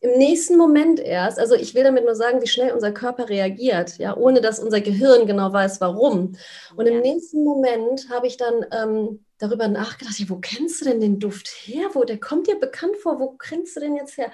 im 0.00 0.18
nächsten 0.18 0.56
Moment 0.56 0.98
erst, 0.98 1.38
also 1.38 1.54
ich 1.54 1.74
will 1.74 1.84
damit 1.84 2.04
nur 2.04 2.16
sagen, 2.16 2.42
wie 2.42 2.48
schnell 2.48 2.72
unser 2.72 2.90
Körper 2.90 3.28
reagiert, 3.28 3.98
ja, 3.98 4.16
ohne 4.16 4.40
dass 4.40 4.58
unser 4.58 4.80
Gehirn 4.80 5.26
genau 5.26 5.52
weiß, 5.52 5.80
warum. 5.80 6.36
Und 6.74 6.86
im 6.86 7.00
nächsten 7.00 7.44
Moment 7.44 8.08
habe 8.10 8.26
ich 8.26 8.36
dann 8.36 8.66
ähm, 8.72 9.24
darüber 9.38 9.68
nachgedacht, 9.68 10.14
wo 10.28 10.36
kennst 10.36 10.80
du 10.80 10.84
denn 10.84 11.00
den 11.00 11.20
Duft 11.20 11.48
her? 11.48 11.90
Wo, 11.92 12.02
der 12.02 12.18
kommt 12.18 12.48
dir 12.48 12.58
bekannt 12.58 12.96
vor, 12.96 13.20
wo 13.20 13.30
kennst 13.30 13.76
du 13.76 13.80
den 13.80 13.94
jetzt 13.94 14.16
her? 14.16 14.32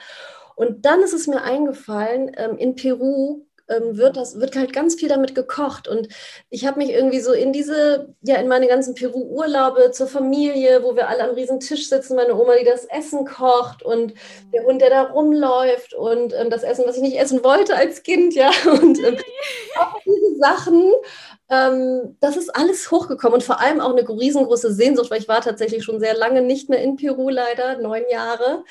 Und 0.56 0.86
dann 0.86 1.02
ist 1.02 1.12
es 1.12 1.26
mir 1.26 1.42
eingefallen, 1.42 2.32
ähm, 2.36 2.56
in 2.56 2.74
Peru 2.74 3.46
wird 3.68 4.16
das 4.16 4.40
wird 4.40 4.56
halt 4.56 4.72
ganz 4.72 4.94
viel 4.94 5.08
damit 5.08 5.34
gekocht 5.34 5.88
und 5.88 6.08
ich 6.50 6.66
habe 6.66 6.78
mich 6.78 6.90
irgendwie 6.90 7.20
so 7.20 7.32
in 7.32 7.52
diese 7.52 8.14
ja 8.22 8.36
in 8.36 8.48
meine 8.48 8.66
ganzen 8.66 8.94
Peru-Urlaube 8.94 9.90
zur 9.90 10.06
Familie, 10.06 10.82
wo 10.82 10.96
wir 10.96 11.08
alle 11.08 11.24
am 11.24 11.34
riesen 11.34 11.60
Tisch 11.60 11.88
sitzen, 11.88 12.16
meine 12.16 12.34
Oma, 12.34 12.56
die 12.56 12.64
das 12.64 12.84
Essen 12.86 13.26
kocht 13.26 13.82
und 13.82 14.14
der 14.54 14.64
Hund, 14.64 14.80
der 14.80 14.90
da 14.90 15.02
rumläuft 15.02 15.94
und 15.94 16.32
ähm, 16.34 16.50
das 16.50 16.62
Essen, 16.62 16.84
was 16.86 16.96
ich 16.96 17.02
nicht 17.02 17.18
essen 17.18 17.44
wollte 17.44 17.76
als 17.76 18.02
Kind, 18.02 18.34
ja 18.34 18.50
und 18.80 18.98
ähm, 18.98 19.18
auch 19.78 20.00
diese 20.04 20.36
Sachen 20.38 20.92
ähm, 21.50 22.16
das 22.20 22.36
ist 22.36 22.54
alles 22.54 22.90
hochgekommen 22.90 23.36
und 23.36 23.42
vor 23.42 23.60
allem 23.60 23.80
auch 23.80 23.96
eine 23.96 24.06
riesengroße 24.06 24.72
Sehnsucht, 24.72 25.10
weil 25.10 25.20
ich 25.20 25.28
war 25.28 25.40
tatsächlich 25.40 25.82
schon 25.82 25.98
sehr 25.98 26.14
lange 26.14 26.42
nicht 26.42 26.68
mehr 26.68 26.82
in 26.82 26.96
Peru, 26.96 27.30
leider, 27.30 27.78
neun 27.78 28.04
Jahre. 28.10 28.64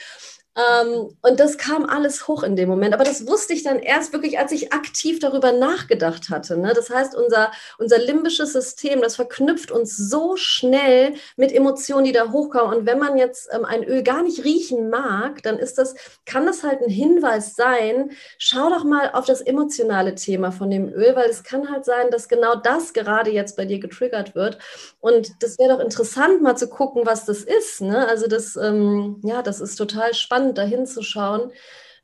Ähm, 0.57 1.15
und 1.21 1.39
das 1.39 1.57
kam 1.57 1.85
alles 1.85 2.27
hoch 2.27 2.41
in 2.41 2.55
dem 2.55 2.67
Moment. 2.67 2.93
Aber 2.95 3.03
das 3.03 3.27
wusste 3.27 3.53
ich 3.53 3.63
dann 3.63 3.77
erst 3.77 4.11
wirklich, 4.11 4.39
als 4.39 4.51
ich 4.51 4.73
aktiv 4.73 5.19
darüber 5.19 5.51
nachgedacht 5.51 6.29
hatte. 6.31 6.57
Ne? 6.57 6.73
Das 6.73 6.89
heißt, 6.89 7.15
unser, 7.15 7.51
unser 7.77 7.99
limbisches 7.99 8.53
System, 8.53 9.01
das 9.01 9.15
verknüpft 9.15 9.71
uns 9.71 9.95
so 9.95 10.35
schnell 10.35 11.13
mit 11.35 11.51
Emotionen, 11.51 12.05
die 12.05 12.11
da 12.11 12.31
hochkommen. 12.31 12.79
Und 12.79 12.85
wenn 12.87 12.97
man 12.97 13.17
jetzt 13.17 13.49
ähm, 13.53 13.65
ein 13.65 13.83
Öl 13.83 14.01
gar 14.01 14.23
nicht 14.23 14.43
riechen 14.43 14.89
mag, 14.89 15.43
dann 15.43 15.59
ist 15.59 15.77
das, 15.77 15.93
kann 16.25 16.47
das 16.47 16.63
halt 16.63 16.81
ein 16.81 16.89
Hinweis 16.89 17.55
sein. 17.55 18.11
Schau 18.39 18.69
doch 18.69 18.83
mal 18.83 19.11
auf 19.13 19.25
das 19.25 19.41
emotionale 19.41 20.15
Thema 20.15 20.51
von 20.51 20.71
dem 20.71 20.89
Öl, 20.91 21.15
weil 21.15 21.29
es 21.29 21.43
kann 21.43 21.69
halt 21.69 21.85
sein, 21.85 22.09
dass 22.09 22.27
genau 22.27 22.55
das 22.55 22.93
gerade 22.93 23.29
jetzt 23.29 23.57
bei 23.57 23.65
dir 23.65 23.79
getriggert 23.79 24.33
wird. 24.33 24.57
Und 25.01 25.43
das 25.43 25.59
wäre 25.59 25.75
doch 25.75 25.79
interessant, 25.79 26.41
mal 26.41 26.55
zu 26.55 26.67
gucken, 26.67 27.05
was 27.05 27.25
das 27.25 27.43
ist. 27.43 27.81
Ne? 27.81 28.07
Also 28.07 28.27
das, 28.27 28.55
ähm, 28.55 29.21
ja, 29.23 29.43
das 29.43 29.61
ist 29.61 29.75
total 29.75 30.15
spannend 30.15 30.46
spannend, 30.47 30.57
dahin 30.57 30.85
zu 30.85 31.03
schauen, 31.03 31.51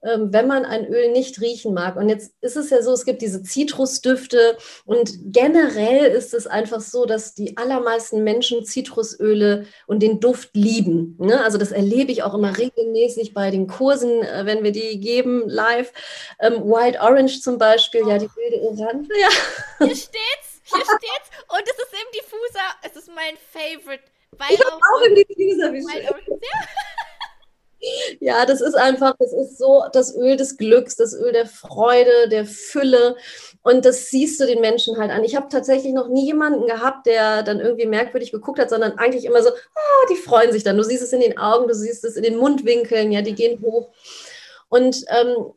ähm, 0.04 0.34
wenn 0.34 0.48
man 0.48 0.66
ein 0.66 0.86
Öl 0.86 1.12
nicht 1.12 1.40
riechen 1.40 1.74
mag. 1.74 1.96
Und 1.96 2.10
jetzt 2.10 2.34
ist 2.42 2.58
es 2.58 2.70
ja 2.70 2.82
so, 2.82 2.92
es 2.92 3.06
gibt 3.06 3.22
diese 3.22 3.42
Zitrusdüfte 3.42 4.58
und 4.86 5.12
generell 5.32 6.06
ist 6.12 6.34
es 6.34 6.46
einfach 6.46 6.82
so, 6.82 7.06
dass 7.06 7.36
die 7.36 7.56
allermeisten 7.56 8.24
Menschen 8.24 8.66
Zitrusöle 8.66 9.66
und 9.88 10.02
den 10.02 10.20
Duft 10.20 10.50
lieben. 10.56 11.16
Ne? 11.20 11.42
Also 11.42 11.58
das 11.58 11.72
erlebe 11.72 12.12
ich 12.12 12.24
auch 12.24 12.34
immer 12.34 12.58
regelmäßig 12.58 13.34
bei 13.34 13.50
den 13.50 13.68
Kursen, 13.68 14.22
äh, 14.24 14.46
wenn 14.46 14.64
wir 14.64 14.74
die 14.74 15.00
geben 15.00 15.48
live. 15.48 15.94
Ähm, 16.42 16.64
Wild 16.66 17.00
Orange 17.00 17.42
zum 17.42 17.58
Beispiel, 17.58 18.04
oh. 18.04 18.10
ja, 18.10 18.18
die 18.18 18.30
wilde 18.36 18.62
Orange. 18.62 19.08
Ja. 19.20 19.30
Hier 19.86 19.96
steht's, 19.96 20.62
hier 20.66 20.86
steht's 20.86 21.30
und 21.50 21.62
es 21.62 21.78
ist 21.78 21.92
im 21.92 22.12
Diffuser, 22.14 22.68
es 22.84 22.96
ist 22.96 23.10
mein 23.14 23.36
Favorite. 23.52 24.04
Wild 24.32 24.52
ich 24.52 24.66
habe 24.66 24.76
auch 24.76 25.08
im 25.08 25.16
Diffuser, 25.16 25.74
wie. 25.74 25.84
Ja. 28.20 28.46
Das 28.46 28.62
ist 28.62 28.76
einfach, 28.76 29.16
das 29.20 29.34
ist 29.34 29.58
so 29.58 29.84
das 29.92 30.16
Öl 30.16 30.38
des 30.38 30.58
Glücks, 30.58 30.96
das 30.96 31.14
Öl 31.14 31.32
der 31.32 31.46
Freude, 31.46 32.30
der 32.30 32.46
Fülle. 32.46 33.16
Und 33.62 33.86
das 33.86 34.10
siehst 34.10 34.40
du 34.40 34.46
den 34.46 34.62
Menschen 34.62 34.98
halt 34.98 35.12
an. 35.12 35.24
Ich 35.24 35.36
habe 35.36 35.48
tatsächlich 35.50 35.94
noch 35.94 36.10
nie 36.10 36.26
jemanden 36.26 36.68
gehabt, 36.68 37.06
der 37.08 37.44
dann 37.44 37.60
irgendwie 37.60 37.86
merkwürdig 37.86 38.32
geguckt 38.32 38.60
hat, 38.60 38.70
sondern 38.70 38.98
eigentlich 38.98 39.26
immer 39.26 39.42
so, 39.42 39.50
oh, 39.50 40.08
die 40.12 40.16
freuen 40.16 40.52
sich 40.52 40.64
dann. 40.64 40.78
Du 40.78 40.84
siehst 40.84 41.04
es 41.04 41.14
in 41.14 41.22
den 41.22 41.38
Augen, 41.38 41.68
du 41.68 41.74
siehst 41.74 42.04
es 42.04 42.16
in 42.16 42.24
den 42.24 42.38
Mundwinkeln, 42.38 43.12
ja, 43.12 43.22
die 43.22 43.36
gehen 43.36 43.62
hoch. 43.62 43.90
Und 44.70 45.06
ähm, 45.10 45.54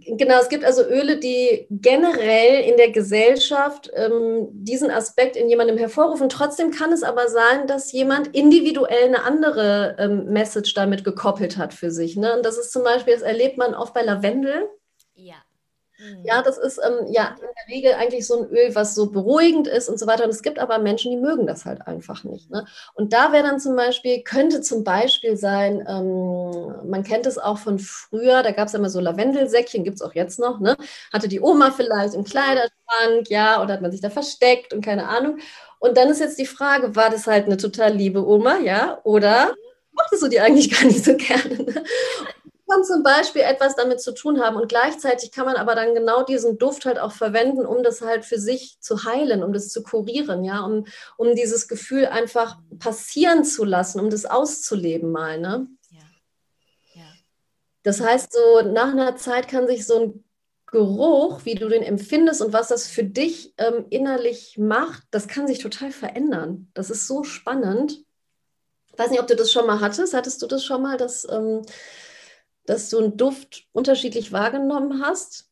Genau, 0.00 0.40
es 0.40 0.48
gibt 0.48 0.64
also 0.64 0.82
Öle, 0.82 1.18
die 1.18 1.66
generell 1.70 2.64
in 2.68 2.76
der 2.76 2.90
Gesellschaft 2.90 3.90
ähm, 3.94 4.48
diesen 4.52 4.90
Aspekt 4.90 5.36
in 5.36 5.48
jemandem 5.48 5.76
hervorrufen. 5.76 6.28
Trotzdem 6.28 6.70
kann 6.70 6.92
es 6.92 7.02
aber 7.02 7.28
sein, 7.28 7.66
dass 7.66 7.92
jemand 7.92 8.34
individuell 8.34 9.04
eine 9.04 9.24
andere 9.24 9.96
ähm, 9.98 10.26
Message 10.26 10.74
damit 10.74 11.04
gekoppelt 11.04 11.56
hat 11.56 11.74
für 11.74 11.90
sich. 11.90 12.16
Ne? 12.16 12.36
Und 12.36 12.44
das 12.44 12.58
ist 12.58 12.72
zum 12.72 12.82
Beispiel, 12.82 13.14
das 13.14 13.22
erlebt 13.22 13.58
man 13.58 13.74
oft 13.74 13.94
bei 13.94 14.02
Lavendel. 14.02 14.68
Ja. 15.14 15.36
Mhm. 15.98 16.24
Ja, 16.24 16.42
das 16.42 16.58
ist 16.58 16.80
ähm, 16.84 17.06
ja 17.12 17.36
in 17.40 17.46
der 17.46 17.74
Regel 17.74 17.94
eigentlich 17.94 18.26
so 18.26 18.42
ein 18.42 18.48
Öl, 18.50 18.74
was 18.74 18.94
so 18.94 19.10
beruhigend 19.10 19.68
ist 19.68 19.88
und 19.88 19.98
so 19.98 20.06
weiter. 20.06 20.24
Und 20.24 20.30
es 20.30 20.42
gibt 20.42 20.58
aber 20.58 20.78
Menschen, 20.78 21.12
die 21.12 21.16
mögen 21.16 21.46
das 21.46 21.64
halt 21.64 21.86
einfach 21.86 22.24
nicht. 22.24 22.50
Ne? 22.50 22.66
Und 22.94 23.12
da 23.12 23.32
wäre 23.32 23.44
dann 23.44 23.60
zum 23.60 23.76
Beispiel, 23.76 24.22
könnte 24.22 24.60
zum 24.60 24.82
Beispiel 24.82 25.36
sein, 25.36 25.84
ähm, 25.88 26.90
man 26.90 27.04
kennt 27.04 27.26
es 27.26 27.38
auch 27.38 27.58
von 27.58 27.78
früher, 27.78 28.42
da 28.42 28.50
gab 28.50 28.66
es 28.66 28.72
ja 28.72 28.78
immer 28.78 28.90
so 28.90 29.00
Lavendelsäckchen, 29.00 29.84
gibt 29.84 29.96
es 29.96 30.02
auch 30.02 30.14
jetzt 30.14 30.38
noch, 30.38 30.60
ne? 30.60 30.76
Hatte 31.12 31.28
die 31.28 31.40
Oma 31.40 31.70
vielleicht 31.70 32.14
im 32.14 32.24
Kleiderschrank, 32.24 33.28
ja, 33.28 33.62
oder 33.62 33.74
hat 33.74 33.82
man 33.82 33.92
sich 33.92 34.00
da 34.00 34.10
versteckt 34.10 34.72
und 34.72 34.84
keine 34.84 35.08
Ahnung. 35.08 35.38
Und 35.78 35.96
dann 35.96 36.08
ist 36.08 36.20
jetzt 36.20 36.38
die 36.38 36.46
Frage, 36.46 36.96
war 36.96 37.10
das 37.10 37.26
halt 37.26 37.46
eine 37.46 37.56
total 37.56 37.92
liebe 37.94 38.26
Oma, 38.26 38.58
ja, 38.58 39.00
oder 39.04 39.54
mochtest 39.92 40.22
du 40.22 40.28
die 40.28 40.40
eigentlich 40.40 40.70
gar 40.80 40.84
nicht 40.86 41.04
so 41.04 41.16
gerne? 41.16 41.62
Ne? 41.62 41.84
Kann 42.74 42.84
zum 42.84 43.02
Beispiel 43.02 43.42
etwas 43.42 43.76
damit 43.76 44.00
zu 44.00 44.12
tun 44.12 44.40
haben 44.40 44.56
und 44.56 44.68
gleichzeitig 44.68 45.30
kann 45.30 45.46
man 45.46 45.56
aber 45.56 45.74
dann 45.74 45.94
genau 45.94 46.24
diesen 46.24 46.58
Duft 46.58 46.86
halt 46.86 46.98
auch 46.98 47.12
verwenden, 47.12 47.66
um 47.66 47.82
das 47.82 48.00
halt 48.00 48.24
für 48.24 48.38
sich 48.38 48.78
zu 48.80 49.04
heilen, 49.04 49.42
um 49.42 49.52
das 49.52 49.68
zu 49.68 49.82
kurieren, 49.82 50.44
ja, 50.44 50.60
um, 50.60 50.86
um 51.16 51.34
dieses 51.34 51.68
Gefühl 51.68 52.06
einfach 52.06 52.58
passieren 52.78 53.44
zu 53.44 53.64
lassen, 53.64 54.00
um 54.00 54.10
das 54.10 54.26
auszuleben 54.26 55.12
mal, 55.12 55.38
ne? 55.38 55.68
Ja. 55.90 56.00
ja. 56.94 57.06
Das 57.82 58.00
heißt, 58.00 58.32
so 58.32 58.68
nach 58.68 58.90
einer 58.90 59.16
Zeit 59.16 59.48
kann 59.48 59.66
sich 59.66 59.86
so 59.86 60.00
ein 60.00 60.24
Geruch, 60.66 61.44
wie 61.44 61.54
du 61.54 61.68
den 61.68 61.84
empfindest 61.84 62.42
und 62.42 62.52
was 62.52 62.68
das 62.68 62.88
für 62.88 63.04
dich 63.04 63.54
ähm, 63.58 63.86
innerlich 63.90 64.58
macht, 64.58 65.04
das 65.12 65.28
kann 65.28 65.46
sich 65.46 65.60
total 65.60 65.92
verändern. 65.92 66.68
Das 66.74 66.90
ist 66.90 67.06
so 67.06 67.22
spannend. 67.22 68.02
Ich 68.88 68.98
weiß 68.98 69.10
nicht, 69.10 69.20
ob 69.20 69.28
du 69.28 69.36
das 69.36 69.52
schon 69.52 69.66
mal 69.68 69.80
hattest. 69.80 70.14
Hattest 70.14 70.42
du 70.42 70.48
das 70.48 70.64
schon 70.64 70.82
mal, 70.82 70.96
dass 70.96 71.28
ähm, 71.30 71.62
dass 72.66 72.90
du 72.90 72.98
einen 72.98 73.16
Duft 73.16 73.68
unterschiedlich 73.72 74.32
wahrgenommen 74.32 75.02
hast? 75.02 75.50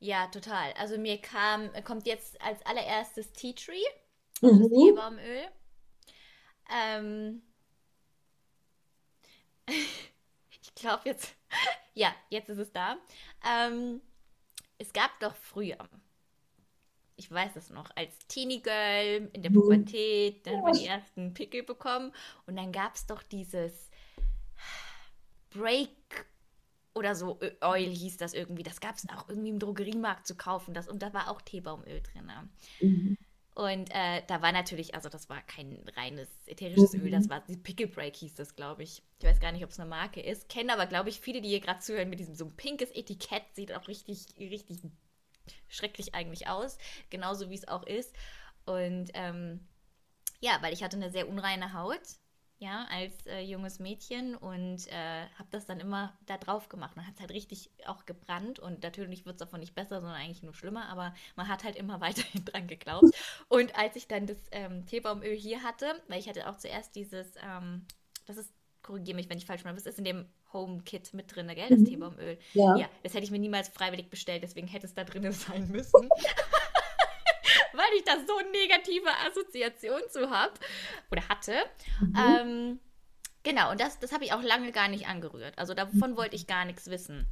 Ja, 0.00 0.26
total. 0.28 0.72
Also 0.74 0.98
mir 0.98 1.18
kam, 1.20 1.70
kommt 1.84 2.06
jetzt 2.06 2.40
als 2.42 2.64
allererstes 2.66 3.32
Tea 3.32 3.52
Tree, 3.54 3.82
also 4.42 4.58
das 4.58 4.70
Mhm. 4.70 4.74
Teebaumöl. 4.74 5.48
Ähm, 6.70 7.42
ich 10.50 10.74
glaube 10.74 11.02
jetzt, 11.06 11.34
ja, 11.94 12.14
jetzt 12.30 12.48
ist 12.50 12.58
es 12.58 12.72
da. 12.72 12.98
Ähm, 13.46 14.00
es 14.78 14.92
gab 14.92 15.18
doch 15.20 15.36
früher, 15.36 15.78
ich 17.16 17.30
weiß 17.30 17.56
es 17.56 17.70
noch, 17.70 17.90
als 17.96 18.16
Teenie 18.28 18.62
Girl 18.62 19.28
in 19.32 19.42
der 19.42 19.50
Mhm. 19.50 19.50
Pubertät, 19.50 20.46
dann 20.46 20.56
hat 20.56 20.64
man 20.64 20.74
die 20.74 20.86
ersten 20.86 21.34
Pickel 21.34 21.62
bekommen 21.62 22.12
und 22.46 22.56
dann 22.56 22.72
gab 22.72 22.94
es 22.94 23.06
doch 23.06 23.22
dieses 23.22 23.90
Break 25.50 25.90
oder 26.94 27.14
so 27.14 27.38
Oil 27.60 27.88
hieß 27.88 28.16
das 28.16 28.34
irgendwie. 28.34 28.62
Das 28.62 28.80
gab 28.80 28.96
es 28.96 29.08
auch 29.10 29.28
irgendwie 29.28 29.50
im 29.50 29.58
Drogeriemarkt 29.58 30.26
zu 30.26 30.36
kaufen. 30.36 30.74
Das, 30.74 30.88
und 30.88 31.02
da 31.02 31.12
war 31.14 31.30
auch 31.30 31.40
Teebaumöl 31.42 32.02
drin. 32.02 32.30
Mhm. 32.80 33.16
Und 33.54 33.90
äh, 33.90 34.22
da 34.26 34.40
war 34.42 34.52
natürlich, 34.52 34.94
also 34.94 35.08
das 35.08 35.28
war 35.28 35.42
kein 35.42 35.84
reines 35.96 36.28
ätherisches 36.46 36.94
Öl, 36.94 37.10
das 37.10 37.26
Mhm. 37.26 37.30
war 37.30 37.40
die 37.46 37.56
Pickle 37.56 37.88
Break 37.88 38.16
hieß 38.16 38.34
das, 38.34 38.54
glaube 38.56 38.82
ich. 38.84 39.02
Ich 39.18 39.24
weiß 39.26 39.40
gar 39.40 39.52
nicht, 39.52 39.64
ob 39.64 39.70
es 39.70 39.78
eine 39.80 39.88
Marke 39.88 40.20
ist. 40.20 40.48
Kennen 40.48 40.70
aber, 40.70 40.86
glaube 40.86 41.08
ich, 41.10 41.20
viele, 41.20 41.40
die 41.40 41.48
hier 41.48 41.60
gerade 41.60 41.80
zuhören, 41.80 42.08
mit 42.08 42.20
diesem 42.20 42.34
so 42.34 42.46
ein 42.46 42.56
pinkes 42.56 42.90
Etikett. 42.92 43.42
Sieht 43.54 43.72
auch 43.74 43.86
richtig, 43.88 44.26
richtig 44.38 44.78
schrecklich 45.68 46.14
eigentlich 46.14 46.48
aus. 46.48 46.78
Genauso 47.10 47.50
wie 47.50 47.54
es 47.54 47.68
auch 47.68 47.84
ist. 47.86 48.14
Und 48.64 49.10
ähm, 49.14 49.66
ja, 50.40 50.58
weil 50.62 50.72
ich 50.72 50.82
hatte 50.82 50.96
eine 50.96 51.10
sehr 51.10 51.28
unreine 51.28 51.74
Haut, 51.74 52.00
ja, 52.60 52.86
als 52.90 53.26
äh, 53.26 53.40
junges 53.40 53.78
Mädchen 53.78 54.34
und 54.36 54.86
äh, 54.88 55.22
habe 55.38 55.48
das 55.50 55.64
dann 55.64 55.80
immer 55.80 56.12
da 56.26 56.36
drauf 56.36 56.68
gemacht. 56.68 56.94
Man 56.94 57.06
hat 57.06 57.14
es 57.14 57.20
halt 57.20 57.30
richtig 57.32 57.70
auch 57.86 58.04
gebrannt 58.04 58.58
und 58.58 58.82
natürlich 58.82 59.24
wird 59.24 59.36
es 59.36 59.38
davon 59.40 59.60
nicht 59.60 59.74
besser, 59.74 60.00
sondern 60.02 60.14
eigentlich 60.20 60.42
nur 60.42 60.52
schlimmer, 60.52 60.86
aber 60.90 61.14
man 61.36 61.48
hat 61.48 61.64
halt 61.64 61.74
immer 61.76 62.00
weiterhin 62.02 62.44
dran 62.44 62.66
geglaubt. 62.66 63.14
Und 63.48 63.74
als 63.78 63.96
ich 63.96 64.08
dann 64.08 64.26
das 64.26 64.36
ähm, 64.52 64.84
Teebaumöl 64.84 65.34
hier 65.34 65.62
hatte, 65.62 66.02
weil 66.08 66.20
ich 66.20 66.28
hatte 66.28 66.50
auch 66.50 66.58
zuerst 66.58 66.94
dieses, 66.94 67.32
ähm, 67.42 67.86
das 68.26 68.36
ist, 68.36 68.52
korrigiere 68.82 69.16
mich, 69.16 69.30
wenn 69.30 69.38
ich 69.38 69.46
falsch 69.46 69.64
mache, 69.64 69.74
das 69.76 69.86
ist 69.86 69.98
in 69.98 70.04
dem 70.04 70.26
Home-Kit 70.52 71.14
mit 71.14 71.34
drin, 71.34 71.48
gell, 71.48 71.70
das 71.70 71.80
Mhm. 71.80 71.86
Teebaumöl. 71.86 72.38
Ja. 72.52 72.76
Ja, 72.76 72.88
das 73.02 73.14
hätte 73.14 73.24
ich 73.24 73.30
mir 73.30 73.38
niemals 73.38 73.70
freiwillig 73.70 74.10
bestellt, 74.10 74.42
deswegen 74.42 74.66
hätte 74.66 74.86
es 74.86 74.92
da 74.92 75.04
drin 75.04 75.32
sein 75.32 75.66
müssen. 75.68 76.10
Weil 77.80 77.96
ich 77.98 78.04
da 78.04 78.12
so 78.26 78.36
eine 78.36 78.50
negative 78.50 79.08
Assoziation 79.26 80.02
zu 80.10 80.28
habe 80.30 80.52
oder 81.10 81.26
hatte. 81.28 81.54
Mhm. 82.00 82.14
Ähm, 82.18 82.80
genau, 83.42 83.70
und 83.70 83.80
das, 83.80 83.98
das 83.98 84.12
habe 84.12 84.24
ich 84.24 84.32
auch 84.32 84.42
lange 84.42 84.72
gar 84.72 84.88
nicht 84.88 85.06
angerührt. 85.08 85.58
Also 85.58 85.74
davon 85.74 86.16
wollte 86.16 86.36
ich 86.36 86.46
gar 86.46 86.64
nichts 86.66 86.90
wissen. 86.90 87.26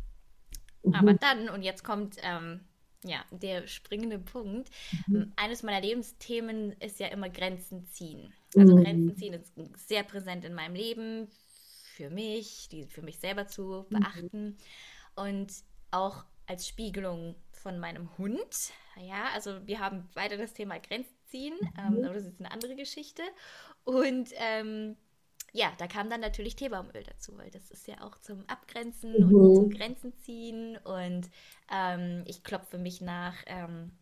Aber 0.92 1.12
Mhm. 1.12 1.18
dann, 1.20 1.48
und 1.50 1.62
jetzt 1.62 1.84
kommt 1.84 2.16
ähm, 2.22 2.60
ja, 3.04 3.24
der 3.30 3.66
springende 3.66 4.18
Punkt, 4.18 4.70
Mhm. 5.06 5.32
eines 5.36 5.62
meiner 5.62 5.80
Lebensthemen 5.80 6.72
ist 6.80 6.98
ja 6.98 7.08
immer 7.08 7.28
Grenzen 7.28 7.86
ziehen. 7.86 8.32
Also 8.56 8.74
Mhm. 8.74 8.82
Grenzen 8.84 9.16
ziehen 9.16 9.34
ist 9.34 9.52
sehr 9.88 10.02
präsent 10.02 10.44
in 10.44 10.54
meinem 10.54 10.74
Leben, 10.74 11.28
für 11.94 12.10
mich, 12.10 12.68
die 12.70 12.84
für 12.86 13.02
mich 13.02 13.18
selber 13.18 13.46
zu 13.48 13.86
Mhm. 13.90 14.00
beachten 14.00 14.58
und 15.16 15.52
auch 15.90 16.24
als 16.46 16.66
Spiegelung 16.66 17.34
von 17.68 17.78
meinem 17.78 18.16
Hund. 18.18 18.72
Ja, 18.96 19.26
also 19.34 19.66
wir 19.66 19.78
haben 19.78 20.08
beide 20.14 20.38
das 20.38 20.54
Thema 20.54 20.78
Grenzen 20.78 21.14
ziehen, 21.26 21.54
ähm, 21.78 22.00
Mhm. 22.00 22.04
aber 22.04 22.14
das 22.14 22.24
ist 22.24 22.40
eine 22.40 22.50
andere 22.50 22.74
Geschichte. 22.76 23.22
Und 23.84 24.30
ähm, 24.36 24.96
ja, 25.52 25.72
da 25.78 25.86
kam 25.86 26.10
dann 26.10 26.20
natürlich 26.20 26.56
Teebaumöl 26.56 27.04
dazu, 27.04 27.36
weil 27.38 27.50
das 27.50 27.70
ist 27.70 27.86
ja 27.86 28.00
auch 28.02 28.18
zum 28.18 28.44
Abgrenzen 28.48 29.22
und 29.24 29.42
Mhm. 29.42 29.54
zum 29.54 29.70
Grenzen 29.70 30.16
ziehen. 30.18 30.78
Und 30.78 31.30
ähm, 31.70 32.24
ich 32.26 32.42
klopfe 32.44 32.78
mich 32.78 33.00
nach 33.00 33.34
ähm, 33.46 33.92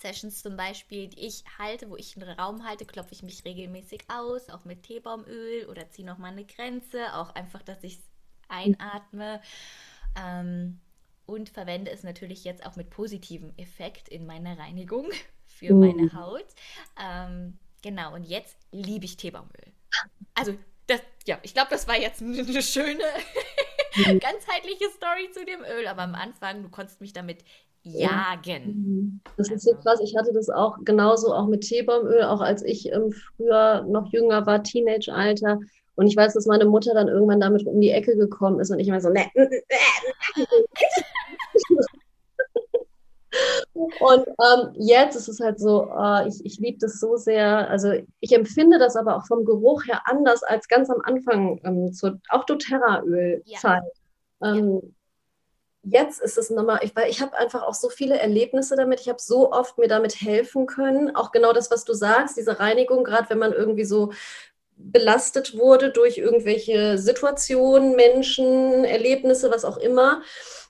Sessions 0.00 0.42
zum 0.42 0.56
Beispiel, 0.56 1.08
die 1.08 1.26
ich 1.26 1.44
halte, 1.58 1.90
wo 1.90 1.96
ich 1.96 2.16
einen 2.16 2.30
Raum 2.38 2.64
halte, 2.66 2.86
klopfe 2.86 3.12
ich 3.14 3.22
mich 3.22 3.44
regelmäßig 3.44 4.04
aus, 4.08 4.50
auch 4.50 4.64
mit 4.66 4.84
Teebaumöl 4.84 5.66
oder 5.66 5.90
ziehe 5.90 6.06
nochmal 6.06 6.32
eine 6.32 6.46
Grenze, 6.46 7.14
auch 7.16 7.34
einfach, 7.34 7.62
dass 7.62 7.84
ich 7.84 7.94
es 7.98 8.04
einatme. 8.48 9.40
Ähm, 10.16 10.80
und 11.28 11.50
verwende 11.50 11.90
es 11.90 12.02
natürlich 12.02 12.44
jetzt 12.44 12.64
auch 12.66 12.76
mit 12.76 12.90
positivem 12.90 13.52
Effekt 13.58 14.08
in 14.08 14.26
meiner 14.26 14.58
Reinigung 14.58 15.06
für 15.46 15.74
Mhm. 15.74 15.80
meine 15.80 16.12
Haut. 16.14 16.46
Ähm, 17.00 17.58
genau, 17.82 18.14
und 18.14 18.24
jetzt 18.24 18.56
liebe 18.72 19.04
ich 19.04 19.16
Teebaumöl. 19.16 19.72
Also, 20.34 20.54
das, 20.86 21.00
ja, 21.26 21.38
ich 21.42 21.52
glaube, 21.52 21.68
das 21.70 21.86
war 21.86 21.96
jetzt 21.98 22.22
eine, 22.22 22.62
schöne, 22.62 23.04
Mhm. 23.94 24.20
ganzheitliche 24.20 24.90
Story 24.96 25.30
zu 25.32 25.44
dem 25.44 25.60
Öl, 25.60 25.86
aber 25.86 26.02
am 26.02 26.14
Anfang, 26.14 26.62
du 26.62 26.68
konntest 26.70 27.00
mich 27.00 27.12
damit 27.12 27.38
jagen. 27.82 28.64
Mhm. 28.64 29.20
Das 29.36 29.50
ist 29.50 29.64
so 29.64 29.72
Also, 29.72 29.82
krass. 29.82 30.00
Ich 30.02 30.16
hatte 30.16 30.32
das 30.32 30.48
auch 30.50 30.78
genauso 30.84 31.34
auch 31.34 31.46
mit 31.46 31.62
Teebaumöl, 31.62 32.22
auch 32.24 32.40
als 32.40 32.62
ich 32.62 32.90
ähm, 32.92 33.12
früher 33.36 33.84
noch 33.88 34.12
jünger 34.12 34.46
war, 34.46 34.62
Teenage-Alter. 34.62 35.58
Und 35.94 36.06
ich 36.06 36.16
weiß, 36.16 36.34
dass 36.34 36.46
meine 36.46 36.64
Mutter 36.64 36.94
dann 36.94 37.08
irgendwann 37.08 37.40
damit 37.40 37.66
um 37.66 37.80
die 37.80 37.90
Ecke 37.90 38.16
gekommen 38.16 38.60
ist 38.60 38.70
und 38.70 38.78
ich 38.78 38.88
immer 38.88 39.00
so, 39.00 39.08
ne, 39.10 39.26
ne, 39.34 39.48
ne. 39.48 39.62
Und 44.00 44.26
ähm, 44.26 44.74
jetzt 44.74 45.14
ist 45.14 45.28
es 45.28 45.40
halt 45.40 45.60
so, 45.60 45.88
äh, 45.96 46.28
ich, 46.28 46.44
ich 46.44 46.58
liebe 46.58 46.78
das 46.80 46.98
so 46.98 47.16
sehr. 47.16 47.68
Also 47.68 47.92
ich 48.20 48.32
empfinde 48.32 48.78
das 48.78 48.96
aber 48.96 49.16
auch 49.16 49.26
vom 49.26 49.44
Geruch 49.44 49.86
her 49.86 50.02
anders 50.04 50.42
als 50.42 50.68
ganz 50.68 50.90
am 50.90 51.00
Anfang 51.02 51.60
ähm, 51.64 51.92
zur 51.92 52.18
auch 52.28 52.40
ja, 52.40 52.44
doTERRA-Ölzeit. 52.46 53.82
ja, 53.82 53.82
Ähm, 54.42 54.94
jetzt 55.84 56.20
ist 56.20 56.38
es 56.38 56.50
nochmal, 56.50 56.80
ich, 56.82 56.94
weil 56.96 57.08
ich 57.08 57.22
habe 57.22 57.36
einfach 57.36 57.62
auch 57.62 57.74
so 57.74 57.88
viele 57.88 58.18
Erlebnisse 58.18 58.74
damit. 58.74 59.00
Ich 59.00 59.08
habe 59.08 59.20
so 59.20 59.52
oft 59.52 59.78
mir 59.78 59.88
damit 59.88 60.20
helfen 60.20 60.66
können. 60.66 61.14
Auch 61.14 61.30
genau 61.30 61.52
das, 61.52 61.70
was 61.70 61.84
du 61.84 61.92
sagst, 61.92 62.36
diese 62.36 62.58
Reinigung, 62.58 63.04
gerade 63.04 63.30
wenn 63.30 63.38
man 63.38 63.52
irgendwie 63.52 63.84
so 63.84 64.12
belastet 64.76 65.56
wurde 65.56 65.90
durch 65.90 66.18
irgendwelche 66.18 66.98
Situationen, 66.98 67.96
Menschen, 67.96 68.84
Erlebnisse, 68.84 69.50
was 69.50 69.64
auch 69.64 69.76
immer, 69.76 70.22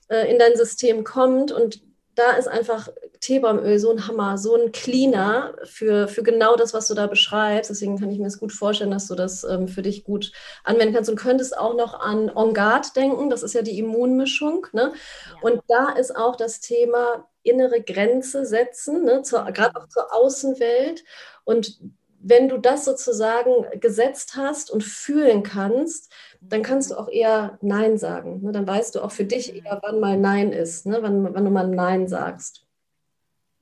äh, 0.09 0.31
in 0.31 0.39
dein 0.39 0.55
System 0.55 1.03
kommt. 1.03 1.51
Und 1.51 1.81
da 2.19 2.33
ist 2.33 2.47
einfach 2.47 2.89
Teebaumöl 3.21 3.79
so 3.79 3.91
ein 3.91 4.07
Hammer, 4.07 4.37
so 4.37 4.55
ein 4.55 4.71
Cleaner 4.71 5.55
für, 5.63 6.07
für 6.07 6.21
genau 6.21 6.55
das, 6.55 6.73
was 6.73 6.87
du 6.87 6.93
da 6.93 7.07
beschreibst. 7.07 7.69
Deswegen 7.69 7.97
kann 7.97 8.11
ich 8.11 8.19
mir 8.19 8.27
es 8.27 8.39
gut 8.39 8.51
vorstellen, 8.51 8.91
dass 8.91 9.07
du 9.07 9.15
das 9.15 9.43
ähm, 9.43 9.67
für 9.67 9.81
dich 9.81 10.03
gut 10.03 10.31
anwenden 10.63 10.93
kannst 10.93 11.09
und 11.09 11.15
könntest 11.15 11.57
auch 11.57 11.75
noch 11.75 11.99
an 11.99 12.29
On 12.35 12.53
Guard 12.53 12.95
denken. 12.95 13.29
Das 13.29 13.43
ist 13.43 13.53
ja 13.53 13.61
die 13.61 13.79
Immunmischung. 13.79 14.67
Ne? 14.73 14.93
ja. 14.93 15.35
Und 15.41 15.61
da 15.67 15.89
ist 15.93 16.15
auch 16.15 16.35
das 16.35 16.59
Thema 16.59 17.27
innere 17.43 17.81
Grenze 17.81 18.45
setzen, 18.45 19.05
ne? 19.05 19.21
gerade 19.23 19.75
auch 19.75 19.87
zur 19.87 20.13
Außenwelt. 20.13 21.03
Und 21.45 21.79
wenn 22.21 22.49
du 22.49 22.57
das 22.57 22.85
sozusagen 22.85 23.65
gesetzt 23.79 24.35
hast 24.35 24.71
und 24.71 24.83
fühlen 24.83 25.43
kannst, 25.43 26.11
dann 26.49 26.63
kannst 26.63 26.89
Mhm. 26.89 26.93
du 26.93 26.95
auch 26.97 27.09
eher 27.09 27.57
Nein 27.61 27.97
sagen. 27.97 28.41
Ne? 28.41 28.51
Dann 28.51 28.67
weißt 28.67 28.95
du 28.95 29.01
auch 29.03 29.11
für 29.11 29.25
dich 29.25 29.55
Mhm. 29.55 29.65
eher, 29.65 29.79
wann 29.83 29.99
mal 29.99 30.17
Nein 30.17 30.51
ist, 30.53 30.85
ne? 30.85 30.99
wann, 31.01 31.33
wann 31.33 31.45
du 31.45 31.51
mal 31.51 31.67
Nein 31.67 32.07
sagst. 32.07 32.67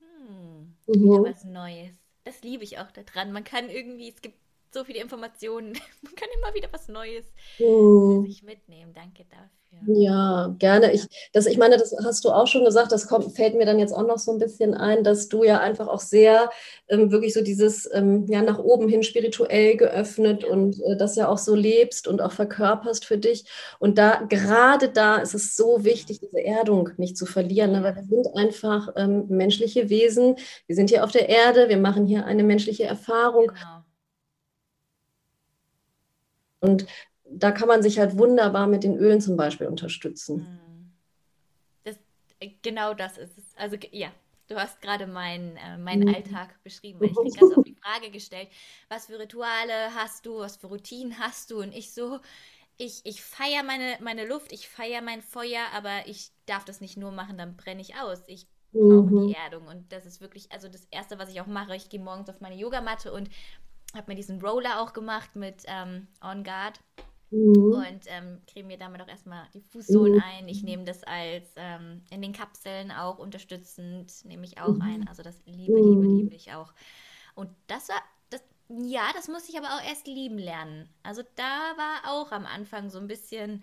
Hm, 0.00 0.76
Mhm. 0.88 1.24
was 1.24 1.44
Neues. 1.44 1.96
Das 2.24 2.42
liebe 2.42 2.64
ich 2.64 2.78
auch 2.78 2.90
daran. 2.90 3.32
Man 3.32 3.44
kann 3.44 3.70
irgendwie, 3.70 4.08
es 4.10 4.20
gibt 4.20 4.38
so 4.74 4.84
viele 4.84 5.00
Informationen. 5.00 5.72
Man 6.02 6.14
kann 6.14 6.28
immer 6.42 6.54
wieder 6.54 6.68
was 6.72 6.88
Neues 6.88 7.26
Mhm. 7.58 8.24
sich 8.26 8.42
mitnehmen. 8.42 8.92
Danke 8.94 9.24
dafür. 9.30 9.48
Ja, 9.86 10.54
gerne. 10.58 10.92
Ich, 10.92 11.06
das, 11.32 11.46
ich 11.46 11.58
meine, 11.58 11.76
das 11.76 11.94
hast 12.04 12.24
du 12.24 12.30
auch 12.30 12.46
schon 12.46 12.64
gesagt, 12.64 12.90
das 12.90 13.06
kommt, 13.06 13.36
fällt 13.36 13.54
mir 13.54 13.66
dann 13.66 13.78
jetzt 13.78 13.92
auch 13.92 14.06
noch 14.06 14.18
so 14.18 14.32
ein 14.32 14.38
bisschen 14.38 14.74
ein, 14.74 15.04
dass 15.04 15.28
du 15.28 15.44
ja 15.44 15.60
einfach 15.60 15.88
auch 15.88 16.00
sehr 16.00 16.50
ähm, 16.88 17.10
wirklich 17.12 17.34
so 17.34 17.42
dieses 17.42 17.88
ähm, 17.92 18.26
ja, 18.28 18.42
nach 18.42 18.58
oben 18.58 18.88
hin 18.88 19.02
spirituell 19.02 19.76
geöffnet 19.76 20.42
und 20.44 20.80
äh, 20.84 20.96
das 20.96 21.16
ja 21.16 21.28
auch 21.28 21.38
so 21.38 21.54
lebst 21.54 22.08
und 22.08 22.20
auch 22.22 22.32
verkörperst 22.32 23.04
für 23.04 23.18
dich. 23.18 23.44
Und 23.78 23.98
da, 23.98 24.22
gerade 24.28 24.88
da 24.88 25.16
ist 25.18 25.34
es 25.34 25.54
so 25.54 25.84
wichtig, 25.84 26.20
diese 26.20 26.42
Erdung 26.42 26.90
nicht 26.96 27.16
zu 27.16 27.26
verlieren, 27.26 27.72
ne? 27.72 27.82
Weil 27.82 27.96
wir 27.96 28.04
sind 28.04 28.26
einfach 28.36 28.88
ähm, 28.96 29.26
menschliche 29.28 29.90
Wesen. 29.90 30.36
Wir 30.66 30.76
sind 30.76 30.90
hier 30.90 31.04
auf 31.04 31.12
der 31.12 31.28
Erde, 31.28 31.68
wir 31.68 31.78
machen 31.78 32.06
hier 32.06 32.24
eine 32.24 32.42
menschliche 32.42 32.84
Erfahrung. 32.84 33.48
Genau. 33.48 33.77
Und 36.60 36.86
da 37.24 37.50
kann 37.52 37.68
man 37.68 37.82
sich 37.82 37.98
halt 37.98 38.18
wunderbar 38.18 38.66
mit 38.66 38.84
den 38.84 38.96
Ölen 38.96 39.20
zum 39.20 39.36
Beispiel 39.36 39.66
unterstützen. 39.66 40.48
Hm. 40.48 40.92
Das, 41.84 41.96
äh, 42.40 42.50
genau 42.62 42.94
das 42.94 43.18
ist 43.18 43.38
es. 43.38 43.54
Also 43.56 43.76
ja, 43.92 44.12
du 44.48 44.56
hast 44.56 44.80
gerade 44.82 45.06
meinen 45.06 45.56
äh, 45.56 45.78
meinen 45.78 46.04
Mhm. 46.04 46.08
Alltag 46.08 46.62
beschrieben, 46.64 47.00
weil 47.00 47.12
ich 47.12 47.22
krieg 47.22 47.36
ganz 47.36 47.52
oft 47.52 47.66
die 47.66 47.76
Frage 47.82 48.10
gestellt, 48.10 48.50
was 48.88 49.06
für 49.06 49.18
Rituale 49.18 49.94
hast 49.94 50.26
du, 50.26 50.38
was 50.40 50.56
für 50.56 50.68
Routinen 50.68 51.18
hast 51.18 51.50
du? 51.50 51.60
Und 51.62 51.74
ich 51.74 51.92
so, 51.94 52.20
ich, 52.78 53.02
ich 53.06 53.22
feiere 53.22 53.64
meine, 53.64 53.98
meine 54.02 54.26
Luft, 54.26 54.52
ich 54.52 54.68
feiere 54.68 55.02
mein 55.02 55.22
Feuer, 55.22 55.62
aber 55.74 56.06
ich 56.08 56.32
darf 56.46 56.64
das 56.64 56.80
nicht 56.80 56.96
nur 56.96 57.12
machen, 57.12 57.38
dann 57.38 57.56
brenne 57.56 57.82
ich 57.82 57.96
aus. 57.96 58.22
Ich 58.28 58.48
brauche 58.88 59.12
die 59.14 59.22
Mhm. 59.22 59.34
Erdung. 59.34 59.68
Und 59.68 59.92
das 59.92 60.06
ist 60.06 60.20
wirklich, 60.20 60.52
also 60.52 60.68
das 60.68 60.86
Erste, 60.90 61.18
was 61.18 61.30
ich 61.30 61.40
auch 61.40 61.46
mache, 61.46 61.76
ich 61.76 61.90
gehe 61.90 62.00
morgens 62.00 62.30
auf 62.30 62.40
meine 62.40 62.56
Yogamatte 62.56 63.12
und 63.12 63.30
habe 63.94 64.10
mir 64.10 64.16
diesen 64.16 64.40
Roller 64.40 64.80
auch 64.80 64.92
gemacht 64.92 65.34
mit 65.36 65.62
ähm, 65.66 66.06
On 66.22 66.44
Guard. 66.44 66.80
Mhm. 67.30 67.72
Und 67.72 68.00
ähm, 68.06 68.40
creme 68.46 68.68
mir 68.68 68.78
damit 68.78 69.02
auch 69.02 69.08
erstmal 69.08 69.46
die 69.52 69.60
Fußsohlen 69.60 70.14
mhm. 70.14 70.22
ein. 70.24 70.48
Ich 70.48 70.62
nehme 70.62 70.84
das 70.84 71.04
als 71.04 71.46
ähm, 71.56 72.02
in 72.10 72.22
den 72.22 72.32
Kapseln 72.32 72.90
auch 72.90 73.18
unterstützend, 73.18 74.24
nehme 74.24 74.44
ich 74.44 74.60
auch 74.60 74.74
mhm. 74.74 74.82
ein. 74.82 75.08
Also 75.08 75.22
das 75.22 75.40
liebe, 75.44 75.78
liebe, 75.78 76.06
mhm. 76.06 76.18
liebe 76.18 76.34
ich 76.34 76.52
auch. 76.52 76.72
Und 77.34 77.50
das 77.66 77.88
war, 77.90 78.00
das, 78.30 78.42
ja, 78.68 79.10
das 79.14 79.28
muss 79.28 79.48
ich 79.48 79.58
aber 79.58 79.68
auch 79.68 79.86
erst 79.86 80.06
lieben 80.06 80.38
lernen. 80.38 80.88
Also 81.02 81.22
da 81.36 81.74
war 81.76 82.12
auch 82.12 82.32
am 82.32 82.46
Anfang 82.46 82.88
so 82.88 82.98
ein 82.98 83.08
bisschen, 83.08 83.62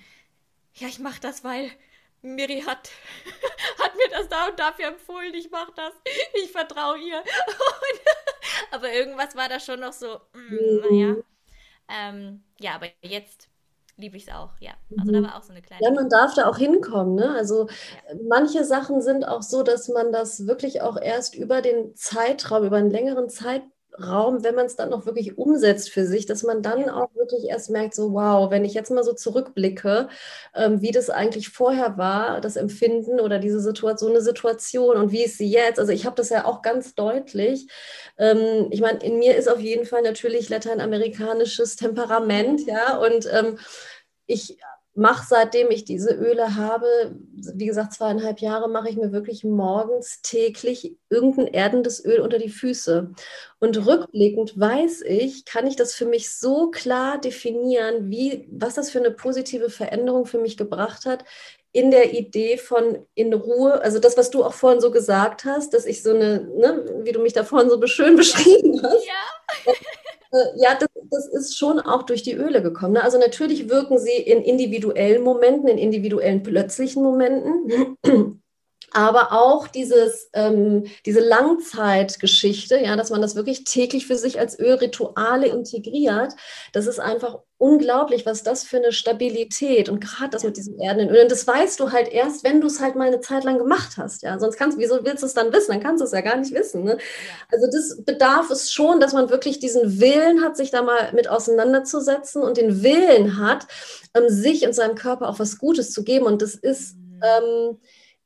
ja, 0.76 0.88
ich 0.88 1.00
mache 1.00 1.20
das, 1.22 1.44
weil 1.44 1.72
Miri 2.26 2.62
hat, 2.62 2.90
hat 3.80 3.96
mir 3.96 4.10
das 4.12 4.28
da 4.28 4.48
und 4.48 4.60
dafür 4.60 4.88
empfohlen, 4.88 5.34
ich 5.34 5.52
mache 5.52 5.72
das, 5.76 5.94
ich 6.34 6.52
vertraue 6.52 6.98
ihr. 6.98 7.24
aber 8.72 8.92
irgendwas 8.92 9.36
war 9.36 9.50
da 9.50 9.60
schon 9.60 9.80
noch 9.80 9.94
so, 9.94 10.20
mm, 10.34 10.90
naja. 10.90 11.08
Mhm. 11.14 11.24
Ähm, 11.88 12.44
ja, 12.60 12.76
aber 12.76 12.88
jetzt 13.02 13.48
liebe 13.98 14.18
ich 14.18 14.28
es 14.28 14.34
auch, 14.34 14.52
ja. 14.60 14.72
Also 14.98 15.12
da 15.12 15.20
mhm. 15.20 15.26
war 15.26 15.38
auch 15.38 15.44
so 15.44 15.52
eine 15.52 15.62
kleine. 15.62 15.84
Ja, 15.84 15.92
man 15.92 16.10
darf 16.10 16.34
da 16.34 16.48
auch 16.48 16.58
hinkommen, 16.58 17.16
ne? 17.16 17.34
Also 17.36 17.68
ja. 17.68 18.16
manche 18.28 18.66
Sachen 18.66 19.02
sind 19.02 19.26
auch 19.26 19.42
so, 19.42 19.64
dass 19.64 19.88
man 19.88 20.12
das 20.12 20.48
wirklich 20.48 20.82
auch 20.82 20.98
erst 20.98 21.36
über 21.36 21.62
den 21.62 21.96
Zeitraum, 21.96 22.66
über 22.66 22.78
einen 22.78 22.92
längeren 22.92 23.30
Zeitraum 23.30 23.72
Raum, 24.02 24.44
wenn 24.44 24.56
man 24.56 24.66
es 24.66 24.76
dann 24.76 24.90
noch 24.90 25.06
wirklich 25.06 25.38
umsetzt 25.38 25.90
für 25.92 26.06
sich, 26.06 26.26
dass 26.26 26.44
man 26.44 26.62
dann 26.62 26.90
auch 26.90 27.14
wirklich 27.16 27.46
erst 27.46 27.70
merkt, 27.70 27.96
so 27.96 28.14
wow, 28.14 28.52
wenn 28.52 28.66
ich 28.66 28.74
jetzt 28.74 28.92
mal 28.92 29.04
so 29.04 29.14
zurückblicke, 29.14 30.10
ähm, 30.54 30.82
wie 30.82 30.92
das 30.92 31.10
eigentlich 31.10 31.50
vorher 31.50 31.98
war, 31.98 32.42
das 32.42 32.56
Empfinden 32.56 33.20
oder 33.20 33.40
diese 33.40 33.60
Situation, 33.62 33.96
so 33.98 34.08
eine 34.10 34.22
Situation 34.22 34.98
und 34.98 35.12
wie 35.12 35.24
ist 35.24 35.38
sie 35.38 35.50
jetzt? 35.50 35.80
Also 35.80 35.92
ich 35.92 36.06
habe 36.06 36.16
das 36.16 36.30
ja 36.30 36.46
auch 36.46 36.62
ganz 36.62 36.96
deutlich. 36.96 37.68
Ähm, 38.18 38.68
ich 38.72 38.82
meine, 38.82 39.00
in 39.00 39.18
mir 39.20 39.36
ist 39.36 39.48
auf 39.50 39.60
jeden 39.60 39.86
Fall 39.86 40.02
natürlich 40.02 40.50
lateinamerikanisches 40.50 41.76
Temperament, 41.76 42.62
ja, 42.68 42.98
und 42.98 43.28
ähm, 43.32 43.58
ich 44.28 44.58
mache, 44.96 45.26
seitdem 45.28 45.70
ich 45.72 45.84
diese 45.84 46.14
Öle 46.14 46.56
habe, 46.56 46.88
wie 47.34 47.66
gesagt, 47.66 47.94
zweieinhalb 47.94 48.40
Jahre, 48.40 48.70
mache 48.70 48.90
ich 48.90 48.96
mir 48.96 49.12
wirklich 49.12 49.44
morgens 49.44 50.22
täglich 50.22 50.96
irgendein 51.10 51.48
erdendes 51.48 52.04
Öl 52.04 52.22
unter 52.22 52.40
die 52.40 52.50
Füße. 52.50 53.12
Und 53.60 53.86
rückblickend 53.86 54.60
weiß 54.60 55.02
ich, 55.02 55.46
kann 55.46 55.68
ich 55.68 55.76
das 55.76 55.94
für 55.94 56.06
mich 56.06 56.34
so 56.34 56.72
klar 56.72 57.20
definieren, 57.20 58.10
wie, 58.10 58.48
was 58.52 58.76
das 58.76 58.90
für 58.90 59.00
eine 59.00 59.12
positive 59.12 59.70
Veränderung 59.70 60.26
für 60.26 60.40
mich 60.40 60.56
gebracht 60.56 61.06
hat, 61.06 61.26
in 61.74 61.92
der 61.92 62.14
Idee 62.14 62.58
von 62.58 63.06
in 63.16 63.34
Ruhe, 63.34 63.82
also 63.82 64.00
das, 64.00 64.16
was 64.16 64.30
du 64.30 64.46
auch 64.46 64.54
vorhin 64.54 64.80
so 64.80 64.92
gesagt 64.92 65.44
hast, 65.44 65.74
dass 65.74 65.86
ich 65.86 66.04
so 66.04 66.12
eine, 66.12 66.48
ne, 66.56 67.02
wie 67.04 67.12
du 67.12 67.20
mich 67.20 67.34
da 67.34 67.44
vorhin 67.44 67.70
so 67.70 67.86
schön 67.86 68.16
beschrieben 68.16 68.82
hast. 68.82 69.06
Ja. 69.06 69.74
Äh, 70.36 70.62
ja, 70.62 70.76
das, 70.78 70.90
das, 71.10 71.28
ist 71.28 71.58
schon 71.58 71.80
auch 71.80 72.04
durch 72.04 72.24
die 72.24 72.34
Öle 72.34 72.62
gekommen. 72.62 72.94
Ne? 72.94 73.04
Also 73.04 73.18
natürlich 73.18 73.70
wirken 73.70 73.98
sie 73.98 74.18
in 74.18 74.42
individuellen 74.42 75.24
Momenten, 75.24 75.68
in 75.70 75.78
individuellen 75.78 76.44
plötzlichen 76.44 77.04
Momenten 77.04 78.42
aber 78.96 79.34
auch 79.34 79.68
dieses, 79.68 80.30
ähm, 80.32 80.86
diese 81.06 81.20
Langzeitgeschichte, 81.20 82.80
ja, 82.80 82.96
dass 82.96 83.10
man 83.10 83.22
das 83.22 83.36
wirklich 83.36 83.66
täglich 83.66 84.08
für 84.08 84.16
sich 84.16 84.40
als 84.40 84.58
Ölrituale 84.58 85.48
integriert, 85.48 86.34
das 86.72 86.88
ist 86.88 87.00
einfach 87.00 87.40
unglaublich, 87.58 88.26
was 88.26 88.44
das 88.44 88.64
für 88.64 88.78
eine 88.78 88.94
Stabilität 88.94 89.90
und 89.90 90.00
gerade 90.00 90.30
das 90.30 90.46
mit 90.46 90.56
diesen 90.56 90.80
erdenden 90.80 91.14
Ölen, 91.14 91.28
das 91.28 91.46
weißt 91.46 91.78
du 91.82 91.92
halt 91.92 92.08
erst, 92.08 92.46
wenn 92.46 92.62
du 92.62 92.68
es 92.68 92.80
halt 92.80 92.96
mal 92.96 93.08
eine 93.08 93.20
Zeit 93.20 93.44
lang 93.44 93.58
gemacht 93.58 93.98
hast, 93.98 94.24
ja, 94.24 94.40
sonst 94.40 94.56
kannst, 94.56 94.78
wieso 94.78 95.04
willst 95.04 95.24
du 95.24 95.28
es 95.28 95.34
dann 95.34 95.52
wissen? 95.52 95.72
Dann 95.72 95.84
kannst 95.84 96.00
du 96.00 96.06
es 96.06 96.14
ja 96.14 96.22
gar 96.22 96.38
nicht 96.38 96.54
wissen, 96.54 96.86
ne? 96.86 96.98
Also 97.52 97.68
das 97.70 98.02
bedarf 98.06 98.50
es 98.50 98.72
schon, 98.72 99.02
dass 99.02 99.12
man 99.12 99.30
wirklich 99.30 99.60
diesen 99.60 100.00
Willen 100.00 100.42
hat, 100.42 100.56
sich 100.56 100.72
da 100.72 100.84
mal 100.84 101.12
mit 101.12 101.28
auseinanderzusetzen 101.28 102.44
und 102.44 102.56
den 102.56 102.82
Willen 102.82 103.40
hat, 103.40 103.68
ähm, 104.14 104.30
sich 104.30 104.66
und 104.66 104.74
seinem 104.74 104.96
Körper 104.96 105.28
auch 105.28 105.40
was 105.40 105.58
Gutes 105.58 105.92
zu 105.92 106.06
geben 106.06 106.26
und 106.26 106.42
das 106.42 106.56
ist 106.56 106.96
mhm. 106.96 107.22
ähm, 107.24 107.78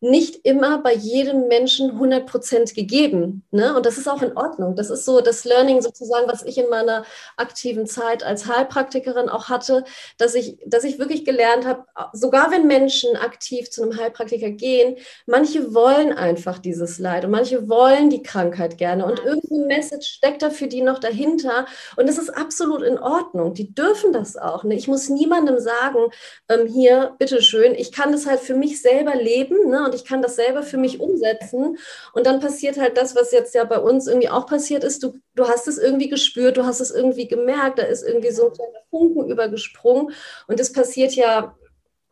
nicht 0.01 0.45
immer 0.45 0.77
bei 0.77 0.93
jedem 0.93 1.47
Menschen 1.47 1.91
100 1.91 2.25
Prozent 2.25 2.73
gegeben. 2.73 3.43
Ne? 3.51 3.75
Und 3.75 3.85
das 3.85 3.97
ist 3.97 4.07
auch 4.07 4.21
in 4.21 4.37
Ordnung. 4.37 4.75
Das 4.75 4.89
ist 4.89 5.03
so 5.03 5.19
das 5.19 5.43
Learning 5.43 5.81
sozusagen, 5.81 6.27
was 6.27 6.43
ich 6.43 6.57
in 6.57 6.69
meiner 6.69 7.03
aktiven 7.35 7.85
Zeit 7.85 8.23
als 8.23 8.47
Heilpraktikerin 8.47 9.27
auch 9.27 9.49
hatte, 9.49 9.83
dass 10.17 10.35
ich, 10.35 10.57
dass 10.65 10.85
ich 10.85 10.99
wirklich 10.99 11.25
gelernt 11.25 11.65
habe, 11.65 11.85
sogar 12.13 12.49
wenn 12.51 12.67
Menschen 12.67 13.17
aktiv 13.17 13.69
zu 13.69 13.83
einem 13.83 13.97
Heilpraktiker 13.97 14.51
gehen, 14.51 14.95
manche 15.25 15.73
wollen 15.73 16.13
einfach 16.13 16.59
dieses 16.59 16.99
Leid 16.99 17.25
und 17.25 17.31
manche 17.31 17.67
wollen 17.67 18.09
die 18.09 18.23
Krankheit 18.23 18.77
gerne 18.77 19.05
und 19.05 19.19
irgendeine 19.19 19.65
Message 19.65 20.07
steckt 20.07 20.41
da 20.41 20.49
für 20.49 20.67
die 20.67 20.81
noch 20.81 20.99
dahinter. 20.99 21.65
Und 21.97 22.07
das 22.07 22.17
ist 22.17 22.29
absolut 22.29 22.83
in 22.83 22.97
Ordnung. 22.97 23.53
Die 23.53 23.73
dürfen 23.73 24.13
das 24.13 24.37
auch. 24.37 24.63
Ne? 24.63 24.75
Ich 24.75 24.87
muss 24.87 25.09
niemandem 25.09 25.59
sagen, 25.59 26.09
ähm, 26.47 26.67
hier, 26.67 27.15
bitteschön, 27.19 27.75
ich 27.75 27.91
kann 27.91 28.13
das 28.13 28.25
halt 28.25 28.39
für 28.39 28.55
mich 28.55 28.81
selber 28.81 29.15
leben. 29.15 29.69
Ne? 29.69 29.88
Und 29.89 29.95
ich 29.95 30.05
kann 30.05 30.21
das 30.21 30.35
selber 30.35 30.63
für 30.63 30.77
mich 30.77 30.99
umsetzen. 30.99 31.77
Und 32.13 32.25
dann 32.25 32.39
passiert 32.39 32.77
halt 32.77 32.97
das, 32.97 33.15
was 33.15 33.31
jetzt 33.31 33.55
ja 33.55 33.63
bei 33.63 33.79
uns 33.79 34.07
irgendwie 34.07 34.29
auch 34.29 34.45
passiert 34.45 34.83
ist. 34.83 35.03
Du, 35.03 35.19
du 35.35 35.47
hast 35.47 35.67
es 35.67 35.77
irgendwie 35.77 36.09
gespürt, 36.09 36.57
du 36.57 36.65
hast 36.65 36.79
es 36.79 36.91
irgendwie 36.91 37.27
gemerkt, 37.27 37.79
da 37.79 37.83
ist 37.83 38.03
irgendwie 38.03 38.31
so 38.31 38.47
ein 38.47 38.53
kleiner 38.53 38.79
Funken 38.89 39.29
übergesprungen. 39.29 40.13
Und 40.47 40.59
das 40.59 40.71
passiert 40.71 41.13
ja 41.13 41.55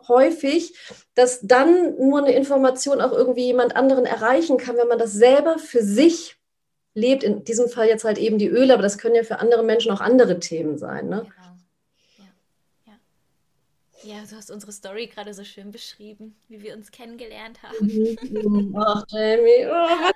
häufig, 0.07 0.75
dass 1.15 1.41
dann 1.41 1.95
nur 1.97 2.19
eine 2.19 2.33
Information 2.33 3.01
auch 3.01 3.11
irgendwie 3.11 3.45
jemand 3.45 3.75
anderen 3.75 4.05
erreichen 4.05 4.57
kann, 4.57 4.77
wenn 4.77 4.87
man 4.87 4.99
das 4.99 5.13
selber 5.13 5.57
für 5.59 5.83
sich 5.83 6.37
lebt. 6.93 7.23
In 7.23 7.43
diesem 7.43 7.69
Fall 7.69 7.87
jetzt 7.87 8.05
halt 8.05 8.17
eben 8.17 8.37
die 8.37 8.49
Öle, 8.49 8.73
aber 8.73 8.83
das 8.83 8.97
können 8.97 9.15
ja 9.15 9.23
für 9.23 9.39
andere 9.39 9.63
Menschen 9.63 9.91
auch 9.91 10.01
andere 10.01 10.39
Themen 10.39 10.77
sein. 10.77 11.07
Ne? 11.09 11.21
Genau. 11.21 11.46
Ja, 14.03 14.23
du 14.29 14.35
hast 14.35 14.51
unsere 14.51 14.71
Story 14.71 15.07
gerade 15.07 15.33
so 15.33 15.43
schön 15.43 15.71
beschrieben, 15.71 16.35
wie 16.47 16.61
wir 16.61 16.75
uns 16.75 16.91
kennengelernt 16.91 17.61
haben. 17.63 17.87
Mhm. 17.87 18.75
Ach, 18.77 19.03
Jamie, 19.09 19.65
oh, 19.65 19.71
was 19.71 20.13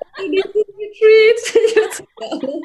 Retreat. 1.02 2.08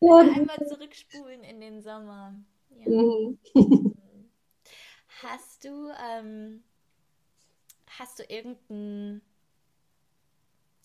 ja, 0.00 0.18
einmal 0.18 0.66
zurückspulen 0.66 1.42
in 1.42 1.60
den 1.60 1.82
Sommer. 1.82 2.34
Ja. 2.70 2.88
Mhm. 2.88 3.38
Hast 5.22 5.64
du, 5.64 5.90
ähm, 6.00 6.62
hast 7.88 8.20
du 8.20 8.22
irgendeinen 8.22 9.20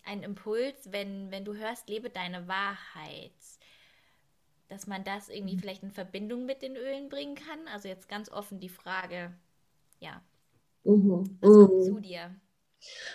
einen 0.03 0.23
Impuls, 0.23 0.91
wenn, 0.91 1.29
wenn 1.29 1.45
du 1.45 1.53
hörst, 1.53 1.87
lebe 1.87 2.09
deine 2.09 2.47
Wahrheit? 2.47 3.31
Dass 4.73 4.87
man 4.87 5.03
das 5.03 5.29
irgendwie 5.29 5.55
mhm. 5.55 5.59
vielleicht 5.59 5.83
in 5.83 5.91
Verbindung 5.91 6.45
mit 6.45 6.61
den 6.61 6.75
Ölen 6.75 7.09
bringen 7.09 7.35
kann? 7.35 7.59
Also 7.73 7.87
jetzt 7.87 8.09
ganz 8.09 8.31
offen 8.31 8.59
die 8.59 8.69
Frage, 8.69 9.31
ja, 9.99 10.21
mhm. 10.83 11.37
was 11.41 11.51
kommt 11.51 11.73
mhm. 11.73 11.83
zu 11.83 11.99
dir? 11.99 12.35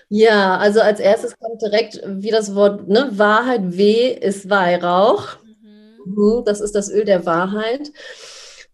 Ja, 0.09 0.57
also 0.57 0.81
als 0.81 1.01
erstes 1.01 1.37
kommt 1.39 1.61
direkt 1.61 2.01
wie 2.07 2.31
das 2.31 2.55
Wort 2.55 2.89
ne, 2.89 3.11
Wahrheit, 3.13 3.77
W 3.77 4.13
ist 4.13 4.49
Weihrauch. 4.49 5.37
Mhm. 5.43 6.01
mhm. 6.05 6.45
Das 6.47 6.61
ist 6.61 6.75
das 6.75 6.91
Öl 6.91 7.05
der 7.05 7.27
Wahrheit. 7.27 7.93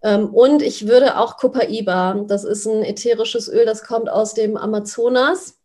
Ähm, 0.02 0.34
und 0.34 0.60
ich 0.60 0.86
würde 0.86 1.16
auch 1.18 1.38
Copaiba, 1.38 2.24
das 2.28 2.44
ist 2.44 2.66
ein 2.66 2.82
ätherisches 2.82 3.48
Öl, 3.48 3.64
das 3.64 3.82
kommt 3.82 4.10
aus 4.10 4.34
dem 4.34 4.58
Amazonas. 4.58 5.58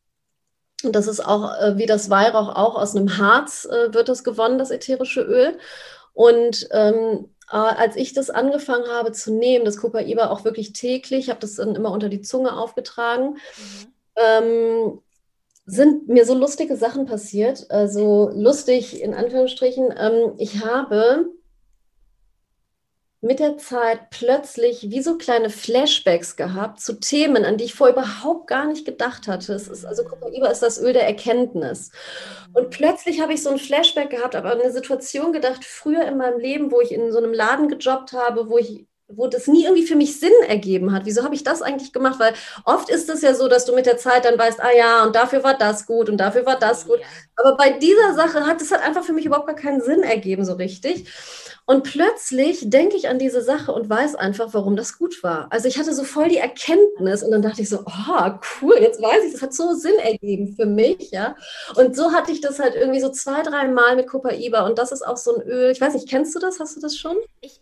Und 0.83 0.95
das 0.95 1.07
ist 1.07 1.19
auch 1.19 1.53
äh, 1.59 1.77
wie 1.77 1.85
das 1.85 2.09
Weihrauch 2.09 2.55
auch 2.55 2.75
aus 2.75 2.95
einem 2.95 3.17
Harz 3.17 3.65
äh, 3.65 3.93
wird 3.93 4.07
das 4.07 4.23
gewonnen, 4.23 4.57
das 4.57 4.71
ätherische 4.71 5.21
Öl. 5.21 5.57
Und 6.13 6.67
ähm, 6.71 7.29
äh, 7.51 7.55
als 7.55 7.95
ich 7.95 8.13
das 8.13 8.29
angefangen 8.29 8.87
habe 8.89 9.11
zu 9.11 9.33
nehmen, 9.33 9.65
das 9.65 9.77
Copaiba 9.77 10.29
auch 10.29 10.43
wirklich 10.43 10.73
täglich, 10.73 11.29
habe 11.29 11.39
das 11.39 11.55
dann 11.55 11.75
immer 11.75 11.91
unter 11.91 12.09
die 12.09 12.21
Zunge 12.21 12.55
aufgetragen, 12.57 13.35
mhm. 13.35 13.93
ähm, 14.15 15.01
sind 15.65 16.07
mir 16.07 16.25
so 16.25 16.33
lustige 16.33 16.75
Sachen 16.75 17.05
passiert. 17.05 17.69
Also 17.69 18.31
lustig 18.33 19.01
in 19.01 19.13
Anführungsstrichen. 19.13 19.93
Ähm, 19.97 20.33
ich 20.37 20.63
habe 20.65 21.29
mit 23.21 23.39
der 23.39 23.57
Zeit 23.57 24.09
plötzlich 24.11 24.89
wie 24.89 25.01
so 25.01 25.17
kleine 25.17 25.49
Flashbacks 25.49 26.37
gehabt 26.37 26.79
zu 26.79 26.99
Themen, 26.99 27.43
an 27.43 27.57
die 27.57 27.65
ich 27.65 27.73
vorher 27.73 27.95
überhaupt 27.95 28.47
gar 28.47 28.65
nicht 28.65 28.85
gedacht 28.85 29.27
hatte. 29.27 29.53
Es 29.53 29.67
ist, 29.67 29.85
also 29.85 30.05
Copaiba 30.05 30.47
ist 30.47 30.61
das 30.61 30.79
Öl 30.79 30.93
der 30.93 31.05
Erkenntnis. 31.05 31.91
Und 32.53 32.69
plötzlich 32.69 33.21
habe 33.21 33.33
ich 33.33 33.43
so 33.43 33.49
ein 33.49 33.59
Flashback 33.59 34.09
gehabt, 34.09 34.35
aber 34.35 34.51
an 34.51 34.61
eine 34.61 34.71
Situation 34.71 35.33
gedacht, 35.33 35.65
früher 35.65 36.05
in 36.07 36.17
meinem 36.17 36.39
Leben, 36.39 36.71
wo 36.71 36.79
ich 36.79 36.93
in 36.93 37.11
so 37.11 37.17
einem 37.17 37.33
Laden 37.33 37.67
gejobbt 37.67 38.13
habe, 38.13 38.49
wo 38.49 38.57
ich 38.57 38.85
wo 39.11 39.27
das 39.27 39.47
nie 39.47 39.63
irgendwie 39.63 39.87
für 39.87 39.95
mich 39.95 40.19
Sinn 40.19 40.31
ergeben 40.47 40.93
hat. 40.93 41.05
Wieso 41.05 41.23
habe 41.23 41.33
ich 41.33 41.43
das 41.43 41.61
eigentlich 41.63 41.91
gemacht? 41.93 42.19
Weil 42.19 42.33
oft 42.63 42.89
ist 42.89 43.09
es 43.09 43.21
ja 43.23 43.33
so, 43.33 43.47
dass 43.47 43.65
du 43.65 43.73
mit 43.73 43.87
der 43.87 43.97
Zeit 43.97 44.23
dann 44.25 44.37
weißt, 44.37 44.59
ah 44.61 44.71
ja, 44.77 45.03
und 45.03 45.15
dafür 45.15 45.43
war 45.43 45.57
das 45.57 45.87
gut 45.87 46.09
und 46.09 46.17
dafür 46.17 46.45
war 46.45 46.59
das 46.59 46.85
gut. 46.85 46.99
Aber 47.35 47.57
bei 47.57 47.71
dieser 47.71 48.13
Sache 48.13 48.45
hat 48.45 48.61
es 48.61 48.71
hat 48.71 48.83
einfach 48.83 49.03
für 49.03 49.13
mich 49.13 49.25
überhaupt 49.25 49.47
gar 49.47 49.55
keinen 49.55 49.81
Sinn 49.81 50.03
ergeben 50.03 50.45
so 50.45 50.53
richtig. 50.53 51.09
Und 51.69 51.83
plötzlich 51.83 52.67
denke 52.71 52.97
ich 52.97 53.09
an 53.09 53.19
diese 53.19 53.43
Sache 53.43 53.71
und 53.71 53.87
weiß 53.87 54.15
einfach, 54.15 54.55
warum 54.55 54.75
das 54.75 54.97
gut 54.97 55.21
war. 55.21 55.51
Also 55.51 55.67
ich 55.67 55.77
hatte 55.77 55.93
so 55.93 56.03
voll 56.03 56.27
die 56.27 56.39
Erkenntnis 56.39 57.21
und 57.21 57.29
dann 57.29 57.43
dachte 57.43 57.61
ich 57.61 57.69
so, 57.69 57.83
oh, 57.85 58.31
cool, 58.59 58.77
jetzt 58.79 58.99
weiß 58.99 59.25
ich, 59.25 59.33
das 59.33 59.43
hat 59.43 59.53
so 59.53 59.75
Sinn 59.75 59.99
ergeben 59.99 60.55
für 60.55 60.65
mich, 60.65 61.11
ja. 61.11 61.35
Und 61.75 61.95
so 61.95 62.11
hatte 62.11 62.31
ich 62.31 62.41
das 62.41 62.57
halt 62.57 62.73
irgendwie 62.73 63.01
so 63.01 63.09
zwei, 63.09 63.43
drei 63.43 63.67
Mal 63.67 63.95
mit 63.95 64.07
Copaiba 64.07 64.65
und 64.65 64.79
das 64.79 64.91
ist 64.91 65.05
auch 65.05 65.17
so 65.17 65.35
ein 65.35 65.43
Öl. 65.43 65.69
Ich 65.69 65.79
weiß 65.79 65.93
nicht, 65.93 66.09
kennst 66.09 66.33
du 66.33 66.39
das? 66.39 66.59
Hast 66.59 66.75
du 66.75 66.81
das 66.81 66.97
schon? 66.97 67.17
Ich 67.41 67.61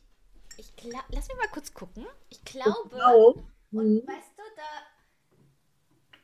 lass 0.84 1.28
mich 1.28 1.38
mal 1.38 1.49
kurz 1.51 1.74
gucken. 1.74 2.05
Ich 2.30 2.41
glaube. 2.45 2.88
Genau. 2.89 3.43
Und 3.74 3.93
mhm. 3.93 4.08
weißt 4.08 4.32
du, 4.38 4.43
da. 4.55 6.18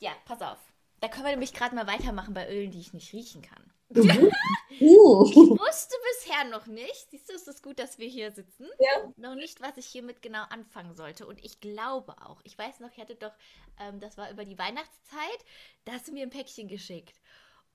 Ja, 0.00 0.10
pass 0.26 0.42
auf. 0.42 0.58
Da 1.00 1.08
können 1.08 1.24
wir 1.24 1.30
nämlich 1.30 1.54
gerade 1.54 1.74
mal 1.74 1.86
weitermachen 1.86 2.34
bei 2.34 2.54
Ölen, 2.54 2.70
die 2.70 2.80
ich 2.80 2.92
nicht 2.92 3.14
riechen 3.14 3.40
kann. 3.40 3.72
Mhm. 3.90 4.30
Uh. 4.80 5.26
Ich 5.28 5.36
wusste 5.36 5.94
bisher 6.14 6.44
noch 6.50 6.66
nicht, 6.66 7.10
siehst 7.10 7.28
du, 7.28 7.34
ist 7.34 7.46
es 7.46 7.60
gut, 7.60 7.78
dass 7.78 7.98
wir 7.98 8.08
hier 8.08 8.32
sitzen, 8.32 8.66
ja. 8.78 9.12
noch 9.18 9.34
nicht, 9.34 9.60
was 9.60 9.76
ich 9.76 9.84
hiermit 9.84 10.22
genau 10.22 10.42
anfangen 10.48 10.94
sollte. 10.94 11.26
Und 11.26 11.44
ich 11.44 11.60
glaube 11.60 12.14
auch, 12.24 12.40
ich 12.44 12.56
weiß 12.56 12.80
noch, 12.80 12.90
ich 12.90 12.98
hatte 12.98 13.14
doch, 13.14 13.32
ähm, 13.78 14.00
das 14.00 14.16
war 14.16 14.30
über 14.30 14.46
die 14.46 14.58
Weihnachtszeit, 14.58 15.44
da 15.84 15.92
hast 15.92 16.08
du 16.08 16.12
mir 16.12 16.22
ein 16.22 16.30
Päckchen 16.30 16.66
geschickt. 16.66 17.20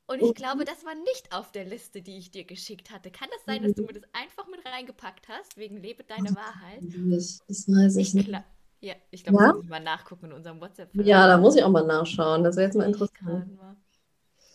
Und 0.07 0.19
ich 0.19 0.29
mhm. 0.29 0.33
glaube, 0.33 0.65
das 0.65 0.83
war 0.83 0.95
nicht 0.95 1.31
auf 1.31 1.51
der 1.51 1.65
Liste, 1.65 2.01
die 2.01 2.17
ich 2.17 2.31
dir 2.31 2.43
geschickt 2.43 2.89
hatte. 2.89 3.11
Kann 3.11 3.29
das 3.31 3.45
sein, 3.45 3.61
dass 3.61 3.73
du 3.73 3.81
mhm. 3.81 3.87
mir 3.87 3.93
das 3.93 4.09
einfach 4.13 4.47
mit 4.47 4.65
reingepackt 4.65 5.27
hast, 5.27 5.57
wegen 5.57 5.77
Lebe 5.77 6.03
deine 6.03 6.35
Wahrheit? 6.35 6.81
Das 6.81 7.67
weiß 7.67 7.97
ich, 7.97 8.07
ich 8.07 8.13
nicht. 8.15 8.43
Ja, 8.81 8.93
ich 9.09 9.23
glaube, 9.23 9.43
ja? 9.43 9.53
muss 9.53 9.63
ich 9.63 9.69
mal 9.69 9.79
nachgucken 9.79 10.25
in 10.25 10.33
unserem 10.33 10.61
whatsapp 10.61 10.91
-Verlag. 10.91 11.05
Ja, 11.05 11.27
da 11.27 11.37
muss 11.37 11.55
ich 11.55 11.63
auch 11.63 11.69
mal 11.69 11.85
nachschauen. 11.85 12.43
Das 12.43 12.55
wäre 12.55 12.65
jetzt 12.65 12.75
mal 12.75 12.85
interessant. 12.85 13.59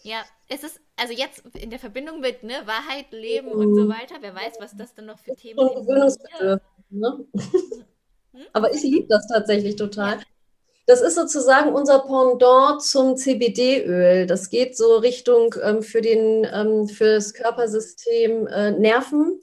Ja, 0.03 0.23
es 0.49 0.63
ist, 0.65 0.81
also 1.01 1.15
jetzt 1.15 1.43
in 1.57 1.71
der 1.71 1.79
Verbindung 1.79 2.21
mit 2.21 2.43
ne, 2.43 2.55
Wahrheit, 2.67 3.11
Leben 3.11 3.49
mhm. 3.49 3.61
und 3.61 3.75
so 3.75 3.89
weiter, 3.89 4.17
wer 4.21 4.35
weiß, 4.35 4.55
was 4.61 4.77
das 4.77 4.95
dann 4.95 5.07
noch 5.07 5.19
für 5.19 5.35
Themen 5.35 5.59
sind. 5.59 5.87
Gewöhnungsbedürfnis, 5.87 6.61
ne? 6.91 7.25
Hm? 8.33 8.43
Aber 8.53 8.73
ich 8.73 8.83
liebe 8.83 9.09
das 9.09 9.27
tatsächlich 9.27 9.75
total. 9.75 10.19
Ja. 10.19 10.23
Das 10.87 11.01
ist 11.01 11.17
sozusagen 11.17 11.73
unser 11.73 12.01
Pendant 12.01 12.81
zum 12.81 13.17
CBD-Öl. 13.17 14.27
Das 14.27 14.51
geht 14.51 14.77
so 14.77 14.99
Richtung 14.99 15.55
ähm, 15.63 15.83
für, 15.83 16.01
den, 16.01 16.47
ähm, 16.53 16.89
für 16.89 17.15
das 17.15 17.35
Körpersystem 17.35 18.47
äh, 18.47 18.71
Nerven. 18.73 19.43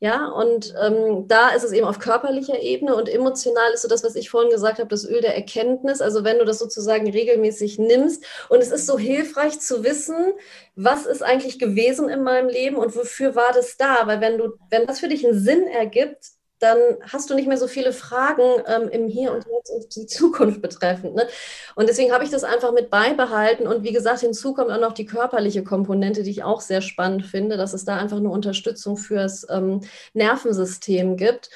Ja, 0.00 0.28
und 0.28 0.74
ähm, 0.80 1.26
da 1.26 1.48
ist 1.50 1.64
es 1.64 1.72
eben 1.72 1.84
auf 1.84 1.98
körperlicher 1.98 2.60
Ebene 2.60 2.94
und 2.94 3.08
emotional 3.08 3.72
ist 3.72 3.82
so 3.82 3.88
das, 3.88 4.04
was 4.04 4.14
ich 4.14 4.30
vorhin 4.30 4.50
gesagt 4.50 4.78
habe, 4.78 4.88
das 4.88 5.04
Öl 5.04 5.20
der 5.20 5.34
Erkenntnis. 5.34 6.00
Also 6.00 6.22
wenn 6.22 6.38
du 6.38 6.44
das 6.44 6.60
sozusagen 6.60 7.10
regelmäßig 7.10 7.80
nimmst 7.80 8.24
und 8.48 8.62
es 8.62 8.70
ist 8.70 8.86
so 8.86 8.96
hilfreich 8.96 9.58
zu 9.58 9.82
wissen, 9.82 10.34
was 10.76 11.04
ist 11.04 11.22
eigentlich 11.24 11.58
gewesen 11.58 12.08
in 12.08 12.22
meinem 12.22 12.48
Leben 12.48 12.76
und 12.76 12.94
wofür 12.94 13.34
war 13.34 13.52
das 13.52 13.76
da? 13.76 14.06
Weil 14.06 14.20
wenn 14.20 14.38
du, 14.38 14.52
wenn 14.70 14.86
das 14.86 15.00
für 15.00 15.08
dich 15.08 15.26
einen 15.26 15.36
Sinn 15.38 15.66
ergibt, 15.66 16.37
dann 16.58 16.78
hast 17.02 17.30
du 17.30 17.34
nicht 17.34 17.48
mehr 17.48 17.56
so 17.56 17.68
viele 17.68 17.92
Fragen 17.92 18.42
ähm, 18.66 18.88
im 18.88 19.08
Hier 19.08 19.32
und 19.32 19.46
Jetzt 19.46 19.70
und 19.70 19.96
die 19.96 20.06
Zukunft 20.06 20.60
betreffend. 20.60 21.14
Ne? 21.14 21.28
Und 21.74 21.88
deswegen 21.88 22.12
habe 22.12 22.24
ich 22.24 22.30
das 22.30 22.44
einfach 22.44 22.72
mit 22.72 22.90
beibehalten. 22.90 23.66
Und 23.66 23.84
wie 23.84 23.92
gesagt, 23.92 24.20
hinzu 24.20 24.54
kommt 24.54 24.70
auch 24.70 24.80
noch 24.80 24.92
die 24.92 25.06
körperliche 25.06 25.62
Komponente, 25.62 26.22
die 26.22 26.30
ich 26.30 26.44
auch 26.44 26.60
sehr 26.60 26.80
spannend 26.80 27.26
finde, 27.26 27.56
dass 27.56 27.72
es 27.72 27.84
da 27.84 27.96
einfach 27.96 28.16
eine 28.16 28.30
Unterstützung 28.30 28.96
fürs 28.96 29.46
ähm, 29.50 29.80
Nervensystem 30.14 31.16
gibt. 31.16 31.50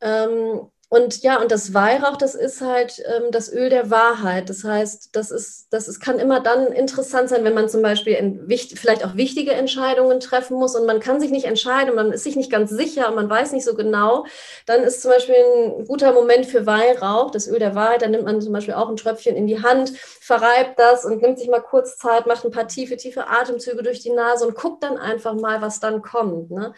Ähm, 0.00 0.68
und 0.90 1.22
ja, 1.22 1.40
und 1.40 1.50
das 1.50 1.74
Weihrauch, 1.74 2.16
das 2.16 2.34
ist 2.34 2.60
halt 2.60 3.02
ähm, 3.06 3.30
das 3.32 3.52
Öl 3.52 3.68
der 3.68 3.90
Wahrheit. 3.90 4.48
Das 4.48 4.64
heißt, 4.64 5.16
das 5.16 5.30
ist, 5.30 5.66
das 5.70 5.88
ist, 5.88 5.98
kann 5.98 6.18
immer 6.18 6.40
dann 6.40 6.68
interessant 6.68 7.28
sein, 7.28 7.42
wenn 7.42 7.54
man 7.54 7.68
zum 7.68 7.82
Beispiel 7.82 8.12
in, 8.14 8.48
vielleicht 8.48 9.04
auch 9.04 9.16
wichtige 9.16 9.52
Entscheidungen 9.52 10.20
treffen 10.20 10.56
muss 10.56 10.76
und 10.76 10.86
man 10.86 11.00
kann 11.00 11.20
sich 11.20 11.30
nicht 11.30 11.46
entscheiden, 11.46 11.94
man 11.94 12.12
ist 12.12 12.24
sich 12.24 12.36
nicht 12.36 12.50
ganz 12.50 12.70
sicher 12.70 13.08
und 13.08 13.16
man 13.16 13.28
weiß 13.28 13.52
nicht 13.52 13.64
so 13.64 13.74
genau. 13.74 14.26
Dann 14.66 14.82
ist 14.82 15.02
zum 15.02 15.10
Beispiel 15.10 15.34
ein 15.34 15.84
guter 15.86 16.12
Moment 16.12 16.46
für 16.46 16.66
Weihrauch, 16.66 17.30
das 17.30 17.48
Öl 17.48 17.58
der 17.58 17.74
Wahrheit. 17.74 18.02
Dann 18.02 18.12
nimmt 18.12 18.24
man 18.24 18.40
zum 18.40 18.52
Beispiel 18.52 18.74
auch 18.74 18.88
ein 18.88 18.96
Tröpfchen 18.96 19.36
in 19.36 19.46
die 19.46 19.62
Hand, 19.62 19.96
verreibt 19.98 20.78
das 20.78 21.04
und 21.04 21.22
nimmt 21.22 21.38
sich 21.38 21.48
mal 21.48 21.60
kurz 21.60 21.96
Zeit, 21.96 22.26
macht 22.26 22.44
ein 22.44 22.50
paar 22.50 22.68
tiefe, 22.68 22.96
tiefe 22.96 23.26
Atemzüge 23.26 23.82
durch 23.82 24.00
die 24.00 24.12
Nase 24.12 24.46
und 24.46 24.54
guckt 24.54 24.84
dann 24.84 24.98
einfach 24.98 25.34
mal, 25.34 25.60
was 25.62 25.80
dann 25.80 26.02
kommt. 26.02 26.50
Ne? 26.50 26.74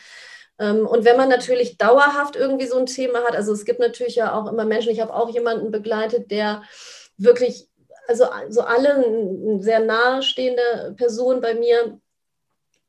Ähm, 0.58 0.86
und 0.86 1.04
wenn 1.04 1.16
man 1.16 1.28
natürlich 1.28 1.78
dauerhaft 1.78 2.36
irgendwie 2.36 2.66
so 2.66 2.78
ein 2.78 2.86
Thema 2.86 3.24
hat, 3.24 3.36
also 3.36 3.52
es 3.52 3.64
gibt 3.64 3.80
natürlich 3.80 4.16
ja 4.16 4.34
auch 4.34 4.50
immer 4.50 4.64
Menschen, 4.64 4.92
ich 4.92 5.00
habe 5.00 5.14
auch 5.14 5.28
jemanden 5.28 5.70
begleitet, 5.70 6.30
der 6.30 6.62
wirklich, 7.18 7.68
also 8.08 8.26
so 8.48 8.62
alle 8.62 9.60
sehr 9.60 9.80
nahestehende 9.80 10.94
Personen 10.96 11.40
bei 11.40 11.54
mir, 11.54 11.98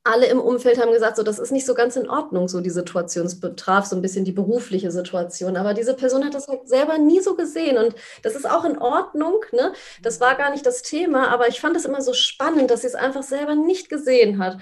alle 0.07 0.27
im 0.27 0.39
Umfeld 0.39 0.79
haben 0.79 0.91
gesagt, 0.91 1.17
so 1.17 1.23
das 1.23 1.37
ist 1.37 1.51
nicht 1.51 1.65
so 1.65 1.73
ganz 1.73 1.95
in 1.95 2.09
Ordnung, 2.09 2.47
so 2.47 2.61
die 2.61 2.69
Situation. 2.69 3.25
Es 3.25 3.39
betraf 3.39 3.85
so 3.85 3.95
ein 3.95 4.01
bisschen 4.01 4.23
die 4.25 4.31
berufliche 4.31 4.89
Situation. 4.89 5.57
Aber 5.57 5.73
diese 5.73 5.93
Person 5.95 6.25
hat 6.25 6.33
das 6.33 6.47
halt 6.47 6.67
selber 6.67 6.97
nie 6.97 7.19
so 7.19 7.35
gesehen. 7.35 7.77
Und 7.77 7.93
das 8.23 8.35
ist 8.35 8.49
auch 8.49 8.63
in 8.63 8.77
Ordnung. 8.77 9.43
Ne? 9.51 9.73
Das 10.01 10.21
war 10.21 10.35
gar 10.35 10.49
nicht 10.49 10.65
das 10.65 10.81
Thema, 10.81 11.27
aber 11.27 11.49
ich 11.49 11.59
fand 11.59 11.75
es 11.75 11.85
immer 11.85 12.01
so 12.01 12.13
spannend, 12.13 12.71
dass 12.71 12.81
sie 12.81 12.87
es 12.87 12.95
einfach 12.95 13.23
selber 13.23 13.55
nicht 13.55 13.89
gesehen 13.89 14.39
hat. 14.39 14.57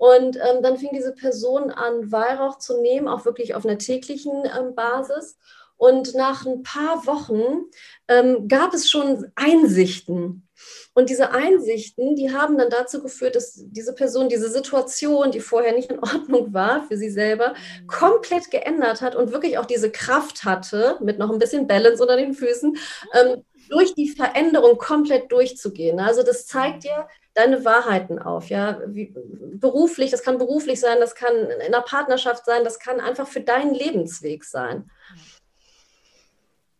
Und 0.00 0.36
ähm, 0.36 0.62
dann 0.62 0.78
fing 0.78 0.88
diese 0.94 1.12
Person 1.12 1.70
an, 1.70 2.10
Weihrauch 2.10 2.56
zu 2.56 2.80
nehmen, 2.80 3.06
auch 3.06 3.26
wirklich 3.26 3.54
auf 3.54 3.66
einer 3.66 3.76
täglichen 3.76 4.32
ähm, 4.46 4.74
Basis. 4.74 5.36
Und 5.76 6.14
nach 6.14 6.46
ein 6.46 6.62
paar 6.62 7.06
Wochen 7.06 7.66
ähm, 8.08 8.48
gab 8.48 8.72
es 8.72 8.88
schon 8.88 9.30
Einsichten. 9.34 10.48
Und 10.94 11.10
diese 11.10 11.32
Einsichten, 11.32 12.16
die 12.16 12.32
haben 12.32 12.56
dann 12.56 12.70
dazu 12.70 13.02
geführt, 13.02 13.36
dass 13.36 13.62
diese 13.62 13.94
Person 13.94 14.30
diese 14.30 14.48
Situation, 14.48 15.32
die 15.32 15.40
vorher 15.40 15.74
nicht 15.74 15.92
in 15.92 15.98
Ordnung 15.98 16.54
war 16.54 16.86
für 16.88 16.96
sie 16.96 17.10
selber, 17.10 17.52
komplett 17.86 18.50
geändert 18.50 19.02
hat 19.02 19.14
und 19.14 19.32
wirklich 19.32 19.58
auch 19.58 19.66
diese 19.66 19.90
Kraft 19.90 20.44
hatte, 20.44 20.96
mit 21.02 21.18
noch 21.18 21.30
ein 21.30 21.38
bisschen 21.38 21.66
Balance 21.66 22.02
unter 22.02 22.16
den 22.16 22.32
Füßen, 22.32 22.74
ähm, 23.12 23.44
durch 23.68 23.94
die 23.94 24.08
Veränderung 24.08 24.78
komplett 24.78 25.30
durchzugehen. 25.30 26.00
Also 26.00 26.22
das 26.22 26.46
zeigt 26.46 26.84
dir, 26.84 27.06
deine 27.34 27.64
Wahrheiten 27.64 28.18
auf, 28.18 28.48
ja, 28.48 28.80
Wie, 28.86 29.14
beruflich, 29.54 30.10
das 30.10 30.22
kann 30.22 30.38
beruflich 30.38 30.80
sein, 30.80 30.98
das 31.00 31.14
kann 31.14 31.34
in 31.34 31.60
einer 31.60 31.82
Partnerschaft 31.82 32.44
sein, 32.44 32.64
das 32.64 32.78
kann 32.78 33.00
einfach 33.00 33.28
für 33.28 33.40
deinen 33.40 33.74
Lebensweg 33.74 34.44
sein. 34.44 34.90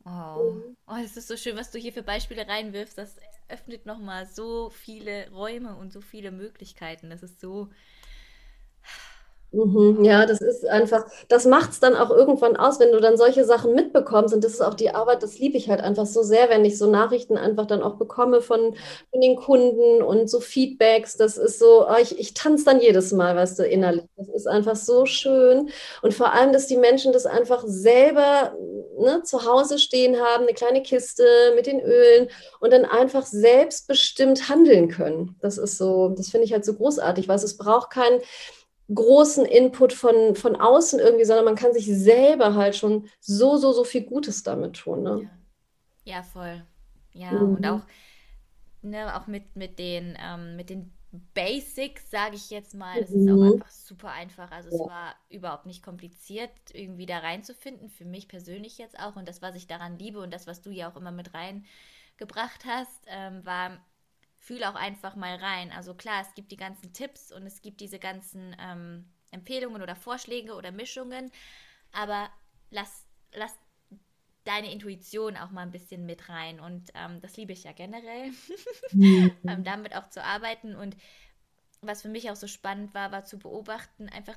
Oh, 0.04 0.54
oh 0.86 0.96
es 1.04 1.16
ist 1.16 1.28
so 1.28 1.36
schön, 1.36 1.56
was 1.56 1.70
du 1.70 1.78
hier 1.78 1.92
für 1.92 2.02
Beispiele 2.02 2.48
reinwirfst. 2.48 2.98
Das 2.98 3.16
öffnet 3.48 3.86
nochmal 3.86 4.26
so 4.26 4.70
viele 4.70 5.30
Räume 5.30 5.76
und 5.76 5.92
so 5.92 6.00
viele 6.00 6.30
Möglichkeiten. 6.30 7.10
Das 7.10 7.22
ist 7.22 7.40
so, 7.40 7.68
Mhm, 9.52 10.04
ja, 10.04 10.26
das 10.26 10.40
ist 10.40 10.64
einfach, 10.64 11.04
das 11.28 11.44
macht 11.44 11.72
es 11.72 11.80
dann 11.80 11.96
auch 11.96 12.10
irgendwann 12.10 12.56
aus, 12.56 12.78
wenn 12.78 12.92
du 12.92 13.00
dann 13.00 13.16
solche 13.16 13.44
Sachen 13.44 13.74
mitbekommst. 13.74 14.32
Und 14.32 14.44
das 14.44 14.52
ist 14.52 14.60
auch 14.60 14.74
die 14.74 14.90
Arbeit, 14.94 15.24
das 15.24 15.40
liebe 15.40 15.56
ich 15.56 15.68
halt 15.68 15.80
einfach 15.80 16.06
so 16.06 16.22
sehr, 16.22 16.48
wenn 16.50 16.64
ich 16.64 16.78
so 16.78 16.88
Nachrichten 16.88 17.36
einfach 17.36 17.66
dann 17.66 17.82
auch 17.82 17.96
bekomme 17.96 18.42
von, 18.42 18.76
von 19.10 19.20
den 19.20 19.34
Kunden 19.34 20.02
und 20.02 20.30
so 20.30 20.38
Feedbacks. 20.38 21.16
Das 21.16 21.36
ist 21.36 21.58
so, 21.58 21.84
oh, 21.88 21.96
ich, 22.00 22.16
ich 22.20 22.32
tanze 22.34 22.64
dann 22.64 22.80
jedes 22.80 23.10
Mal, 23.10 23.34
weißt 23.34 23.58
du, 23.58 23.66
innerlich. 23.66 24.04
Das 24.16 24.28
ist 24.28 24.46
einfach 24.46 24.76
so 24.76 25.04
schön. 25.04 25.70
Und 26.02 26.14
vor 26.14 26.32
allem, 26.32 26.52
dass 26.52 26.68
die 26.68 26.76
Menschen 26.76 27.12
das 27.12 27.26
einfach 27.26 27.64
selber 27.66 28.54
ne, 29.00 29.22
zu 29.24 29.44
Hause 29.46 29.80
stehen 29.80 30.16
haben, 30.20 30.44
eine 30.44 30.54
kleine 30.54 30.82
Kiste 30.82 31.24
mit 31.56 31.66
den 31.66 31.80
Ölen 31.80 32.28
und 32.60 32.72
dann 32.72 32.84
einfach 32.84 33.26
selbstbestimmt 33.26 34.48
handeln 34.48 34.88
können. 34.88 35.34
Das 35.40 35.58
ist 35.58 35.76
so, 35.76 36.10
das 36.10 36.28
finde 36.30 36.44
ich 36.46 36.52
halt 36.52 36.64
so 36.64 36.74
großartig, 36.74 37.26
weil 37.26 37.36
es 37.36 37.56
braucht 37.56 37.90
kein 37.90 38.20
großen 38.94 39.44
Input 39.44 39.92
von, 39.92 40.34
von 40.34 40.56
außen 40.56 40.98
irgendwie, 40.98 41.24
sondern 41.24 41.44
man 41.44 41.54
kann 41.54 41.72
sich 41.72 41.86
selber 41.86 42.54
halt 42.54 42.76
schon 42.76 43.08
so, 43.20 43.56
so, 43.56 43.72
so 43.72 43.84
viel 43.84 44.02
Gutes 44.02 44.42
damit 44.42 44.76
tun. 44.76 45.02
Ne? 45.02 45.30
Ja. 46.04 46.16
ja 46.16 46.22
voll. 46.22 46.62
Ja, 47.12 47.32
mhm. 47.32 47.56
und 47.56 47.66
auch, 47.66 47.82
ne, 48.82 49.16
auch 49.16 49.26
mit, 49.26 49.56
mit, 49.56 49.78
den, 49.78 50.16
ähm, 50.20 50.56
mit 50.56 50.70
den 50.70 50.92
Basics, 51.34 52.10
sage 52.10 52.36
ich 52.36 52.50
jetzt 52.50 52.74
mal. 52.74 53.00
Das 53.00 53.10
mhm. 53.10 53.20
ist 53.20 53.32
auch 53.32 53.36
mhm. 53.36 53.52
einfach 53.54 53.70
super 53.70 54.10
einfach. 54.10 54.50
Also 54.50 54.70
ja. 54.70 54.76
es 54.76 54.88
war 54.88 55.14
überhaupt 55.28 55.66
nicht 55.66 55.82
kompliziert, 55.82 56.50
irgendwie 56.72 57.06
da 57.06 57.18
reinzufinden, 57.18 57.90
für 57.90 58.04
mich 58.04 58.28
persönlich 58.28 58.78
jetzt 58.78 58.98
auch. 58.98 59.16
Und 59.16 59.28
das, 59.28 59.42
was 59.42 59.56
ich 59.56 59.66
daran 59.66 59.98
liebe 59.98 60.20
und 60.20 60.32
das, 60.32 60.46
was 60.46 60.62
du 60.62 60.70
ja 60.70 60.90
auch 60.90 60.96
immer 60.96 61.12
mit 61.12 61.32
reingebracht 61.34 62.64
hast, 62.64 63.04
ähm, 63.08 63.44
war 63.44 63.78
fühl 64.50 64.64
auch 64.64 64.74
einfach 64.74 65.14
mal 65.14 65.36
rein. 65.36 65.70
Also 65.70 65.94
klar, 65.94 66.22
es 66.22 66.34
gibt 66.34 66.50
die 66.50 66.56
ganzen 66.56 66.92
Tipps 66.92 67.30
und 67.30 67.46
es 67.46 67.62
gibt 67.62 67.80
diese 67.80 68.00
ganzen 68.00 68.56
ähm, 68.58 69.08
Empfehlungen 69.30 69.80
oder 69.80 69.94
Vorschläge 69.94 70.54
oder 70.56 70.72
Mischungen, 70.72 71.30
aber 71.92 72.28
lass, 72.70 73.06
lass 73.32 73.56
deine 74.42 74.72
Intuition 74.72 75.36
auch 75.36 75.52
mal 75.52 75.62
ein 75.62 75.70
bisschen 75.70 76.04
mit 76.04 76.28
rein. 76.28 76.58
Und 76.58 76.90
ähm, 76.94 77.20
das 77.20 77.36
liebe 77.36 77.52
ich 77.52 77.62
ja 77.62 77.70
generell, 77.70 78.32
mhm. 78.90 79.30
ähm, 79.46 79.62
damit 79.62 79.94
auch 79.94 80.08
zu 80.08 80.24
arbeiten. 80.24 80.74
Und 80.74 80.96
was 81.80 82.02
für 82.02 82.08
mich 82.08 82.28
auch 82.28 82.36
so 82.36 82.48
spannend 82.48 82.92
war, 82.92 83.12
war 83.12 83.24
zu 83.24 83.38
beobachten, 83.38 84.08
einfach, 84.08 84.36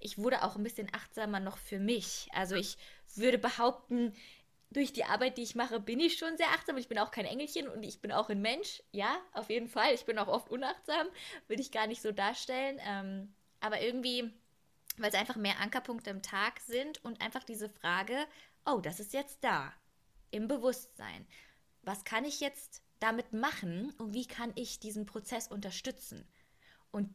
ich 0.00 0.18
wurde 0.18 0.42
auch 0.42 0.56
ein 0.56 0.64
bisschen 0.64 0.88
achtsamer 0.92 1.38
noch 1.38 1.58
für 1.58 1.78
mich. 1.78 2.28
Also 2.32 2.56
ich 2.56 2.76
würde 3.14 3.38
behaupten, 3.38 4.14
durch 4.72 4.92
die 4.92 5.04
Arbeit, 5.04 5.38
die 5.38 5.42
ich 5.42 5.54
mache, 5.54 5.80
bin 5.80 6.00
ich 6.00 6.18
schon 6.18 6.36
sehr 6.36 6.48
achtsam. 6.48 6.76
Ich 6.76 6.88
bin 6.88 6.98
auch 6.98 7.10
kein 7.10 7.24
Engelchen 7.24 7.68
und 7.68 7.82
ich 7.82 8.00
bin 8.00 8.12
auch 8.12 8.28
ein 8.28 8.40
Mensch. 8.40 8.82
Ja, 8.92 9.20
auf 9.32 9.50
jeden 9.50 9.68
Fall. 9.68 9.94
Ich 9.94 10.04
bin 10.04 10.18
auch 10.18 10.28
oft 10.28 10.50
unachtsam, 10.50 11.06
will 11.48 11.60
ich 11.60 11.72
gar 11.72 11.86
nicht 11.86 12.02
so 12.02 12.12
darstellen. 12.12 12.80
Ähm, 12.84 13.34
aber 13.60 13.80
irgendwie, 13.80 14.32
weil 14.98 15.10
es 15.10 15.14
einfach 15.14 15.36
mehr 15.36 15.60
Ankerpunkte 15.60 16.10
im 16.10 16.22
Tag 16.22 16.60
sind 16.60 17.04
und 17.04 17.20
einfach 17.20 17.44
diese 17.44 17.68
Frage, 17.68 18.26
oh, 18.66 18.80
das 18.80 19.00
ist 19.00 19.12
jetzt 19.12 19.44
da, 19.44 19.72
im 20.30 20.48
Bewusstsein. 20.48 21.26
Was 21.82 22.04
kann 22.04 22.24
ich 22.24 22.40
jetzt 22.40 22.82
damit 23.00 23.32
machen 23.32 23.92
und 23.98 24.14
wie 24.14 24.26
kann 24.26 24.52
ich 24.54 24.80
diesen 24.80 25.06
Prozess 25.06 25.48
unterstützen? 25.48 26.26
Und 26.90 27.12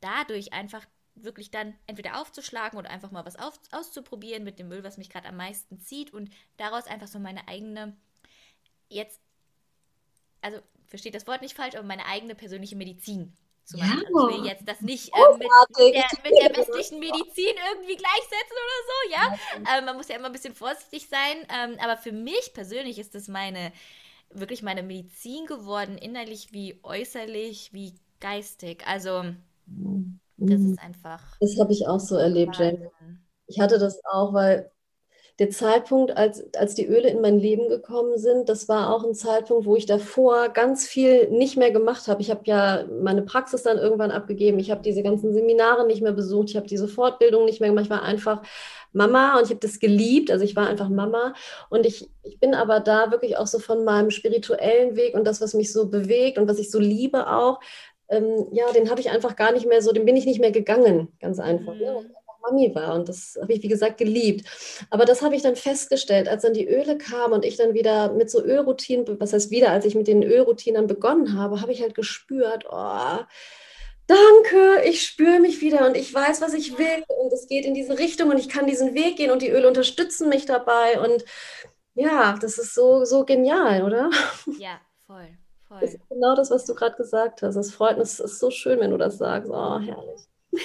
dadurch 0.00 0.52
einfach 0.52 0.86
wirklich 1.24 1.50
dann 1.50 1.74
entweder 1.86 2.20
aufzuschlagen 2.20 2.78
oder 2.78 2.90
einfach 2.90 3.10
mal 3.10 3.24
was 3.24 3.36
auf, 3.36 3.58
auszuprobieren 3.72 4.44
mit 4.44 4.58
dem 4.58 4.70
Öl, 4.72 4.84
was 4.84 4.98
mich 4.98 5.10
gerade 5.10 5.28
am 5.28 5.36
meisten 5.36 5.80
zieht 5.80 6.12
und 6.12 6.30
daraus 6.56 6.86
einfach 6.86 7.08
so 7.08 7.18
meine 7.18 7.46
eigene, 7.48 7.96
jetzt, 8.88 9.20
also 10.40 10.58
versteht 10.86 11.14
das 11.14 11.26
Wort 11.26 11.42
nicht 11.42 11.54
falsch, 11.54 11.74
aber 11.74 11.86
meine 11.86 12.06
eigene 12.06 12.34
persönliche 12.34 12.76
Medizin 12.76 13.36
zu 13.64 13.76
machen. 13.76 14.00
Ja. 14.00 14.06
Also 14.06 14.30
ich 14.30 14.38
will 14.38 14.46
jetzt 14.46 14.68
das 14.68 14.80
nicht 14.80 15.12
äh, 15.14 15.32
mit, 15.32 15.40
mit, 15.40 15.94
der, 15.94 16.04
mit, 16.24 16.42
der, 16.42 16.56
westlichen 16.56 16.98
Medizin 16.98 17.54
irgendwie 17.72 17.96
gleichsetzen 17.96 18.56
oder 18.64 18.78
so, 18.86 19.10
ja. 19.12 19.78
Ähm, 19.78 19.84
man 19.84 19.96
muss 19.96 20.08
ja 20.08 20.16
immer 20.16 20.26
ein 20.26 20.32
bisschen 20.32 20.54
vorsichtig 20.54 21.08
sein. 21.08 21.46
Ähm, 21.52 21.76
aber 21.80 21.96
für 21.96 22.12
mich 22.12 22.52
persönlich 22.54 22.98
ist 22.98 23.14
das 23.14 23.28
meine, 23.28 23.72
wirklich 24.30 24.62
meine 24.62 24.82
Medizin 24.82 25.46
geworden, 25.46 25.98
innerlich 25.98 26.52
wie 26.52 26.80
äußerlich, 26.82 27.72
wie 27.72 27.94
geistig. 28.20 28.86
Also 28.86 29.24
das 30.38 30.60
ist 30.60 30.78
einfach. 30.80 31.22
Das 31.40 31.58
habe 31.58 31.72
ich 31.72 31.86
auch 31.86 32.00
so 32.00 32.16
erlebt, 32.16 32.56
Jane. 32.56 32.90
Ich 33.46 33.60
hatte 33.60 33.78
das 33.78 34.00
auch, 34.04 34.32
weil 34.32 34.70
der 35.38 35.50
Zeitpunkt, 35.50 36.16
als, 36.16 36.52
als 36.54 36.74
die 36.74 36.86
Öle 36.86 37.08
in 37.08 37.20
mein 37.20 37.38
Leben 37.38 37.68
gekommen 37.68 38.18
sind, 38.18 38.48
das 38.48 38.68
war 38.68 38.92
auch 38.92 39.04
ein 39.04 39.14
Zeitpunkt, 39.14 39.66
wo 39.66 39.76
ich 39.76 39.86
davor 39.86 40.48
ganz 40.48 40.86
viel 40.86 41.28
nicht 41.30 41.56
mehr 41.56 41.70
gemacht 41.70 42.08
habe. 42.08 42.20
Ich 42.20 42.30
habe 42.30 42.40
ja 42.44 42.84
meine 43.00 43.22
Praxis 43.22 43.62
dann 43.62 43.78
irgendwann 43.78 44.10
abgegeben. 44.10 44.58
Ich 44.58 44.72
habe 44.72 44.82
diese 44.82 45.04
ganzen 45.04 45.32
Seminare 45.32 45.86
nicht 45.86 46.02
mehr 46.02 46.12
besucht. 46.12 46.50
Ich 46.50 46.56
habe 46.56 46.66
diese 46.66 46.88
Fortbildung 46.88 47.44
nicht 47.44 47.60
mehr 47.60 47.70
gemacht. 47.70 47.84
Ich 47.84 47.90
war 47.90 48.02
einfach 48.02 48.42
Mama 48.92 49.38
und 49.38 49.44
ich 49.44 49.50
habe 49.50 49.60
das 49.60 49.78
geliebt. 49.78 50.32
Also 50.32 50.44
ich 50.44 50.56
war 50.56 50.66
einfach 50.66 50.88
Mama. 50.88 51.34
Und 51.70 51.86
ich, 51.86 52.10
ich 52.24 52.40
bin 52.40 52.54
aber 52.54 52.80
da 52.80 53.12
wirklich 53.12 53.36
auch 53.36 53.46
so 53.46 53.60
von 53.60 53.84
meinem 53.84 54.10
spirituellen 54.10 54.96
Weg 54.96 55.14
und 55.14 55.24
das, 55.24 55.40
was 55.40 55.54
mich 55.54 55.72
so 55.72 55.88
bewegt 55.88 56.38
und 56.38 56.48
was 56.48 56.58
ich 56.58 56.68
so 56.68 56.80
liebe 56.80 57.30
auch, 57.30 57.60
ähm, 58.08 58.46
ja, 58.52 58.70
den 58.72 58.90
habe 58.90 59.00
ich 59.00 59.10
einfach 59.10 59.36
gar 59.36 59.52
nicht 59.52 59.66
mehr 59.66 59.82
so, 59.82 59.92
den 59.92 60.04
bin 60.04 60.16
ich 60.16 60.26
nicht 60.26 60.40
mehr 60.40 60.52
gegangen, 60.52 61.08
ganz 61.20 61.38
einfach. 61.38 61.74
Mhm. 61.74 61.80
Ja, 61.80 62.00
Mami 62.42 62.74
war 62.74 62.94
und 62.94 63.08
das 63.08 63.38
habe 63.40 63.52
ich, 63.52 63.62
wie 63.62 63.68
gesagt, 63.68 63.98
geliebt. 63.98 64.46
Aber 64.90 65.04
das 65.04 65.22
habe 65.22 65.36
ich 65.36 65.42
dann 65.42 65.56
festgestellt, 65.56 66.28
als 66.28 66.42
dann 66.42 66.54
die 66.54 66.68
Öle 66.68 66.98
kamen 66.98 67.34
und 67.34 67.44
ich 67.44 67.56
dann 67.56 67.74
wieder 67.74 68.12
mit 68.12 68.30
so 68.30 68.42
Ölroutinen, 68.42 69.20
was 69.20 69.32
heißt 69.32 69.50
wieder, 69.50 69.70
als 69.70 69.84
ich 69.84 69.94
mit 69.94 70.08
den 70.08 70.22
Ölroutinen 70.22 70.86
begonnen 70.86 71.38
habe, 71.38 71.60
habe 71.60 71.72
ich 71.72 71.82
halt 71.82 71.94
gespürt, 71.94 72.64
oh, 72.70 73.18
danke, 74.06 74.82
ich 74.84 75.02
spüre 75.02 75.40
mich 75.40 75.60
wieder 75.60 75.86
und 75.86 75.96
ich 75.96 76.12
weiß, 76.12 76.40
was 76.40 76.54
ich 76.54 76.78
will 76.78 77.04
und 77.08 77.32
es 77.32 77.46
geht 77.46 77.64
in 77.64 77.74
diese 77.74 77.98
Richtung 77.98 78.30
und 78.30 78.38
ich 78.38 78.48
kann 78.48 78.66
diesen 78.66 78.94
Weg 78.94 79.16
gehen 79.16 79.30
und 79.30 79.42
die 79.42 79.50
Öle 79.50 79.68
unterstützen 79.68 80.28
mich 80.28 80.46
dabei 80.46 81.00
und 81.00 81.24
ja, 81.94 82.38
das 82.40 82.58
ist 82.58 82.74
so, 82.74 83.04
so 83.04 83.24
genial, 83.24 83.82
oder? 83.82 84.10
Ja, 84.58 84.80
voll. 85.06 85.36
Voll. 85.68 85.80
Das 85.80 85.94
ist 85.94 86.08
genau 86.08 86.34
das, 86.34 86.50
was 86.50 86.64
du 86.64 86.74
gerade 86.74 86.96
gesagt 86.96 87.42
hast. 87.42 87.56
Es 87.56 87.74
freut 87.74 87.98
mich, 87.98 88.08
es 88.08 88.20
ist 88.20 88.38
so 88.38 88.50
schön, 88.50 88.80
wenn 88.80 88.90
du 88.90 88.96
das 88.96 89.18
sagst. 89.18 89.50
Oh, 89.50 89.78
herrlich. 89.78 90.22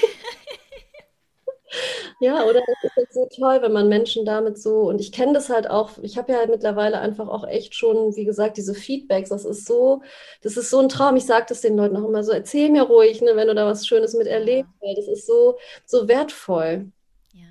Ja, 2.20 2.44
oder 2.46 2.60
es 2.60 2.84
ist 2.84 2.96
halt 2.96 3.14
so 3.14 3.28
toll, 3.36 3.62
wenn 3.62 3.74
man 3.74 3.90
Menschen 3.90 4.26
damit 4.26 4.58
so, 4.58 4.82
und 4.82 5.02
ich 5.02 5.12
kenne 5.12 5.34
das 5.34 5.50
halt 5.50 5.70
auch, 5.70 5.92
ich 6.02 6.18
habe 6.18 6.32
ja 6.32 6.38
halt 6.40 6.50
mittlerweile 6.50 7.00
einfach 7.00 7.28
auch 7.28 7.46
echt 7.46 7.76
schon, 7.76 8.16
wie 8.16 8.26
gesagt, 8.26 8.58
diese 8.58 8.74
Feedbacks, 8.74 9.30
das 9.30 9.44
ist 9.44 9.66
so, 9.66 10.02
das 10.42 10.56
ist 10.56 10.70
so 10.70 10.80
ein 10.80 10.88
Traum. 10.88 11.16
Ich 11.16 11.26
sage 11.26 11.46
das 11.50 11.62
den 11.62 11.76
Leuten 11.76 11.98
auch 11.98 12.08
immer 12.08 12.24
so, 12.24 12.32
erzähl 12.32 12.70
mir 12.70 12.84
ruhig, 12.84 13.22
ne, 13.22 13.36
wenn 13.36 13.48
du 13.48 13.56
da 13.56 13.66
was 13.66 13.86
Schönes 13.86 14.14
mit 14.14 14.28
erlebst, 14.28 14.72
weil 14.80 14.96
das 14.96 15.08
ist 15.08 15.28
so, 15.28 15.58
so 15.86 16.08
wertvoll. 16.08 16.92
Ja. 17.34 17.48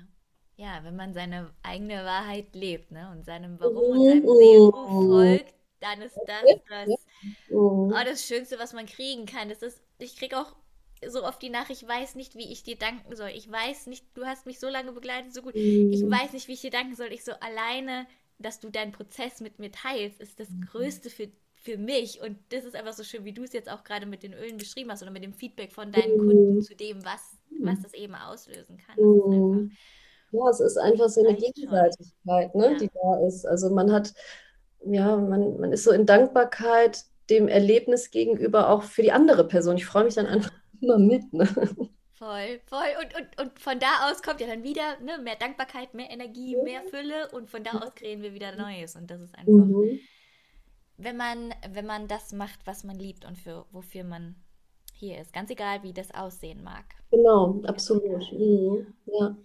Ja, 0.55 0.79
wenn 0.83 0.95
man 0.95 1.13
seine 1.13 1.51
eigene 1.61 2.03
Wahrheit 2.03 2.47
lebt, 2.53 2.91
ne, 2.91 3.09
und 3.11 3.25
seinem 3.25 3.59
Warum 3.59 3.99
und 3.99 4.09
seinem 4.09 4.27
Seelenruf 4.27 5.09
folgt, 5.09 5.53
dann 5.81 6.01
ist 6.01 6.17
das 6.25 6.87
das, 6.87 7.02
oh, 7.51 7.91
das 8.05 8.25
Schönste, 8.25 8.59
was 8.59 8.73
man 8.73 8.85
kriegen 8.85 9.25
kann. 9.25 9.49
Das 9.49 9.61
ist, 9.61 9.81
ich 9.99 10.15
kriege 10.15 10.37
auch 10.37 10.55
so 11.07 11.23
oft 11.23 11.41
die 11.41 11.49
Nachricht, 11.49 11.81
ich 11.81 11.87
weiß 11.87 12.15
nicht, 12.15 12.35
wie 12.35 12.51
ich 12.51 12.63
dir 12.63 12.77
danken 12.77 13.15
soll. 13.15 13.29
Ich 13.35 13.51
weiß 13.51 13.87
nicht, 13.87 14.05
du 14.13 14.25
hast 14.25 14.45
mich 14.45 14.59
so 14.59 14.67
lange 14.69 14.91
begleitet, 14.91 15.33
so 15.33 15.41
gut. 15.41 15.55
Ich 15.55 16.03
mhm. 16.03 16.11
weiß 16.11 16.33
nicht, 16.33 16.47
wie 16.47 16.53
ich 16.53 16.61
dir 16.61 16.71
danken 16.71 16.95
soll. 16.95 17.11
Ich 17.11 17.23
so 17.23 17.33
alleine, 17.33 18.05
dass 18.39 18.59
du 18.59 18.69
deinen 18.69 18.91
Prozess 18.91 19.41
mit 19.41 19.59
mir 19.59 19.71
teilst, 19.71 20.19
ist 20.21 20.39
das 20.39 20.49
mhm. 20.49 20.61
Größte 20.61 21.09
für, 21.09 21.29
für 21.55 21.77
mich. 21.77 22.21
Und 22.21 22.37
das 22.49 22.65
ist 22.65 22.75
einfach 22.75 22.93
so 22.93 23.03
schön, 23.03 23.25
wie 23.25 23.33
du 23.33 23.43
es 23.43 23.53
jetzt 23.53 23.69
auch 23.69 23.83
gerade 23.83 24.05
mit 24.05 24.23
den 24.23 24.33
Ölen 24.33 24.57
beschrieben 24.57 24.91
hast 24.91 25.01
oder 25.01 25.11
mit 25.11 25.23
dem 25.23 25.33
Feedback 25.33 25.71
von 25.71 25.91
deinen 25.91 26.17
Kunden 26.17 26.55
mhm. 26.55 26.61
zu 26.61 26.75
dem, 26.75 27.03
was, 27.03 27.37
was 27.61 27.81
das 27.81 27.93
eben 27.93 28.15
auslösen 28.15 28.77
kann. 28.77 29.71
ja, 30.31 30.49
es 30.49 30.59
ist 30.59 30.77
einfach 30.77 31.09
so 31.09 31.25
eine 31.25 31.35
Gegenseitigkeit, 31.35 32.55
ne, 32.55 32.71
ja. 32.71 32.77
die 32.77 32.89
da 32.93 33.25
ist. 33.27 33.45
Also 33.45 33.69
man 33.69 33.91
hat, 33.91 34.13
ja, 34.85 35.15
man, 35.17 35.59
man 35.59 35.71
ist 35.71 35.83
so 35.83 35.91
in 35.91 36.05
Dankbarkeit 36.05 37.05
dem 37.29 37.47
Erlebnis 37.47 38.11
gegenüber 38.11 38.69
auch 38.69 38.83
für 38.83 39.01
die 39.01 39.11
andere 39.11 39.47
Person. 39.47 39.77
Ich 39.77 39.85
freue 39.85 40.03
mich 40.03 40.15
dann 40.15 40.25
einfach 40.25 40.51
immer 40.81 40.97
mit. 40.97 41.31
Ne? 41.33 41.47
Voll, 42.13 42.61
voll. 42.67 42.87
Und, 43.01 43.15
und, 43.15 43.41
und 43.41 43.59
von 43.59 43.79
da 43.79 44.09
aus 44.09 44.21
kommt 44.21 44.39
ja 44.39 44.47
dann 44.47 44.63
wieder 44.63 44.99
ne, 45.01 45.17
mehr 45.21 45.35
Dankbarkeit, 45.35 45.93
mehr 45.93 46.09
Energie, 46.09 46.55
mehr 46.63 46.81
Fülle 46.83 47.29
und 47.31 47.49
von 47.49 47.63
da 47.63 47.71
aus 47.71 47.95
kreieren 47.95 48.21
wir 48.21 48.33
wieder 48.33 48.55
Neues. 48.55 48.95
Und 48.95 49.11
das 49.11 49.21
ist 49.21 49.35
einfach, 49.35 49.51
mhm. 49.51 49.99
wenn, 50.97 51.17
man, 51.17 51.53
wenn 51.71 51.85
man 51.85 52.07
das 52.07 52.31
macht, 52.31 52.59
was 52.65 52.83
man 52.83 52.97
liebt 52.97 53.25
und 53.25 53.37
für, 53.37 53.65
wofür 53.71 54.03
man 54.03 54.35
hier 54.93 55.19
ist. 55.19 55.33
Ganz 55.33 55.49
egal, 55.49 55.83
wie 55.83 55.91
das 55.91 56.13
aussehen 56.13 56.63
mag. 56.63 56.85
Genau, 57.11 57.61
absolut. 57.65 58.31
Mhm. 58.31 58.93
Ja. 59.05 59.35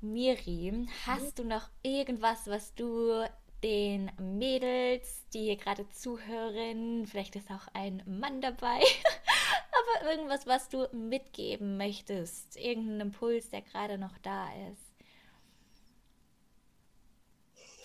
Miri, 0.00 0.86
hast 1.06 1.38
du 1.38 1.44
noch 1.44 1.68
irgendwas, 1.82 2.46
was 2.46 2.74
du 2.74 3.24
den 3.62 4.10
Mädels, 4.18 5.24
die 5.32 5.44
hier 5.44 5.56
gerade 5.56 5.88
zuhören, 5.88 7.06
vielleicht 7.06 7.36
ist 7.36 7.50
auch 7.50 7.68
ein 7.74 8.02
Mann 8.06 8.40
dabei, 8.40 8.80
aber 10.00 10.10
irgendwas, 10.10 10.46
was 10.46 10.68
du 10.68 10.88
mitgeben 10.92 11.76
möchtest, 11.76 12.56
irgendein 12.56 13.08
Impuls, 13.08 13.50
der 13.50 13.62
gerade 13.62 13.98
noch 13.98 14.18
da 14.18 14.48
ist. 14.70 14.81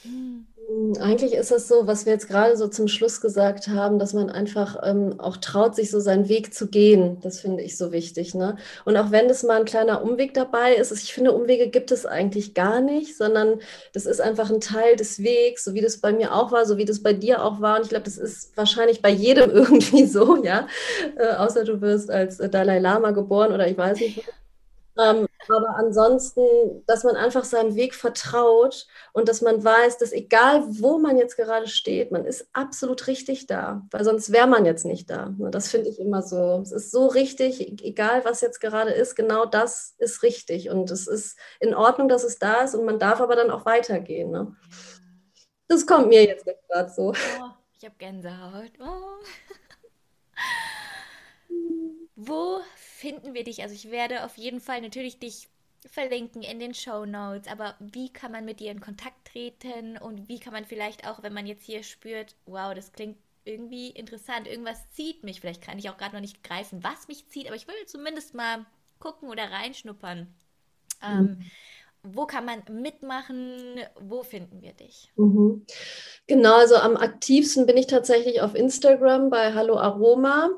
Hm. 0.07 0.47
Eigentlich 0.99 1.33
ist 1.33 1.51
es 1.53 1.69
so, 1.69 1.87
was 1.87 2.05
wir 2.05 2.11
jetzt 2.11 2.27
gerade 2.27 2.57
so 2.57 2.67
zum 2.67 2.89
Schluss 2.89 3.21
gesagt 3.21 3.69
haben, 3.69 3.99
dass 3.99 4.13
man 4.13 4.29
einfach 4.29 4.75
ähm, 4.83 5.17
auch 5.17 5.37
traut, 5.37 5.75
sich 5.75 5.89
so 5.89 6.01
seinen 6.01 6.27
Weg 6.27 6.53
zu 6.53 6.67
gehen. 6.67 7.21
Das 7.21 7.39
finde 7.39 7.63
ich 7.63 7.77
so 7.77 7.93
wichtig. 7.93 8.35
Ne? 8.35 8.57
Und 8.83 8.97
auch 8.97 9.11
wenn 9.11 9.29
es 9.29 9.43
mal 9.43 9.59
ein 9.59 9.65
kleiner 9.65 10.03
Umweg 10.03 10.33
dabei 10.33 10.75
ist, 10.75 10.91
ich 10.91 11.13
finde, 11.13 11.31
Umwege 11.31 11.69
gibt 11.69 11.91
es 11.91 12.05
eigentlich 12.05 12.53
gar 12.53 12.81
nicht, 12.81 13.15
sondern 13.15 13.61
das 13.93 14.05
ist 14.05 14.19
einfach 14.19 14.49
ein 14.51 14.59
Teil 14.59 14.97
des 14.97 15.23
Wegs, 15.23 15.63
so 15.63 15.73
wie 15.73 15.81
das 15.81 15.99
bei 15.99 16.11
mir 16.11 16.35
auch 16.35 16.51
war, 16.51 16.65
so 16.65 16.77
wie 16.77 16.85
das 16.85 17.01
bei 17.01 17.13
dir 17.13 17.45
auch 17.45 17.61
war. 17.61 17.77
Und 17.77 17.83
ich 17.83 17.89
glaube, 17.89 18.05
das 18.05 18.17
ist 18.17 18.55
wahrscheinlich 18.57 19.01
bei 19.01 19.09
jedem 19.09 19.49
irgendwie 19.53 20.05
so, 20.05 20.43
ja. 20.43 20.67
Äh, 21.17 21.35
außer 21.35 21.63
du 21.63 21.79
wirst 21.79 22.11
als 22.11 22.39
Dalai 22.39 22.79
Lama 22.79 23.11
geboren 23.11 23.53
oder 23.53 23.69
ich 23.69 23.77
weiß 23.77 24.01
nicht. 24.01 24.23
Ähm, 24.99 25.26
aber 25.49 25.75
ansonsten, 25.77 26.83
dass 26.85 27.03
man 27.03 27.15
einfach 27.15 27.43
seinem 27.43 27.75
Weg 27.75 27.95
vertraut 27.95 28.87
und 29.13 29.29
dass 29.29 29.41
man 29.41 29.63
weiß, 29.63 29.97
dass 29.97 30.11
egal 30.11 30.63
wo 30.67 30.97
man 30.97 31.17
jetzt 31.17 31.37
gerade 31.37 31.67
steht, 31.67 32.11
man 32.11 32.25
ist 32.25 32.49
absolut 32.53 33.07
richtig 33.07 33.47
da, 33.47 33.85
weil 33.91 34.03
sonst 34.03 34.31
wäre 34.31 34.47
man 34.47 34.65
jetzt 34.65 34.85
nicht 34.85 35.09
da. 35.09 35.33
Das 35.51 35.69
finde 35.69 35.89
ich 35.89 35.99
immer 35.99 36.21
so. 36.21 36.59
Es 36.61 36.71
ist 36.71 36.91
so 36.91 37.07
richtig, 37.07 37.83
egal 37.83 38.25
was 38.25 38.41
jetzt 38.41 38.59
gerade 38.59 38.91
ist, 38.91 39.15
genau 39.15 39.45
das 39.45 39.95
ist 39.97 40.23
richtig 40.23 40.69
und 40.69 40.91
es 40.91 41.07
ist 41.07 41.37
in 41.59 41.73
Ordnung, 41.73 42.07
dass 42.07 42.23
es 42.23 42.39
da 42.39 42.63
ist 42.63 42.75
und 42.75 42.85
man 42.85 42.99
darf 42.99 43.21
aber 43.21 43.35
dann 43.35 43.51
auch 43.51 43.65
weitergehen. 43.65 44.31
Ne? 44.31 44.55
Das 45.67 45.85
kommt 45.85 46.07
mir 46.07 46.23
jetzt 46.25 46.45
gerade 46.69 46.89
so. 46.89 47.09
Oh, 47.11 47.49
ich 47.77 47.85
habe 47.85 47.95
Gänsehaut. 47.97 48.71
Oh. 48.79 49.23
Wo 52.15 52.61
finden 52.97 53.33
wir 53.33 53.43
dich? 53.43 53.61
Also 53.61 53.75
ich 53.75 53.91
werde 53.91 54.25
auf 54.25 54.37
jeden 54.37 54.59
Fall 54.59 54.81
natürlich 54.81 55.19
dich 55.19 55.47
verlinken 55.85 56.41
in 56.41 56.59
den 56.59 56.73
Show 56.73 57.05
Notes, 57.05 57.47
aber 57.47 57.75
wie 57.79 58.11
kann 58.11 58.31
man 58.31 58.43
mit 58.43 58.59
dir 58.59 58.71
in 58.71 58.81
Kontakt 58.81 59.31
treten 59.31 59.97
und 59.97 60.27
wie 60.27 60.39
kann 60.39 60.51
man 60.51 60.65
vielleicht 60.65 61.07
auch, 61.07 61.21
wenn 61.21 61.33
man 61.33 61.45
jetzt 61.45 61.63
hier 61.63 61.83
spürt, 61.83 62.35
wow, 62.45 62.73
das 62.73 62.91
klingt 62.91 63.17
irgendwie 63.45 63.89
interessant, 63.89 64.47
irgendwas 64.47 64.89
zieht 64.91 65.23
mich, 65.23 65.39
vielleicht 65.39 65.61
kann 65.61 65.77
ich 65.77 65.89
auch 65.89 65.97
gerade 65.97 66.15
noch 66.15 66.21
nicht 66.21 66.43
greifen, 66.43 66.83
was 66.83 67.07
mich 67.07 67.27
zieht, 67.29 67.47
aber 67.47 67.55
ich 67.55 67.67
will 67.67 67.75
zumindest 67.85 68.33
mal 68.33 68.65
gucken 68.99 69.29
oder 69.29 69.43
reinschnuppern. 69.43 70.27
Ähm, 71.03 71.21
mhm. 71.21 71.51
wo 72.01 72.25
kann 72.25 72.45
man 72.45 72.63
mitmachen? 72.69 73.79
Wo 74.01 74.23
finden 74.23 74.61
wir 74.61 74.73
dich? 74.73 75.13
Mhm. 75.15 75.65
Genau, 76.25 76.55
also 76.55 76.75
am 76.75 76.97
aktivsten 76.97 77.67
bin 77.67 77.77
ich 77.77 77.85
tatsächlich 77.85 78.41
auf 78.41 78.55
Instagram 78.55 79.29
bei 79.29 79.53
Hallo 79.53 79.77
Aroma. 79.77 80.49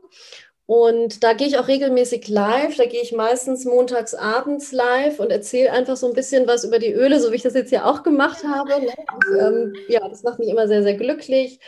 Und 0.70 1.24
da 1.24 1.34
gehe 1.34 1.48
ich 1.48 1.58
auch 1.58 1.68
regelmäßig 1.68 2.28
live. 2.28 2.78
Da 2.78 2.86
gehe 2.86 3.02
ich 3.02 3.12
meistens 3.12 3.66
montags 3.66 4.14
abends 4.14 4.72
live 4.72 5.20
und 5.20 5.32
erzähle 5.32 5.72
einfach 5.72 5.98
so 5.98 6.06
ein 6.06 6.14
bisschen 6.14 6.46
was 6.46 6.64
über 6.64 6.78
die 6.78 6.94
Öle, 6.94 7.20
so 7.20 7.32
wie 7.32 7.38
ich 7.38 7.42
das 7.42 7.56
jetzt 7.56 7.72
ja 7.72 7.86
auch 7.86 8.04
gemacht 8.04 8.44
habe. 8.44 8.76
Und, 8.76 8.88
ähm, 9.42 9.74
ja, 9.88 10.08
das 10.08 10.22
macht 10.22 10.38
mich 10.38 10.48
immer 10.48 10.68
sehr, 10.68 10.84
sehr 10.84 10.94
glücklich. 10.94 11.60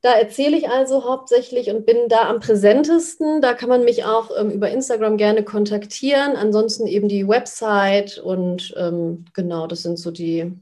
Da 0.00 0.14
erzähle 0.14 0.56
ich 0.56 0.70
also 0.70 1.04
hauptsächlich 1.04 1.68
und 1.68 1.84
bin 1.84 2.08
da 2.08 2.26
am 2.26 2.40
präsentesten. 2.40 3.42
Da 3.42 3.52
kann 3.52 3.68
man 3.68 3.84
mich 3.84 4.06
auch 4.06 4.30
ähm, 4.34 4.50
über 4.50 4.70
Instagram 4.70 5.18
gerne 5.18 5.44
kontaktieren. 5.44 6.34
Ansonsten 6.34 6.86
eben 6.86 7.08
die 7.08 7.28
Website 7.28 8.16
und 8.16 8.72
ähm, 8.78 9.26
genau, 9.34 9.66
das 9.66 9.82
sind 9.82 9.98
so 9.98 10.10
die, 10.10 10.54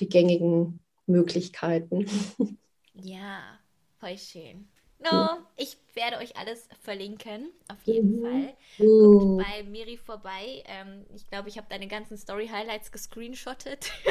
die 0.00 0.08
gängigen 0.08 0.80
Möglichkeiten. 1.06 2.06
Ja, 2.94 3.40
voll 4.00 4.16
schön. 4.16 4.66
No, 4.98 5.43
ich 5.56 5.76
werde 5.94 6.18
euch 6.18 6.36
alles 6.36 6.68
verlinken, 6.80 7.50
auf 7.68 7.82
jeden 7.84 8.20
mhm. 8.20 8.22
Fall. 8.22 8.54
Guckt 8.78 9.46
bei 9.46 9.62
Miri 9.62 9.96
vorbei. 9.96 10.64
Ähm, 10.66 11.06
ich 11.14 11.26
glaube, 11.28 11.48
ich 11.48 11.56
habe 11.56 11.68
deine 11.70 11.86
ganzen 11.86 12.16
Story-Highlights 12.18 12.90
gescreenshottet. 12.90 13.92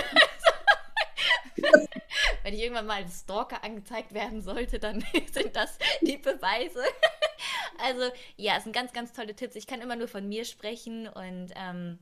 Wenn 2.44 2.54
ich 2.54 2.62
irgendwann 2.62 2.88
mal 2.88 3.04
als 3.04 3.22
Stalker 3.22 3.64
angezeigt 3.64 4.14
werden 4.14 4.42
sollte, 4.42 4.80
dann 4.80 5.04
sind 5.32 5.56
das 5.56 5.78
die 6.02 6.18
Beweise. 6.18 6.84
also 7.78 8.10
ja, 8.38 8.58
es 8.58 8.64
sind 8.64 8.74
ganz, 8.74 8.94
ganz 8.94 9.14
tolle 9.14 9.36
Tipps. 9.36 9.56
Ich 9.56 9.68
kann 9.68 9.82
immer 9.82 9.96
nur 9.96 10.08
von 10.08 10.28
mir 10.28 10.46
sprechen 10.46 11.08
und 11.08 11.52
ähm, 11.56 12.00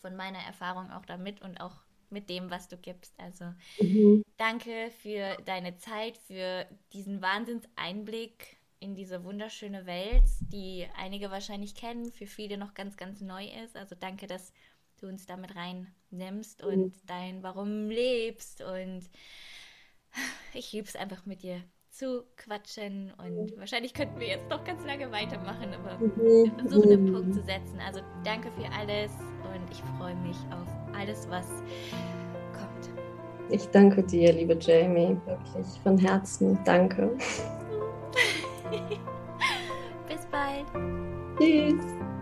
von 0.00 0.16
meiner 0.16 0.40
Erfahrung 0.40 0.90
auch 0.90 1.06
damit 1.06 1.40
und 1.42 1.60
auch 1.60 1.76
mit 2.14 2.30
dem, 2.30 2.50
was 2.50 2.68
du 2.68 2.78
gibst. 2.78 3.12
Also 3.18 3.52
mhm. 3.78 4.22
danke 4.38 4.90
für 5.02 5.36
deine 5.44 5.76
Zeit, 5.76 6.16
für 6.16 6.66
diesen 6.94 7.20
Wahnsinnseinblick 7.20 8.56
in 8.80 8.94
diese 8.94 9.24
wunderschöne 9.24 9.84
Welt, 9.86 10.24
die 10.52 10.86
einige 10.96 11.30
wahrscheinlich 11.30 11.74
kennen, 11.74 12.12
für 12.12 12.26
viele 12.26 12.56
noch 12.56 12.74
ganz, 12.74 12.96
ganz 12.96 13.20
neu 13.20 13.46
ist. 13.64 13.76
Also 13.76 13.94
danke, 13.98 14.26
dass 14.26 14.52
du 15.00 15.08
uns 15.08 15.26
damit 15.26 15.54
reinnimmst 15.56 16.62
mhm. 16.62 16.68
und 16.68 16.94
dein 17.06 17.42
Warum 17.42 17.90
lebst. 17.90 18.62
Und 18.62 19.10
ich 20.54 20.72
liebe 20.72 20.88
es 20.88 20.96
einfach 20.96 21.26
mit 21.26 21.42
dir 21.42 21.62
zu 21.94 22.24
quatschen 22.36 23.12
und 23.24 23.56
wahrscheinlich 23.58 23.94
könnten 23.94 24.18
wir 24.18 24.26
jetzt 24.26 24.50
noch 24.50 24.64
ganz 24.64 24.84
lange 24.84 25.10
weitermachen, 25.12 25.68
aber 25.74 25.96
mhm. 25.98 26.12
wir 26.16 26.52
versuchen 26.58 26.92
einen 26.92 27.12
Punkt 27.12 27.34
zu 27.34 27.42
setzen. 27.42 27.78
Also 27.86 28.00
danke 28.24 28.50
für 28.52 28.66
alles 28.76 29.12
und 29.54 29.70
ich 29.70 29.80
freue 29.98 30.16
mich 30.16 30.36
auf 30.50 30.66
alles, 30.98 31.28
was 31.30 31.46
kommt. 32.52 32.90
Ich 33.50 33.66
danke 33.68 34.02
dir, 34.02 34.32
liebe 34.32 34.56
Jamie, 34.60 35.16
wirklich 35.26 35.66
von 35.82 35.96
Herzen. 35.96 36.58
Danke. 36.64 37.16
Bis 40.08 40.26
bald. 40.30 40.66
Tschüss. 41.38 42.13